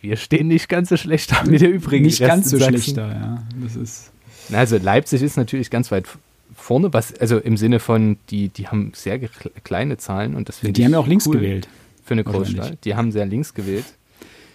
Wir 0.00 0.16
stehen 0.16 0.48
nicht 0.48 0.68
ganz 0.68 0.88
so 0.88 0.96
schlecht 0.96 1.32
da 1.32 1.42
wie 1.46 1.58
der 1.58 1.70
übrigen. 1.70 2.06
Nicht 2.06 2.20
ganz 2.20 2.50
so 2.50 2.58
schlecht 2.58 2.96
da, 2.96 3.08
ja. 3.08 3.42
Das 3.62 3.76
ist 3.76 4.13
also 4.52 4.76
Leipzig 4.76 5.22
ist 5.22 5.36
natürlich 5.36 5.70
ganz 5.70 5.90
weit 5.90 6.06
vorne, 6.54 6.92
was, 6.92 7.14
also 7.18 7.38
im 7.38 7.56
Sinne 7.56 7.80
von, 7.80 8.16
die, 8.30 8.48
die 8.48 8.68
haben 8.68 8.92
sehr 8.94 9.18
kleine 9.18 9.96
Zahlen 9.96 10.34
und 10.34 10.48
das 10.48 10.58
finde 10.58 10.74
Die 10.74 10.84
haben 10.84 10.92
ja 10.92 10.98
auch 10.98 11.06
links 11.06 11.26
cool 11.26 11.36
gewählt. 11.36 11.68
Für 12.04 12.14
eine 12.14 12.24
Großstadt. 12.24 12.84
Die 12.84 12.94
haben 12.94 13.12
sehr 13.12 13.26
links 13.26 13.54
gewählt. 13.54 13.84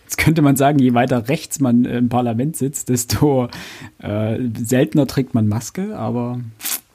Jetzt 0.10 0.18
könnte 0.18 0.42
man 0.42 0.56
sagen, 0.56 0.80
je 0.80 0.96
weiter 0.96 1.28
rechts 1.28 1.60
man 1.60 1.86
im 1.86 2.10
Parlament 2.10 2.58
sitzt, 2.58 2.90
desto 2.90 3.48
äh, 4.00 4.40
seltener 4.58 5.06
trägt 5.06 5.36
man 5.36 5.48
Maske, 5.48 5.96
aber. 5.96 6.40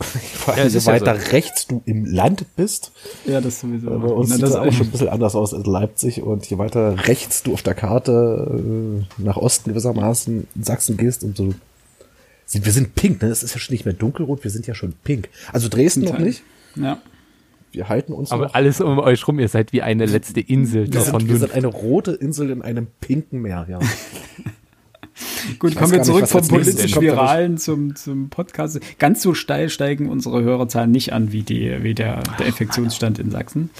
Vor 0.00 0.54
allem, 0.54 0.68
ja, 0.68 0.80
je 0.80 0.86
weiter 0.86 1.16
so. 1.16 1.30
rechts 1.30 1.68
du 1.68 1.80
im 1.86 2.06
Land 2.06 2.44
bist. 2.56 2.90
Ja, 3.24 3.40
das 3.40 3.60
sowieso. 3.60 3.90
Bei 3.90 4.08
uns 4.08 4.30
Na, 4.30 4.34
sieht 4.34 4.42
das 4.42 4.56
auch 4.56 4.72
schon 4.72 4.86
ein 4.86 4.90
bisschen 4.90 5.08
anders 5.08 5.36
aus 5.36 5.54
als 5.54 5.64
Leipzig. 5.66 6.22
Und 6.22 6.46
je 6.46 6.58
weiter 6.58 7.06
rechts 7.06 7.44
du 7.44 7.52
auf 7.52 7.62
der 7.62 7.74
Karte 7.74 9.04
äh, 9.18 9.22
nach 9.22 9.36
Osten 9.36 9.70
gewissermaßen 9.70 10.48
in 10.52 10.64
Sachsen 10.64 10.96
gehst, 10.96 11.22
umso 11.22 11.54
wir 12.52 12.72
sind 12.72 12.94
pink, 12.94 13.22
ne? 13.22 13.28
Es 13.28 13.42
ist 13.42 13.54
ja 13.54 13.60
schon 13.60 13.72
nicht 13.72 13.84
mehr 13.84 13.94
dunkelrot, 13.94 14.44
wir 14.44 14.50
sind 14.50 14.66
ja 14.66 14.74
schon 14.74 14.94
pink. 15.04 15.28
Also 15.52 15.68
Dresden 15.68 16.02
noch 16.02 16.18
nicht. 16.18 16.42
Ja. 16.76 17.00
Wir 17.72 17.88
halten 17.88 18.12
uns 18.12 18.30
Aber 18.30 18.46
noch. 18.46 18.54
alles 18.54 18.80
um 18.80 18.98
euch 18.98 19.26
rum, 19.26 19.40
ihr 19.40 19.48
seid 19.48 19.72
wie 19.72 19.82
eine 19.82 20.06
letzte 20.06 20.40
Insel. 20.40 20.92
Wir, 20.92 21.00
sind, 21.00 21.28
wir 21.28 21.38
sind 21.38 21.52
eine 21.52 21.66
rote 21.66 22.12
Insel 22.12 22.50
in 22.50 22.62
einem 22.62 22.86
pinken 23.00 23.42
Meer, 23.42 23.66
ja. 23.68 23.80
Gut, 25.58 25.76
kommen 25.76 25.92
wir 25.92 26.02
zurück 26.02 26.22
nicht, 26.22 26.30
vom 26.30 26.46
politischen 26.46 27.00
Viralen 27.00 27.58
zum, 27.58 27.94
zum 27.94 28.30
Podcast. 28.30 28.80
Ganz 28.98 29.22
so 29.22 29.34
steil 29.34 29.68
steigen 29.68 30.08
unsere 30.08 30.42
Hörerzahlen 30.42 30.90
nicht 30.90 31.12
an 31.12 31.32
wie, 31.32 31.42
die, 31.42 31.82
wie 31.82 31.94
der, 31.94 32.22
der 32.38 32.46
Infektionsstand 32.46 33.18
in 33.18 33.30
Sachsen. 33.30 33.70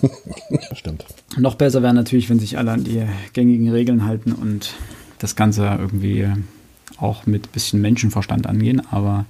Stimmt. 0.72 1.04
Noch 1.36 1.56
besser 1.56 1.82
wäre 1.82 1.94
natürlich, 1.94 2.30
wenn 2.30 2.38
sich 2.38 2.56
alle 2.56 2.70
an 2.70 2.84
die 2.84 3.02
gängigen 3.32 3.70
Regeln 3.70 4.06
halten 4.06 4.32
und 4.32 4.74
das 5.18 5.36
Ganze 5.36 5.76
irgendwie 5.78 6.26
auch 7.02 7.26
mit 7.26 7.46
ein 7.46 7.52
bisschen 7.52 7.80
Menschenverstand 7.80 8.46
angehen. 8.46 8.82
Aber 8.90 9.26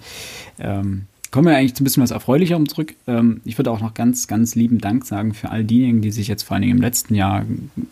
ähm, 0.58 1.06
kommen 1.30 1.46
wir 1.46 1.56
eigentlich 1.56 1.74
zu 1.74 1.82
ein 1.82 1.84
bisschen 1.84 2.02
was 2.02 2.10
Erfreulicherem 2.10 2.68
zurück. 2.68 2.94
Ähm, 3.06 3.40
ich 3.44 3.58
würde 3.58 3.70
auch 3.70 3.80
noch 3.80 3.94
ganz, 3.94 4.28
ganz 4.28 4.54
lieben 4.54 4.78
Dank 4.78 5.06
sagen 5.06 5.34
für 5.34 5.50
all 5.50 5.64
diejenigen, 5.64 6.02
die 6.02 6.10
sich 6.10 6.28
jetzt 6.28 6.42
vor 6.42 6.54
allen 6.54 6.62
Dingen 6.62 6.76
im 6.76 6.82
letzten 6.82 7.14
Jahr 7.14 7.44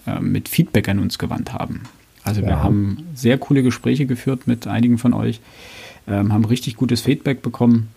äh, 0.06 0.20
mit 0.20 0.48
Feedback 0.48 0.88
an 0.88 0.98
uns 0.98 1.18
gewandt 1.18 1.52
haben. 1.52 1.82
Also 2.22 2.42
wir 2.42 2.62
haben 2.62 2.98
sehr 3.14 3.38
coole 3.38 3.62
Gespräche 3.62 4.04
geführt 4.04 4.46
mit 4.46 4.66
einigen 4.66 4.98
von 4.98 5.14
euch, 5.14 5.40
ähm, 6.06 6.32
haben 6.32 6.44
richtig 6.44 6.76
gutes 6.76 7.00
Feedback 7.00 7.40
bekommen. 7.40 7.88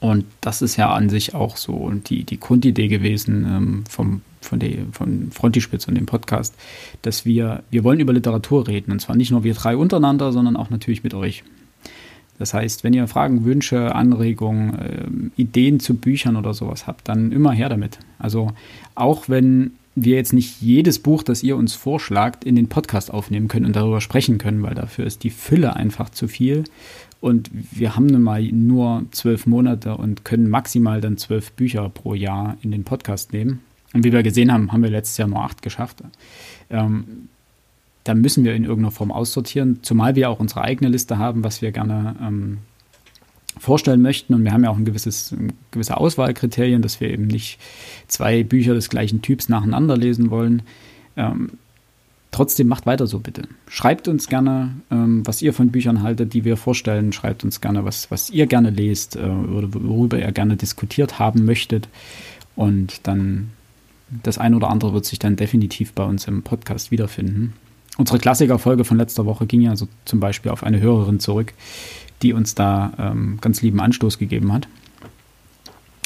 Und 0.00 0.24
das 0.40 0.62
ist 0.62 0.76
ja 0.76 0.92
an 0.92 1.10
sich 1.10 1.34
auch 1.34 1.56
so 1.56 1.90
die, 1.90 2.24
die 2.24 2.40
Grundidee 2.40 2.88
gewesen 2.88 3.44
ähm, 3.48 3.84
vom 3.88 4.22
von, 4.46 4.58
der, 4.58 4.86
von 4.92 5.30
Frontispitz 5.30 5.88
und 5.88 5.94
dem 5.96 6.06
Podcast, 6.06 6.54
dass 7.02 7.24
wir, 7.24 7.62
wir 7.70 7.84
wollen 7.84 8.00
über 8.00 8.12
Literatur 8.12 8.66
reden. 8.66 8.92
Und 8.92 9.00
zwar 9.00 9.16
nicht 9.16 9.30
nur 9.30 9.44
wir 9.44 9.54
drei 9.54 9.76
untereinander, 9.76 10.32
sondern 10.32 10.56
auch 10.56 10.70
natürlich 10.70 11.04
mit 11.04 11.14
euch. 11.14 11.44
Das 12.38 12.52
heißt, 12.52 12.84
wenn 12.84 12.92
ihr 12.92 13.08
Fragen, 13.08 13.44
Wünsche, 13.44 13.94
Anregungen, 13.94 14.78
äh, 14.78 15.40
Ideen 15.40 15.80
zu 15.80 15.94
Büchern 15.94 16.36
oder 16.36 16.54
sowas 16.54 16.86
habt, 16.86 17.08
dann 17.08 17.32
immer 17.32 17.52
her 17.52 17.68
damit. 17.68 17.98
Also 18.18 18.52
auch 18.94 19.28
wenn 19.28 19.72
wir 19.94 20.16
jetzt 20.16 20.34
nicht 20.34 20.60
jedes 20.60 20.98
Buch, 20.98 21.22
das 21.22 21.42
ihr 21.42 21.56
uns 21.56 21.74
vorschlagt, 21.74 22.44
in 22.44 22.54
den 22.54 22.68
Podcast 22.68 23.10
aufnehmen 23.10 23.48
können 23.48 23.64
und 23.64 23.74
darüber 23.74 24.02
sprechen 24.02 24.36
können, 24.36 24.62
weil 24.62 24.74
dafür 24.74 25.06
ist 25.06 25.24
die 25.24 25.30
Fülle 25.30 25.74
einfach 25.74 26.10
zu 26.10 26.28
viel. 26.28 26.64
Und 27.20 27.50
wir 27.72 27.96
haben 27.96 28.06
nun 28.06 28.22
mal 28.22 28.42
nur 28.42 29.06
zwölf 29.10 29.46
Monate 29.46 29.96
und 29.96 30.24
können 30.24 30.50
maximal 30.50 31.00
dann 31.00 31.16
zwölf 31.16 31.52
Bücher 31.52 31.88
pro 31.88 32.14
Jahr 32.14 32.58
in 32.60 32.70
den 32.72 32.84
Podcast 32.84 33.32
nehmen. 33.32 33.60
Und 33.92 34.04
wie 34.04 34.12
wir 34.12 34.22
gesehen 34.22 34.52
haben, 34.52 34.72
haben 34.72 34.82
wir 34.82 34.90
letztes 34.90 35.16
Jahr 35.16 35.28
nur 35.28 35.42
acht 35.42 35.62
geschafft. 35.62 36.02
Ähm, 36.70 37.28
da 38.04 38.14
müssen 38.14 38.44
wir 38.44 38.54
in 38.54 38.64
irgendeiner 38.64 38.92
Form 38.92 39.10
aussortieren, 39.10 39.80
zumal 39.82 40.14
wir 40.14 40.30
auch 40.30 40.38
unsere 40.38 40.62
eigene 40.62 40.90
Liste 40.90 41.18
haben, 41.18 41.42
was 41.42 41.60
wir 41.60 41.72
gerne 41.72 42.14
ähm, 42.22 42.58
vorstellen 43.58 44.02
möchten. 44.02 44.34
Und 44.34 44.44
wir 44.44 44.52
haben 44.52 44.64
ja 44.64 44.70
auch 44.70 44.76
ein 44.76 44.84
gewisses, 44.84 45.34
gewisse 45.70 45.96
Auswahlkriterien, 45.96 46.82
dass 46.82 47.00
wir 47.00 47.10
eben 47.10 47.26
nicht 47.26 47.58
zwei 48.06 48.44
Bücher 48.44 48.74
des 48.74 48.90
gleichen 48.90 49.22
Typs 49.22 49.48
nacheinander 49.48 49.96
lesen 49.96 50.30
wollen. 50.30 50.62
Ähm, 51.16 51.52
trotzdem 52.30 52.68
macht 52.68 52.86
weiter 52.86 53.06
so 53.06 53.18
bitte. 53.18 53.42
Schreibt 53.68 54.08
uns 54.08 54.28
gerne, 54.28 54.72
ähm, 54.90 55.26
was 55.26 55.42
ihr 55.42 55.52
von 55.52 55.70
Büchern 55.70 56.02
haltet, 56.02 56.32
die 56.32 56.44
wir 56.44 56.56
vorstellen. 56.56 57.12
Schreibt 57.12 57.44
uns 57.44 57.60
gerne, 57.60 57.84
was, 57.84 58.10
was 58.10 58.30
ihr 58.30 58.46
gerne 58.46 58.70
lest 58.70 59.16
äh, 59.16 59.20
oder 59.20 59.72
worüber 59.72 60.18
ihr 60.18 60.30
gerne 60.32 60.56
diskutiert 60.56 61.18
haben 61.18 61.44
möchtet. 61.44 61.88
Und 62.54 63.06
dann 63.06 63.50
das 64.08 64.38
eine 64.38 64.56
oder 64.56 64.70
andere 64.70 64.92
wird 64.92 65.04
sich 65.04 65.18
dann 65.18 65.36
definitiv 65.36 65.92
bei 65.92 66.04
uns 66.04 66.26
im 66.26 66.42
Podcast 66.42 66.90
wiederfinden. 66.90 67.54
Unsere 67.96 68.18
Klassikerfolge 68.18 68.84
von 68.84 68.98
letzter 68.98 69.26
Woche 69.26 69.46
ging 69.46 69.62
ja 69.62 69.74
so 69.74 69.88
zum 70.04 70.20
Beispiel 70.20 70.50
auf 70.50 70.62
eine 70.62 70.80
Hörerin 70.80 71.18
zurück, 71.18 71.54
die 72.22 72.32
uns 72.32 72.54
da 72.54 72.92
ähm, 72.98 73.38
ganz 73.40 73.62
lieben 73.62 73.80
Anstoß 73.80 74.18
gegeben 74.18 74.52
hat. 74.52 74.68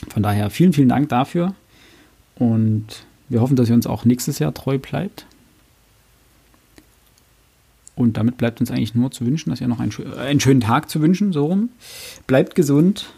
Von 0.08 0.22
daher 0.22 0.50
vielen, 0.50 0.72
vielen 0.72 0.88
Dank 0.88 1.08
dafür 1.08 1.54
und 2.36 3.04
wir 3.28 3.40
hoffen, 3.40 3.56
dass 3.56 3.68
ihr 3.68 3.74
uns 3.74 3.86
auch 3.86 4.04
nächstes 4.04 4.38
Jahr 4.38 4.54
treu 4.54 4.78
bleibt. 4.78 5.26
Und 7.94 8.16
damit 8.16 8.38
bleibt 8.38 8.60
uns 8.60 8.70
eigentlich 8.70 8.94
nur 8.94 9.10
zu 9.10 9.26
wünschen, 9.26 9.50
dass 9.50 9.60
ihr 9.60 9.68
noch 9.68 9.78
einen, 9.78 9.92
einen 10.14 10.40
schönen 10.40 10.60
Tag 10.60 10.88
zu 10.88 11.02
wünschen, 11.02 11.32
so 11.32 11.46
rum. 11.46 11.68
Bleibt 12.26 12.54
gesund, 12.54 13.10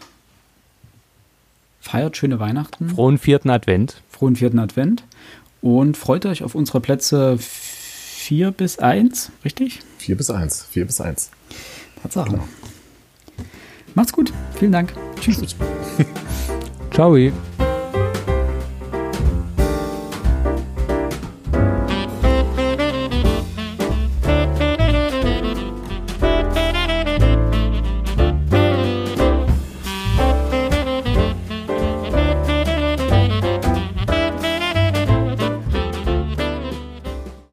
feiert 1.79 2.17
schöne 2.17 2.39
Weihnachten. 2.39 2.89
Frohen 2.89 3.17
vierten 3.17 3.49
Advent. 3.49 4.01
Frohen 4.23 4.37
vierten 4.37 4.59
Advent. 4.59 5.03
Und 5.61 5.97
freut 5.97 6.25
euch 6.25 6.43
auf 6.43 6.55
unsere 6.55 6.79
Plätze 6.79 7.37
4 7.37 8.51
bis 8.51 8.79
1, 8.79 9.31
richtig? 9.43 9.81
4 9.97 10.15
bis 10.15 10.29
1, 10.29 10.65
4 10.71 10.85
bis 10.85 11.01
1. 11.01 11.29
Tatsache. 12.01 12.29
Genau. 12.29 12.47
Macht's 13.95 14.13
gut. 14.13 14.31
Vielen 14.55 14.71
Dank. 14.71 14.93
Tschüss. 15.19 15.41
Ciao. 16.93 17.17